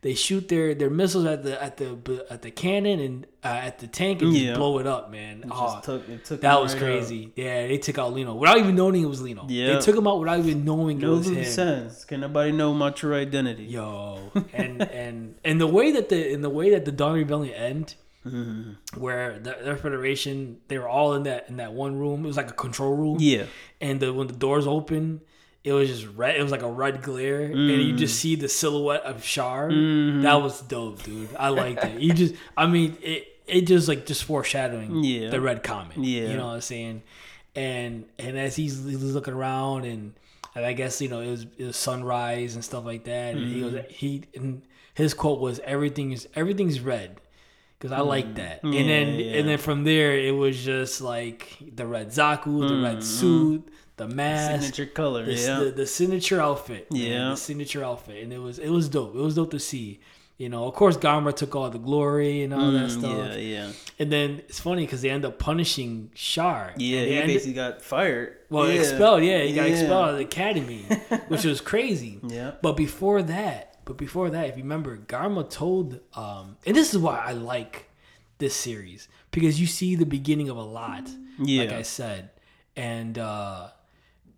[0.00, 3.78] they shoot their their missiles at the at the at the cannon and uh, at
[3.80, 4.48] the tank and Yeah.
[4.50, 5.44] just blow it up, man.
[5.50, 7.32] Oh, Just took, it took that was right crazy.
[7.34, 9.46] Yeah, they took out Lino without even knowing it was Lino.
[9.48, 9.74] Yeah.
[9.74, 11.44] they took him out without even knowing it was him.
[11.44, 12.04] sense.
[12.04, 13.64] Can nobody know my true identity?
[13.64, 17.54] Yo, and and and the way that the in the way that the Dawn Rebellion
[17.54, 17.94] end,
[18.26, 19.00] Mm-hmm.
[19.00, 22.24] where the, their federation they were all in that in that one room.
[22.24, 23.16] It was like a control room.
[23.20, 23.44] Yeah.
[23.80, 25.22] And the, when the doors open,
[25.68, 26.36] it was just red.
[26.36, 27.98] It was like a red glare, and you Mm.
[27.98, 29.68] just see the silhouette of Char.
[29.70, 30.22] Mm-hmm.
[30.22, 31.28] That was dope, dude.
[31.38, 32.00] I liked it.
[32.00, 35.30] You just, I mean, it it just like just foreshadowing Yeah.
[35.30, 35.96] the red comet.
[35.98, 36.28] Yeah.
[36.28, 37.02] you know what I'm saying.
[37.54, 40.14] And and as he's, he's looking around and.
[40.54, 43.34] And I guess you know it was, it was sunrise and stuff like that.
[43.36, 43.90] And he was Mm-hmm.
[43.90, 44.62] he and
[44.94, 47.20] his quote was everything is everything's red
[47.78, 48.64] because I like that.
[48.64, 48.80] And Mm.
[48.80, 49.32] Yeah, then yeah.
[49.38, 53.68] and then from there it was just like the red Zaku, the red suit,
[53.98, 54.62] the mask.
[54.62, 55.24] Signature color.
[55.26, 55.58] the, yeah.
[55.60, 56.90] the, the signature outfit.
[56.92, 57.28] man, Yeah.
[57.30, 59.14] the signature outfit, and it was it was dope.
[59.14, 60.00] It was dope to see.
[60.38, 63.26] You know, of course, Garma took all the glory and all that Mm, stuff.
[63.32, 63.72] yeah, yeah.
[63.98, 66.74] And then it's funny because they end up punishing Char.
[66.76, 68.36] Yeah, he basically got fired.
[68.48, 68.78] well, yeah.
[68.78, 69.24] expelled.
[69.24, 70.82] Yeah, he got expelled out of the academy,
[71.28, 72.20] which was crazy.
[72.22, 72.52] Yeah.
[72.62, 76.98] But before that, but before that, if you remember, Garma told, um, and this is
[77.00, 77.90] why I like
[78.38, 81.10] this series because you see the beginning of a lot.
[81.40, 81.62] Yeah.
[81.64, 82.30] Like I said,
[82.76, 83.70] and uh,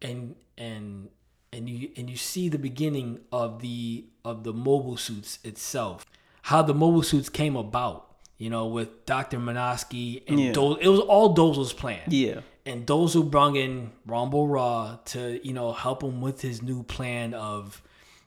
[0.03, 1.09] and and
[1.53, 6.05] and you and you see the beginning of the of the mobile suits itself,
[6.42, 8.07] how the mobile suits came about.
[8.38, 10.53] You know, with Doctor Minovsky and Yeah.
[10.53, 12.40] Do- it was all Dozle's plan Yeah.
[12.64, 17.34] and who brung in Ramba Ral to you know help him with his new plan
[17.34, 17.82] of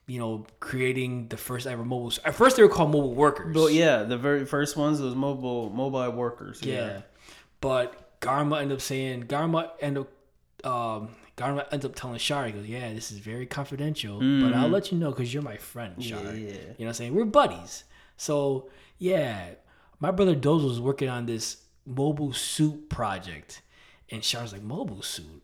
[0.05, 2.11] you know creating the first ever mobile.
[2.25, 3.55] At first, they were called mobile workers.
[3.55, 6.61] But yeah, the very first ones was mobile mobile workers.
[6.61, 6.73] yeah.
[6.75, 7.01] Yeah.
[7.59, 10.05] But Garma ended up saying Garma ended
[10.63, 14.53] up um, Garma ends up telling Char, he goes, "Yeah, this is very confidential, but
[14.53, 16.19] I'll let you know because you're my friend, Char.
[16.19, 16.37] Mm-hmm.
[16.37, 16.53] Yeah.
[16.53, 17.15] You know what I'm saying?
[17.15, 17.85] We're buddies.
[18.17, 18.69] So
[18.99, 19.55] yeah,
[19.99, 23.61] my brother Dozle was working on this mobile suit project,
[24.11, 25.43] and Char's like, mobile suit."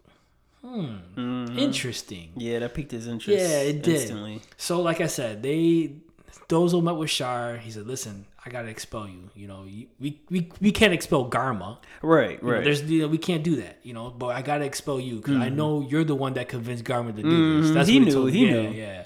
[0.63, 1.57] Hmm.
[1.57, 2.33] Interesting.
[2.35, 3.41] Yeah, that piqued his interest.
[3.41, 3.95] Yeah, it did.
[3.95, 4.41] Instantly.
[4.57, 5.93] So, like I said, they
[6.49, 7.57] Dozle met with Char.
[7.57, 9.29] He said, "Listen, I gotta expel you.
[9.35, 11.77] You know, you, we, we we can't expel Garma.
[12.01, 12.63] Right, You know, right.
[12.63, 13.79] there's you know, we can't do that.
[13.83, 16.83] You know, but I gotta expel you because I know you're the one that convinced
[16.85, 17.71] Garma to do this.
[17.71, 18.05] That's Mm-hmm.
[18.05, 18.69] He knew, he yeah, knew.
[18.71, 19.03] Yeah.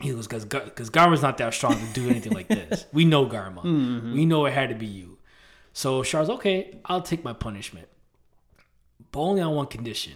[0.00, 2.86] He was because because Garma's not that strong to do anything like this.
[2.92, 3.62] We know Garma.
[3.62, 4.14] Mm-hmm.
[4.14, 5.18] We know it had to be you.
[5.72, 6.78] So Char's okay.
[6.86, 7.88] I'll take my punishment,
[9.12, 10.14] but only on one condition.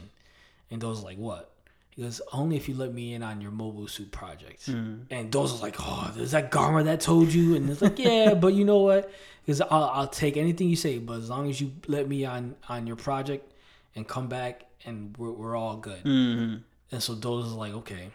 [0.71, 1.53] And Dozle's like, what?
[1.95, 4.67] He goes, only if you let me in on your mobile suit project.
[4.67, 7.55] And Dozle's like, oh, is that Garma that told you?
[7.55, 9.11] And it's like, yeah, but you know what?
[9.45, 12.57] Because I'll, I'll take anything you say, but as long as you let me on
[12.69, 13.53] on your project
[13.95, 16.03] and come back, and we're, we're all good.
[16.03, 16.57] Mm-hmm.
[16.91, 18.11] And so Dozle's like, okay,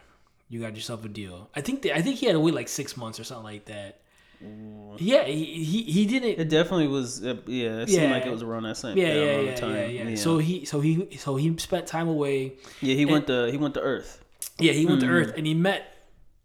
[0.50, 1.48] you got yourself a deal.
[1.54, 3.64] I think they, I think he had to wait like six months or something like
[3.66, 3.99] that.
[4.98, 6.38] Yeah, he he, he didn't.
[6.40, 7.24] It definitely was.
[7.24, 8.10] Uh, yeah, it seemed Yeah.
[8.12, 8.96] like it was around that same.
[8.96, 9.74] yeah, that yeah, yeah, time.
[9.74, 12.54] yeah, yeah, So he, so he, so he spent time away.
[12.80, 14.22] yeah, he went to he went to Earth.
[14.58, 15.94] Yeah, he went to Earth and he met,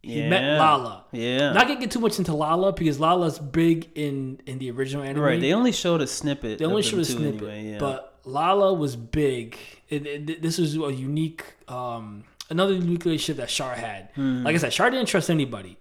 [0.02, 0.62] he met Hmm.
[0.64, 1.02] Lalah.
[1.12, 1.52] Yeah.
[1.54, 5.22] Not gonna get too much into Lalah because Lalah's big in in the original anime.
[5.24, 5.40] right.
[5.42, 6.60] They only showed a snippet.
[6.60, 7.78] They only showed a snippet, Anyway, yeah.
[7.80, 9.58] but Lalah was big.
[9.90, 14.10] It, it, this was a unique, um, another unique relationship that Char had.
[14.16, 14.44] Hmm.
[14.44, 15.78] Like I said, Char didn't trust anybody,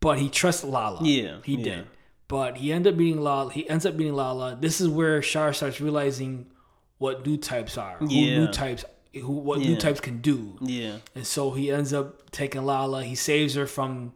[0.00, 1.00] but he trusts Lalah.
[1.02, 1.64] Yeah, he yeah.
[1.64, 1.86] did.
[2.28, 3.52] But he ended up meeting Lalah.
[3.52, 4.60] He ends up meeting Lalah.
[4.60, 6.46] This is where Char starts realizing
[6.98, 7.96] what new types are.
[7.96, 8.84] Who new types,
[9.14, 10.56] who what new types can do.
[10.60, 10.98] yeah.
[11.14, 13.04] And so he ends up taking Lalah.
[13.04, 14.12] He saves her from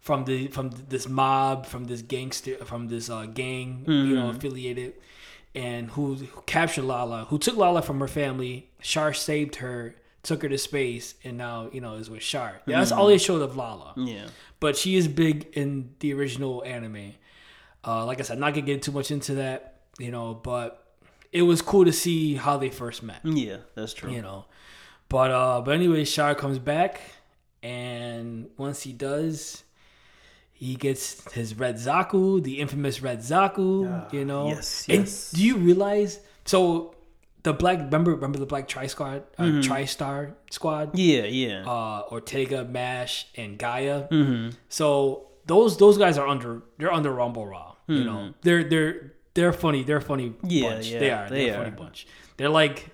[0.00, 4.94] from the from this mob, from this gangster, from this uh, gang, you know, affiliated,
[5.54, 8.68] and who, who captured Lalah, who took Lalah from her family.
[8.80, 9.94] Char saved her,
[10.24, 12.60] took her to space, and now you know is with Char.
[12.66, 13.92] Yeah, that's all they showed of Lalah.
[13.96, 14.26] Yeah.
[14.62, 17.14] But she is big in the original anime.
[17.84, 20.78] Uh, like I said, not gonna get too much into that, you know, but
[21.32, 24.10] it was cool to see how they first met Yeah, that's true.
[24.12, 24.44] you know.
[25.08, 27.00] But uh, but anyway, Char comes back,
[27.62, 29.64] and once he does,
[30.52, 34.12] he gets his red Zaku, the infamous red Zaku.
[34.12, 34.48] you know.
[34.48, 35.32] yes, And yes.
[35.32, 36.20] do you realize?
[36.44, 36.94] So
[37.42, 39.60] the black remember remember the black Tri Squad, uh, Mm-hmm.
[39.62, 41.64] Tri Star Squad, Yeah, yeah.
[41.66, 44.08] uh, Ortega, Mash, and Gaia.
[44.08, 44.50] mm-hmm.
[44.68, 47.76] So those those guys are under they're under Ramba Ral.
[47.88, 48.30] You know Mm-hmm.
[48.42, 49.82] they're they're they're funny.
[49.82, 50.86] They're a funny Yeah, bunch.
[50.88, 51.28] yeah, they are.
[51.28, 52.06] they They're a funny bunch.
[52.36, 52.88] They're like.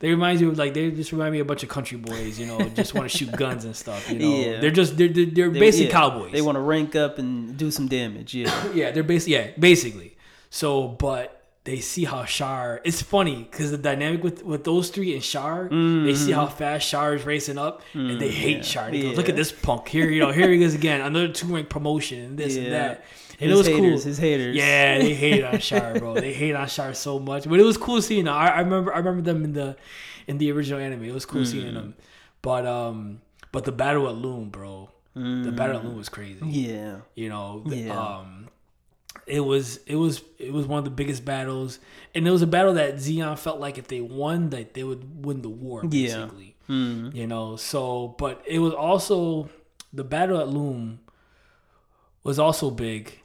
[0.00, 2.38] They remind you of like they just remind me of a bunch of country boys,
[2.38, 4.10] you know, just want to shoot guns and stuff.
[4.10, 4.60] You know, Yeah.
[4.60, 6.32] they're just they're they're, they're They- basic yeah, cowboys.
[6.32, 8.34] They want to rank up and do some damage.
[8.34, 8.52] Yeah.
[8.74, 10.16] yeah, they're basically yeah, basically.
[10.50, 12.80] So, but they see how Char.
[12.84, 16.88] It's funny because the dynamic with with those three and Char, they see how fast
[16.88, 18.62] Char is racing up, and they hate Mm-hmm.
[18.62, 18.62] yeah.
[18.62, 18.90] Char.
[18.90, 19.16] They go, Yeah.
[19.16, 22.18] "Look at this punk here, you know, here he is again, another two rank promotion,
[22.20, 23.04] and this and that."
[23.40, 24.08] And his it was haters, cool.
[24.10, 24.56] His haters.
[24.56, 26.14] Yeah, they hate on Char, bro.
[26.14, 28.34] They hate on Char so much, but it was cool seeing them.
[28.34, 29.76] I, I remember, I remember them in the
[30.28, 31.02] in the original anime.
[31.04, 31.46] It was cool Mm.
[31.46, 31.94] seeing them,
[32.42, 33.22] but um,
[33.52, 36.38] but the battle at Loum, bro, the battle at Loum was crazy.
[36.46, 36.98] Yeah.
[37.14, 37.98] You know, the, Yeah.
[37.98, 38.43] um,
[39.26, 41.78] it was it was it was one of the biggest battles,
[42.14, 45.24] and it was a battle that Zeon felt like if they won, that they would
[45.24, 45.80] win the war.
[45.84, 45.88] Yeah.
[46.26, 47.14] Basically, Mm.
[47.14, 47.56] you know.
[47.56, 49.48] So, but it was also
[49.92, 51.00] the battle at Loum
[52.22, 53.18] was also big.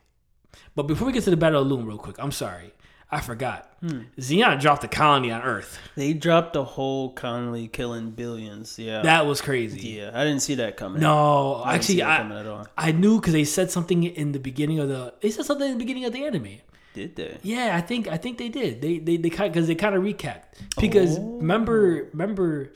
[0.76, 2.74] But before we get to the battle at Loum, real quick, I'm sorry,
[3.12, 3.69] I forgot.
[3.82, 4.02] Hmm.
[4.18, 5.80] Zeon dropped the colony on Earth.
[5.96, 8.78] They dropped the whole colony, killing billions.
[8.78, 9.02] Yeah.
[9.04, 9.88] That was crazy.
[9.92, 10.12] yeah.
[10.14, 11.02] I didn't see that coming.
[11.02, 12.68] No, I actually, I coming at all.
[12.78, 15.14] I knew because they said something in the beginning of the.
[15.22, 16.58] They said something in the beginning of the anime.
[16.94, 17.38] Did they?
[17.44, 18.82] Yeah, I think I think they did.
[18.82, 20.44] They they they kind because they kind of recapped
[20.80, 21.38] because Oh.
[21.38, 22.74] remember remember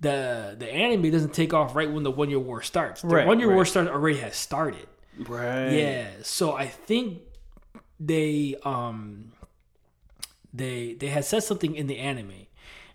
[0.00, 3.00] the the anime doesn't take off right when the one year war starts.
[3.02, 3.66] The Right, one year war right.
[3.66, 4.86] start already has started.
[5.18, 5.70] Right.
[5.70, 7.20] Yeah, so I think
[8.00, 9.32] they um
[10.52, 12.46] they they had said something in the anime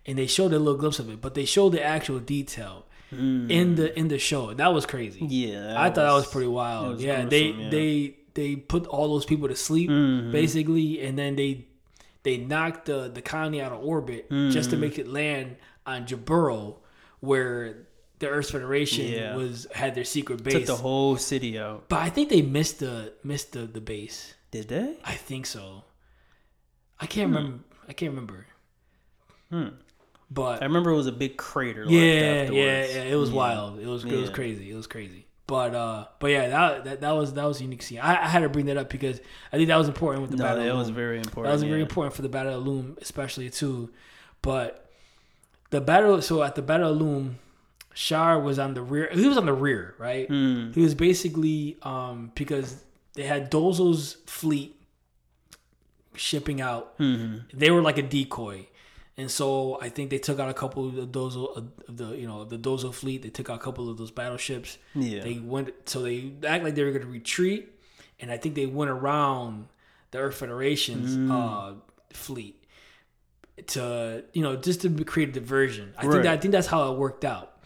[0.05, 3.75] and they showed a little glimpse of it, but they showed the actual detail in
[3.75, 4.53] the in the show.
[4.53, 5.19] That was crazy.
[5.19, 5.27] Hmm.
[5.29, 5.75] Yeah.
[5.77, 6.93] I thought that was pretty wild.
[6.95, 7.69] was yeah, they yeah.
[7.69, 10.31] they they put all those people to sleep Mhm.
[10.31, 11.67] basically, and then they
[12.23, 14.71] they knocked the the colony out of orbit just Mm.
[14.71, 16.77] to make it land on Jaburo,
[17.19, 17.85] where
[18.19, 19.35] the Earth Federation Yeah.
[19.35, 20.53] was had their secret base.
[20.53, 21.89] Took the whole city out.
[21.89, 24.33] but I think they missed the missed the, the base.
[24.49, 24.95] Did they?
[25.05, 25.83] I think so.
[26.99, 27.59] I can't remember.
[27.87, 28.45] I can't remember.
[29.49, 29.67] Hmm.
[30.31, 31.85] But I remember it was a big crater.
[31.87, 33.03] yeah, yeah, yeah.
[33.03, 33.79] It was wild.
[33.79, 34.71] It was it was crazy.
[34.71, 35.27] It was crazy.
[35.45, 37.99] But uh, but yeah, that that, that was that was a unique scene.
[37.99, 39.19] I, I had to bring that up because
[39.51, 40.63] I think that was important with the No, battle.
[40.63, 41.45] that was very important.
[41.45, 43.91] That was very important for the battle of Loum, especially too.
[44.41, 44.89] But
[45.69, 47.39] the battle, so at the battle of Loum,
[47.93, 49.09] Char was on the rear.
[49.13, 50.27] He was on the rear, right?
[50.27, 50.71] Hmm.
[50.71, 52.81] He was basically um because
[53.13, 54.75] they had Dozle's fleet
[56.15, 56.93] shipping out.
[56.97, 58.67] hmm They were like a decoy.
[59.15, 62.25] And so I think they took out a couple of the Dozle, of the you
[62.27, 63.21] know the Dozle fleet.
[63.21, 64.77] They took out a couple of those battleships.
[64.95, 65.21] Yeah.
[65.21, 67.71] They went so they act like they were going to retreat,
[68.19, 69.67] and I think they went around
[70.11, 71.29] the Earth Federation's Mm.
[71.31, 71.75] uh,
[72.11, 72.63] fleet
[73.67, 75.93] to you know just to create a diversion.
[75.97, 76.11] I Right.
[76.13, 77.61] think that, I think that's how it worked out.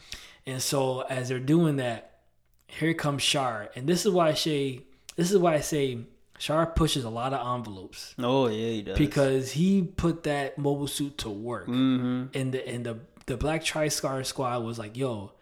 [0.46, 2.20] And so as they're doing that,
[2.68, 4.82] here comes Char, and this is why I say
[5.16, 6.00] this is why I say
[6.40, 8.98] Char pushes a lot of envelopes oh yeah, he does.
[8.98, 13.64] because he put that mobile suit to work, hmm and the and the the Black
[13.64, 15.34] Tri-Star squad was like, "Yo,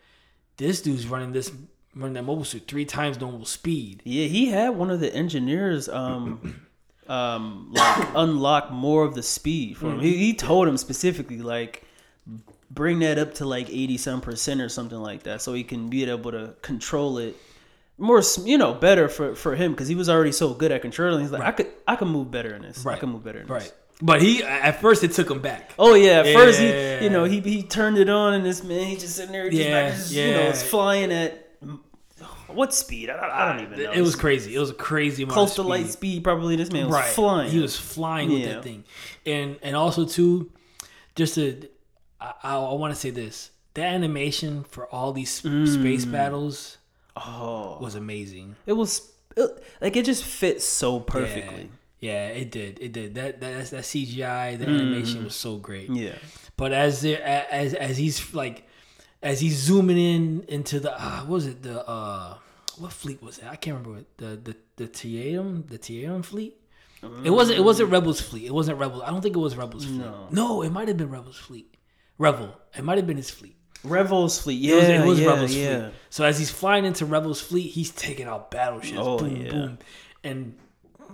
[0.58, 1.52] this dude's running this
[1.96, 5.88] running that mobile suit three times normal speed." Yeah, he had one of the engineers
[5.90, 6.62] um
[7.08, 10.00] um like unlock more of the speed for him.
[10.00, 11.84] He, he told him specifically like
[12.72, 15.88] bring that up to like 80 some percent or something like that so he can
[15.90, 17.36] be able to control it
[17.98, 21.22] more you know better for for him because he was already so good at controlling
[21.22, 23.00] he's like i could i could move better in this i Right.
[23.00, 25.72] could move better in this Right, but he at first it took him back.
[25.80, 26.68] Oh yeah, at first he,
[27.04, 29.62] you know, he he turned it on, and this man, he just sitting there, just,
[29.64, 31.42] Yeah, just, you know, it's flying at
[32.48, 33.10] what speed?
[33.10, 33.92] I, I don't even know.
[33.92, 34.54] It was crazy.
[34.56, 36.24] It was a crazy amount close to light speed.
[36.24, 37.06] Probably this man was right.
[37.06, 37.50] flying.
[37.52, 38.84] He was flying with that thing,
[39.26, 40.52] and and also too,
[41.16, 41.68] just to,
[42.20, 45.68] I, I, I want to say this: the animation for all these Mm.
[45.68, 46.78] space battles
[47.16, 48.56] oh, was amazing.
[48.66, 51.70] it was it, like it just fit so perfectly.
[52.00, 52.80] Yeah, it did.
[52.82, 53.16] It did.
[53.16, 55.90] That that that CGI, the animation was so great.
[55.90, 56.16] Yeah,
[56.58, 58.68] But as there, as as he's like,
[59.24, 62.38] as he's zooming in into the uh, what was it the uh
[62.78, 63.46] what fleet was it?
[63.46, 66.58] I can't remember what the the the Tiatum the Tiatum fleet.
[67.24, 67.60] It wasn't.
[67.60, 68.46] It wasn't Revil's fleet.
[68.46, 69.04] It wasn't Revil's.
[69.04, 70.00] I don't think it was Revil's fleet.
[70.00, 70.28] No.
[70.32, 71.76] No, it might have been Revil's fleet.
[72.20, 72.52] Revil.
[72.76, 73.58] It might have been his fleet.
[73.86, 74.58] Revil's fleet.
[74.64, 75.80] It Yeah, was, it was yeah, Revil's yeah.
[75.82, 75.94] fleet.
[76.10, 78.98] So as he's flying into Revil's fleet, he's taking out battleships.
[79.02, 79.52] Oh, boom, yeah.
[79.52, 79.78] boom.
[80.24, 80.58] And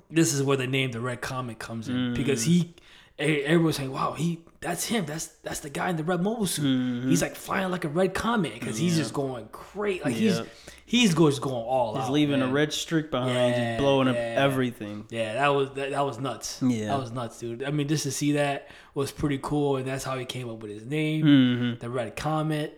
[0.10, 2.16] this is where the name the Red Comet comes in Mm.
[2.16, 2.74] because he,
[3.22, 5.06] everyone's saying, "Wow, he that's him.
[5.06, 6.66] That's that's the guy in the red mobile suit.
[6.66, 7.10] Mm-hmm.
[7.10, 10.04] He's like flying like a red comet because he's just going great.
[10.06, 10.44] Like he's Yeah.
[10.86, 12.02] he's just going all out.
[12.02, 12.50] He's leaving man.
[12.50, 15.06] a red streak behind, Yeah, just blowing up everything.
[15.10, 16.62] Yeah, that was that, that was nuts.
[16.62, 16.88] Yeah.
[16.88, 17.64] that was nuts, dude.
[17.64, 20.62] I mean, just to see that was pretty cool, and that's how he came up
[20.62, 21.80] with his name, Mhm.
[21.80, 22.78] the Red Comet.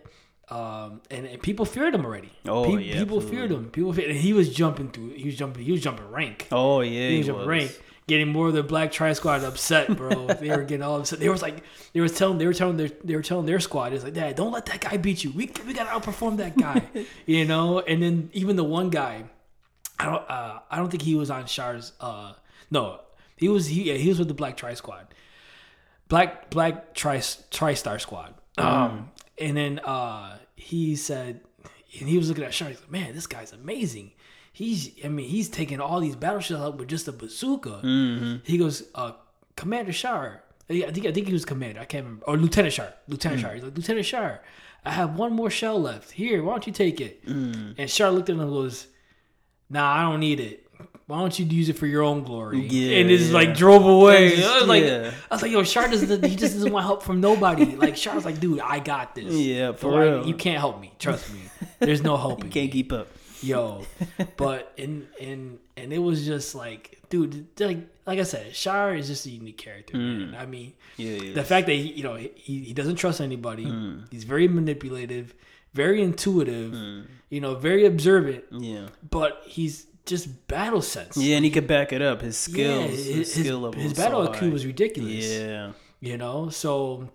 [0.50, 2.30] Um, and, and people feared him already.
[2.46, 3.30] Oh, Pe- yeah, people absolutely.
[3.30, 3.70] feared him.
[3.70, 5.10] People feared, and he was jumping through.
[5.14, 5.64] He was jumping.
[5.64, 6.48] He was jumping rank.
[6.52, 7.48] Oh yeah, he he was jumping was.
[7.48, 7.80] rank.
[8.06, 10.26] Getting more of the Black Tri Squad upset, bro.
[10.40, 11.20] they were getting all upset.
[11.20, 11.62] They was like,
[11.92, 14.36] they was telling, they were telling their, they were telling their squad, it's like, Dad,
[14.36, 15.30] don't let that guy beat you.
[15.30, 16.82] We we gotta outperform that guy,
[17.26, 17.80] you know.
[17.80, 19.24] And then even the one guy,
[19.98, 21.92] I don't, uh, I don't think he was on Char's.
[22.00, 22.34] Uh,
[22.70, 23.00] no,
[23.36, 25.06] he was he yeah, he was with the Black Tri Squad,
[26.08, 28.34] Black Black Tri Tri Star Squad.
[28.56, 31.40] Um, and then uh, he said,
[31.98, 32.68] and he was looking at Char.
[32.68, 34.12] He's like, man, this guy's amazing.
[34.54, 37.80] He's, I mean, he's taking all these battleships out with just a bazooka.
[37.82, 38.36] Mm-hmm.
[38.44, 39.12] He goes, uh,
[39.56, 40.44] Commander Char.
[40.70, 41.80] I think I think he was commander.
[41.80, 42.24] I can't remember.
[42.26, 42.94] Or Lieutenant Char.
[43.08, 43.44] Lieutenant mm.
[43.44, 43.54] Char.
[43.54, 44.40] He's like, Lieutenant Char,
[44.84, 46.12] I have one more shell left.
[46.12, 47.26] Here, why don't you take it?
[47.26, 47.74] Mm.
[47.76, 48.86] And Char looked at him and goes,
[49.68, 50.66] Nah, I don't need it.
[51.06, 52.60] Why don't you use it for your own glory?
[52.66, 53.34] Yeah, and just yeah.
[53.34, 54.36] like drove away.
[54.36, 55.10] Just- I was like, yeah.
[55.30, 56.24] I was like, yo, Char doesn't.
[56.24, 57.76] He just doesn't want help from nobody.
[57.76, 59.34] Like Char's like, dude, I got this.
[59.34, 60.26] Yeah, for So, real.
[60.26, 60.92] You can't help me.
[60.98, 61.40] Trust me.
[61.78, 62.48] There's no helping.
[62.50, 62.72] Can't me.
[62.72, 63.08] keep up.
[63.42, 63.84] Yo,
[64.36, 69.08] but and and and it was just like, dude, like like I said, Char is
[69.08, 69.96] just a unique character.
[69.96, 70.28] Man.
[70.30, 70.34] Hmm.
[70.36, 71.34] I mean, Yeah, yeah.
[71.34, 72.30] the fact that he, you know he,
[72.60, 73.64] he doesn't trust anybody.
[73.64, 74.00] Hmm.
[74.10, 75.34] He's very manipulative,
[75.72, 76.72] very intuitive.
[76.72, 77.00] Hmm.
[77.30, 78.44] You know, very observant.
[78.52, 78.86] yeah.
[79.10, 81.16] But he's just battle sense.
[81.16, 82.20] Yeah, and he could back it up.
[82.20, 85.24] His skills, Yeah, his, his, skill level, his battle so IQ was ridiculous.
[85.26, 85.72] Yeah.
[86.00, 87.10] You know, so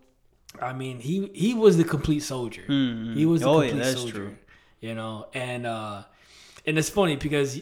[0.61, 2.63] I mean, he he was the complete soldier.
[2.67, 3.15] Mhm.
[3.15, 4.13] He was the Oh, yeah, complete that's soldier.
[4.15, 4.35] true.
[4.81, 6.03] You know, and uh
[6.65, 7.59] and it's funny because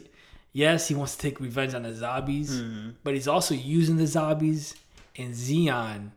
[0.53, 2.89] yes, he wants to take revenge on the Zabis, Mm-hmm.
[3.03, 4.75] but he's also using the Zabis
[5.17, 6.11] and Zeon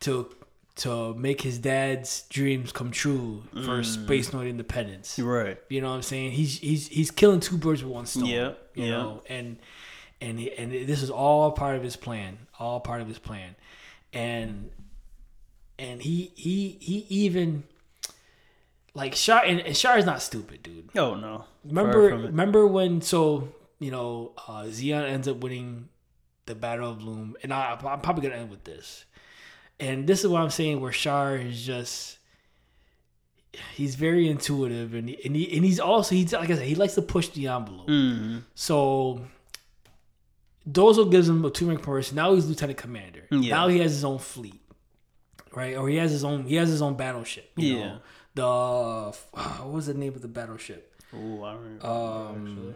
[0.00, 0.32] to
[0.76, 3.84] to make his dad's dreams come true for Mm.
[3.84, 5.18] space noid independence.
[5.20, 5.56] Right.
[5.68, 6.32] You know what I'm saying?
[6.32, 8.26] He's he's he's killing two birds with one stone.
[8.26, 8.90] Yeah, You yeah.
[8.90, 9.58] know, and
[10.20, 12.38] and and this is all part of his plan.
[12.58, 13.54] All part of his plan.
[14.12, 14.70] And
[15.78, 17.64] and he he he even
[18.94, 20.90] like Char and, and Char is not stupid, dude.
[20.96, 21.44] Oh no.
[21.64, 23.48] Remember remember when so
[23.78, 25.88] you know uh Zeon ends up winning
[26.46, 29.04] the Battle of Loum, and I, I'm probably gonna end with this.
[29.80, 32.18] And this is what I'm saying, where Char is just
[33.74, 36.74] he's very intuitive, and he, and, he, and he's also he's like I said, he
[36.74, 37.88] likes to push the envelope.
[37.88, 38.38] Mm-hmm.
[38.54, 39.26] So
[40.70, 42.16] Dozle gives him a two rank promotion.
[42.16, 43.26] Now he's lieutenant commander.
[43.30, 43.56] Yeah.
[43.56, 44.60] Now he has his own fleet,
[45.54, 45.76] right?
[45.76, 47.50] Or he has his own he has his own battleship.
[47.56, 47.86] You Yeah.
[47.86, 47.98] Know?
[48.34, 50.92] The uh, what was the name of the battleship?
[51.12, 51.86] Oh, I remember.
[51.86, 52.74] Um, actually.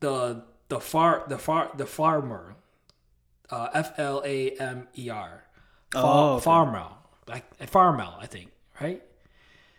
[0.00, 2.56] the the far the far the farmer,
[3.50, 5.44] uh, F L A M E R,
[5.94, 6.44] Oh, okay.
[6.44, 6.90] Farmel,
[7.28, 8.50] like Farmel, I think,
[8.80, 9.02] right?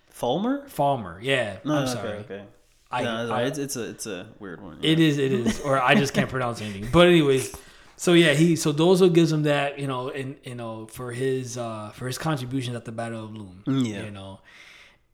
[0.09, 0.67] Fulmer?
[0.67, 1.57] Farmer, yeah.
[1.63, 2.09] No, I'm okay, sorry.
[2.19, 2.43] okay.
[2.91, 4.79] I, no, I- it's it's a it's a weird one.
[4.81, 6.89] It is, it is, or I just can't pronounce anything.
[6.91, 7.55] But anyways,
[7.99, 11.57] so yeah, he so Dozle gives him that, you know, and you know for his
[11.57, 14.03] uh for his contributions at the Battle of Loum, Mm, yeah.
[14.05, 14.39] you know,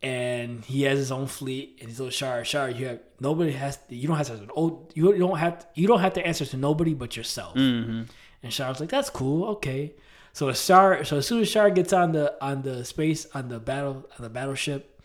[0.03, 2.43] and he has his own fleet and he's little Char.
[2.43, 5.99] Char, you have nobody has you don't have to oh you don't have you don't
[5.99, 7.55] have to answer to nobody but yourself.
[7.55, 8.03] Mm-hmm.
[8.43, 9.95] And Char's like, that's cool, okay.
[10.33, 13.49] So as Char, so as soon as Char gets on the on the space on
[13.49, 15.01] the battle on the battleship,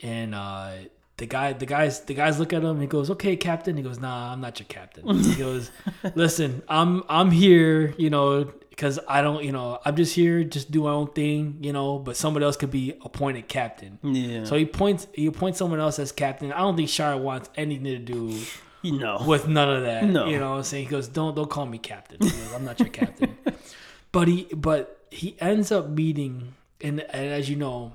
[0.00, 0.72] and uh,
[1.18, 2.80] the guy the guys the guys look at him.
[2.80, 3.76] He goes, okay, captain.
[3.76, 5.06] He goes, nah, I'm not your captain.
[5.18, 5.70] He goes,
[6.14, 10.70] listen, I'm I'm here, you know, because I don't, you know, I'm just here, just
[10.70, 11.98] do my own thing, you know.
[11.98, 13.98] But somebody else could be appointed captain.
[14.02, 14.44] Yeah.
[14.44, 16.52] So he points he appoints someone else as captain.
[16.52, 18.38] I don't think Char wants anything to do
[18.82, 19.22] you know.
[19.26, 20.04] with none of that.
[20.04, 20.26] No.
[20.26, 20.84] You know what I'm saying?
[20.84, 22.18] He goes, Don't don't call me captain.
[22.18, 23.36] Goes, I'm not your captain.
[24.12, 27.94] but he but he ends up meeting and, and as you know,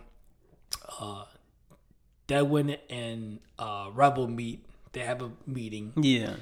[1.00, 1.24] uh
[2.28, 4.66] Degwin and uh Revil meet.
[4.94, 6.36] They have a meeting Yeah.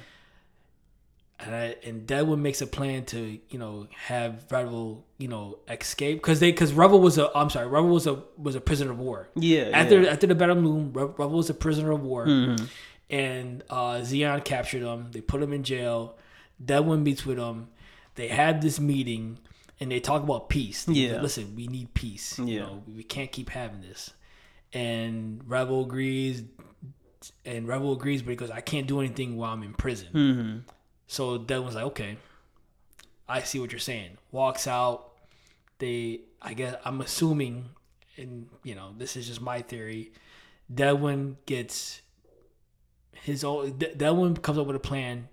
[1.40, 6.18] and I, and Degwin makes a plan to you know have Revil you know escape
[6.18, 8.98] because they because Revil was a I'm sorry Revil was a was a prisoner of
[8.98, 9.70] war Yeah.
[9.72, 10.10] after yeah.
[10.10, 12.68] after the Battle of Moon Revil was a prisoner of war Mhm.
[13.10, 16.16] and uh, Zeon captured him they put him in jail
[16.64, 17.68] Degwin meets with him
[18.14, 19.38] they have this meeting
[19.80, 21.22] and they talk about peace They Yeah.
[21.22, 22.60] listen we need peace you Yeah.
[22.60, 24.10] know we can't keep having this
[24.72, 26.42] and Revil agrees
[27.44, 30.62] and Revil agrees but he goes I can't do anything while I'm in prison Mhm.
[31.06, 32.16] so Degwin's like, okay,
[33.28, 34.18] I see what you're saying.
[34.30, 35.08] Walks out.
[35.78, 37.70] They, I guess, I'm assuming,
[38.16, 40.12] and you know, this is just my theory.
[40.72, 42.02] Degwin gets
[43.12, 43.78] his own.
[43.78, 45.28] De- Degwin comes up with a plan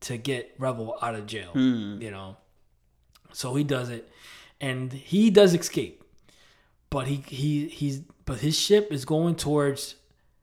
[0.00, 1.50] to get Revil out of jail.
[1.54, 2.00] Mhm.
[2.02, 2.36] You know,
[3.32, 4.10] so he does it,
[4.60, 6.02] and he does escape,
[6.90, 9.96] but he he he's but his ship is going towards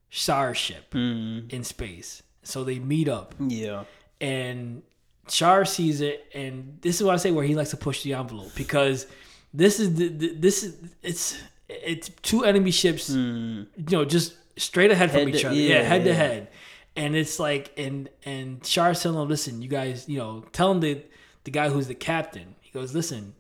[0.10, 1.52] Char's ship Mhm.
[1.52, 2.22] in space.
[2.44, 3.84] So they meet up Yeah.
[4.20, 4.84] and
[5.28, 8.14] Char sees it, and this is what I say where he likes to push the
[8.14, 9.06] envelope because
[9.53, 11.38] this is the, the this is it's
[11.70, 13.68] it's two enemy ships, Mm.
[13.78, 16.49] you know, just straight ahead from Head each to- other, yeah, yeah, head to head,
[16.98, 20.80] and it's like and and Char's telling him, listen, you guys, you know, tell him
[20.82, 21.02] the
[21.45, 22.56] the guy who's the captain.
[22.60, 23.34] He goes, listen,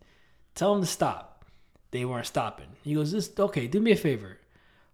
[0.55, 1.30] tell him to stop.
[1.91, 2.67] They weren't stopping.
[2.83, 4.37] He goes, this okay, do me a favor.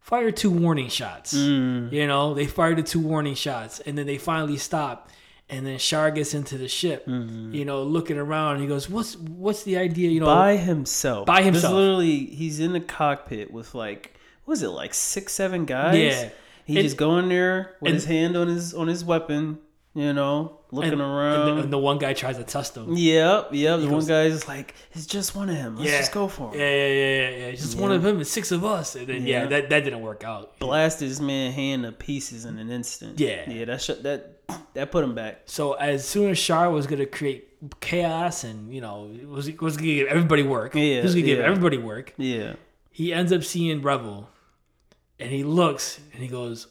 [0.01, 1.33] Fire two warning shots.
[1.33, 1.91] Mm.
[1.91, 5.09] You know, they fired the two warning shots, and then they finally stop.
[5.49, 7.53] And then Char gets into the ship, mm-hmm.
[7.53, 8.59] you know, looking around.
[8.59, 11.25] He goes, "What's what's the idea?" You know, by himself.
[11.25, 11.73] By himself.
[11.73, 14.13] literally, he's in the cockpit with like,
[14.43, 15.97] what was it like six, seven guys?
[15.97, 16.29] Yeah.
[16.65, 19.59] He And- just going there with and- his hand on his on his weapon,
[19.93, 21.49] you know, looking and, around.
[21.49, 22.93] and the, and the one guy tries to test him.
[22.95, 23.79] Yep, yep.
[23.79, 25.77] The one goes- guy's like, it's just one of him.
[25.77, 26.59] Let's just go for him.
[26.59, 27.29] Yeah, yeah, yeah, yeah.
[27.29, 27.45] yeah.
[27.47, 28.95] It's just one of him and six of us.
[28.95, 29.45] And then, yeah, Yeah.
[29.47, 30.59] that, that didn't work out.
[30.59, 33.19] Blasted this man hand to pieces in an instant.
[33.19, 33.49] Yeah.
[33.49, 33.65] yeah.
[33.65, 34.33] That sh- that
[34.75, 35.41] that put him back.
[35.45, 37.45] So as soon as Char was gonna create
[37.81, 41.39] chaos and you know was was gonna give everybody work, he Yeah, was gonna give
[41.39, 42.13] everybody work.
[42.17, 42.53] Yeah.
[42.91, 44.27] He ends up seeing Revil,
[45.19, 46.67] and he looks and he goes,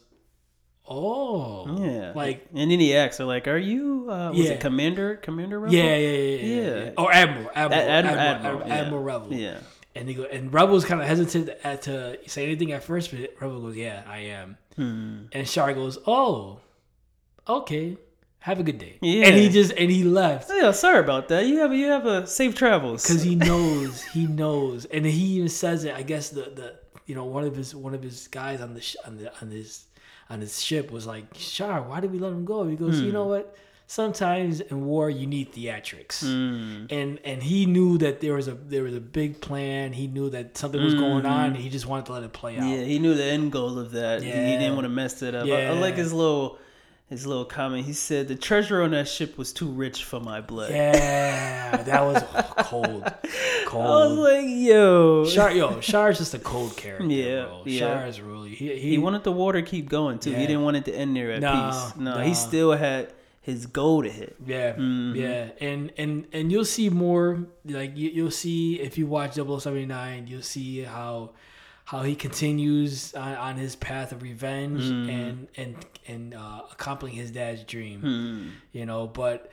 [0.89, 2.13] "Oh, Yeah.
[2.15, 4.53] like and then he her like, "Are you uh was Yeah.
[4.53, 6.91] it Commander Commander Revil?" yeah, yeah, yeah, yeah, yeah.
[6.99, 8.75] Or Admiral, Admiral, A- Admiral, Admiral, Admiral, yeah.
[8.75, 9.39] Admiral Revil.
[9.41, 9.59] Yeah.
[9.95, 13.39] And they go, and Revil's kind of hesitant at, to say anything at first, but
[13.41, 15.27] Revil goes, "Yeah, I am." Hmm.
[15.33, 16.61] And Char goes, "Oh,
[17.49, 17.97] okay,
[18.41, 19.27] have a good day." Yeah.
[19.29, 21.47] And he just and he left Yeah, sorry about that.
[21.47, 23.03] You have you have a safe travels.
[23.03, 25.95] because he knows, he knows, and he even says it.
[25.95, 26.75] I guess the the
[27.07, 29.51] you know one of his one of his guys on the sh- on the on
[29.51, 29.86] his
[30.31, 33.12] on his ship was like, "Char, why did we let him go?" He goes, "You
[33.12, 33.55] know what."
[33.89, 36.86] Sometimes in war you need theatrics, Hmm.
[36.90, 39.93] and and he knew that there was a there was a big plan.
[39.93, 41.47] He knew that something was going on.
[41.51, 42.65] And he just wanted to let it play out.
[42.69, 44.23] Yeah, he knew the end goal of that.
[44.24, 45.47] He- He didn't want to mess it up.
[45.47, 46.59] I, I like his little
[47.09, 47.87] his little comment.
[47.87, 50.70] He said the treasure on that ship was too rich for my blood.
[50.73, 52.23] Yeah, that was
[52.66, 53.05] cold,
[53.66, 53.87] cold.
[53.87, 55.24] I was like, yo.
[55.27, 57.07] Char, yo, Char's just a cold character.
[57.07, 57.62] Yeah, bro.
[57.65, 57.78] yeah.
[57.81, 60.31] Char is really he, he, he wanted the water to keep going too.
[60.33, 60.39] Yeah.
[60.39, 61.97] He didn't want it to end there at No, peace.
[61.97, 62.20] No, no.
[62.24, 64.35] he still had his goal to hit.
[64.45, 65.15] Yeah, Mm-hmm.
[65.16, 67.47] yeah, and and and you'll see more.
[67.65, 71.31] Like you, you'll see if you watch 079, you'll see how
[71.87, 75.11] how he continues on, on his path of revenge Mm-hmm.
[75.11, 75.77] and and
[76.09, 78.01] and uh, accomplishing his dad's dream.
[78.01, 78.49] Hmm.
[78.73, 79.51] You know, but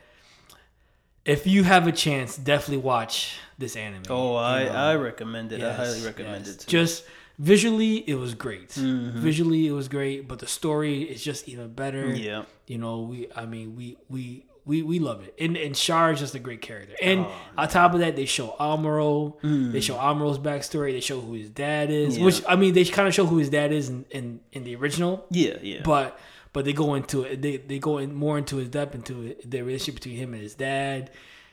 [1.24, 4.02] if you have a chance, definitely watch this anime.
[4.10, 4.72] Oh, you I know.
[4.72, 5.62] I recommend it.
[5.62, 6.54] I highly recommend yes.
[6.56, 6.70] it too.
[6.70, 7.04] Just
[7.38, 8.70] visually, it was great.
[8.70, 9.20] Mm-hmm.
[9.20, 12.14] Visually, it was great, but the story is just even better.
[12.14, 12.44] yeah.
[12.66, 15.34] You know, we I mean, we we we, we love it.
[15.38, 16.94] And and Char is just a great character.
[17.02, 19.36] And Oh, on top of that, they show Amuro.
[19.72, 20.92] They show Amuro's backstory.
[20.92, 22.14] They show who his dad is.
[22.14, 22.18] Mm.
[22.18, 22.24] Yeah.
[22.24, 24.74] Which I mean, they kind of show who his dad is in, in, in the
[24.76, 25.26] original.
[25.30, 25.82] Yeah, yeah.
[25.84, 26.18] But
[26.52, 27.42] but they go into it.
[27.42, 30.42] They they go in more into his depth into it, the relationship between him and
[30.42, 31.10] his dad.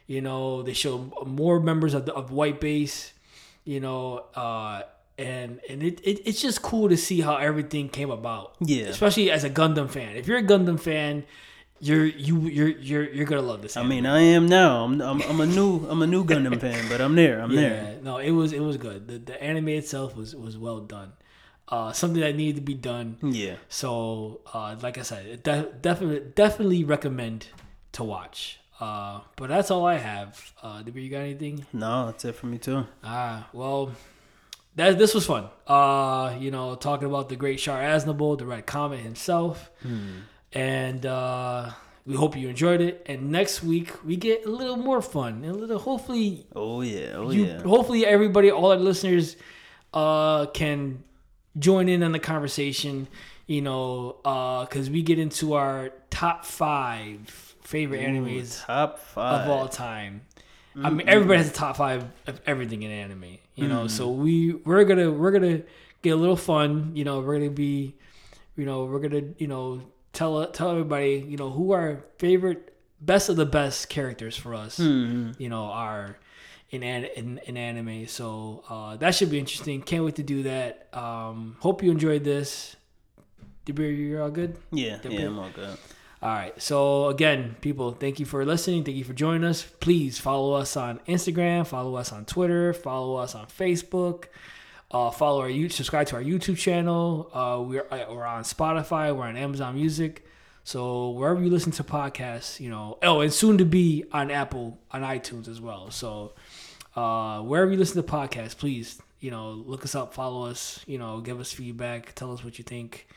[0.07, 3.13] You know, they show more members of the, of White Base.
[3.65, 4.83] You know, uh,
[5.17, 8.55] and and it, it it's just cool to see how everything came about.
[8.59, 8.85] Yeah.
[8.85, 10.15] especially as a Gundam fan.
[10.15, 11.23] If you're a Gundam fan,
[11.81, 13.75] you're you you're you're you're gonna love this.
[13.75, 14.85] I mean, I am now.
[14.85, 17.41] I'm, I'm I'm a new I'm a new Gundam fan, but I'm there.
[17.41, 17.99] I'm yeah, there.
[18.03, 19.07] no, it was it was good.
[19.07, 21.13] The the anime itself was was well done.
[21.67, 23.15] Uh, something that needed to be done.
[23.21, 23.55] Yeah.
[23.69, 27.47] So, uh, like I said, de- definitely definitely recommend
[27.93, 28.59] to watch.
[28.79, 30.53] Uh, but that's all I have.
[30.61, 31.65] Uh, Dibby, you got anything?
[31.71, 32.85] No, that's it for me too.
[33.03, 33.91] Ah, well,
[34.75, 35.47] that this was fun.
[35.67, 39.69] Uh, you know, talking about the great Char Aznable, the Red Comet himself,
[40.53, 41.71] and uh,
[42.05, 43.03] we hope you enjoyed it.
[43.07, 45.79] And next week we get a little more fun, a little.
[45.79, 47.13] Hopefully, Oh yeah.
[47.15, 47.61] Oh you, yeah.
[47.61, 49.35] hopefully everybody, all our listeners,
[49.93, 51.03] uh, can
[51.57, 53.07] join in on the conversation.
[53.47, 57.27] You know, because we get into our top five
[57.63, 59.41] favorite animes Top five.
[59.41, 60.21] of all time.
[60.81, 63.37] I mean, everybody has a top five of everything in anime.
[63.55, 65.63] You know, so we we're gonna we're gonna
[66.01, 66.91] get a little fun.
[66.95, 67.93] You know, we're gonna be,
[68.55, 69.81] you know, we're gonna you know
[70.13, 74.77] tell tell everybody you know who our favorite best of the best characters for us.
[75.39, 76.17] You know, are
[76.69, 78.07] in an, in, in anime.
[78.07, 79.81] So uh, that should be interesting.
[79.81, 80.87] Can't wait to do that.
[80.93, 82.75] Um, hope you enjoyed this.
[83.67, 84.57] You're all good.
[84.71, 84.99] Yeah.
[85.03, 85.27] Yeah.
[85.27, 85.77] I'm all good.
[86.21, 86.59] All right.
[86.61, 88.83] So again, people, thank you for listening.
[88.83, 89.63] Thank you for joining us.
[89.63, 94.25] Please follow us on Instagram, follow us on Twitter, follow us on Facebook.
[94.91, 97.29] Uh, follow our YouTube, subscribe to our YouTube channel.
[97.33, 99.15] Uh, we're uh, we're on Spotify.
[99.15, 100.25] We're on Amazon Music.
[100.65, 102.97] So wherever you listen to podcasts, you know.
[103.01, 105.91] Oh, and soon to be on Apple, on iTunes as well.
[105.91, 106.33] So
[106.95, 110.81] uh, wherever you listen to podcasts, please, you know, look us up, follow us.
[110.85, 113.07] You know, give us feedback, tell us what you think.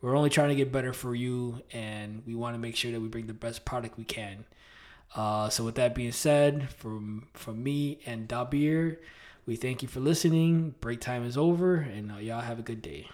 [0.00, 3.00] We're only trying to get better for you, and we want to make sure that
[3.00, 4.46] we bring the best product we can.
[5.14, 8.96] Uh, so, with that being said, from from me and Dabir,
[9.46, 10.74] we thank you for listening.
[10.80, 13.08] Break time is over, and uh, y'all have a good day.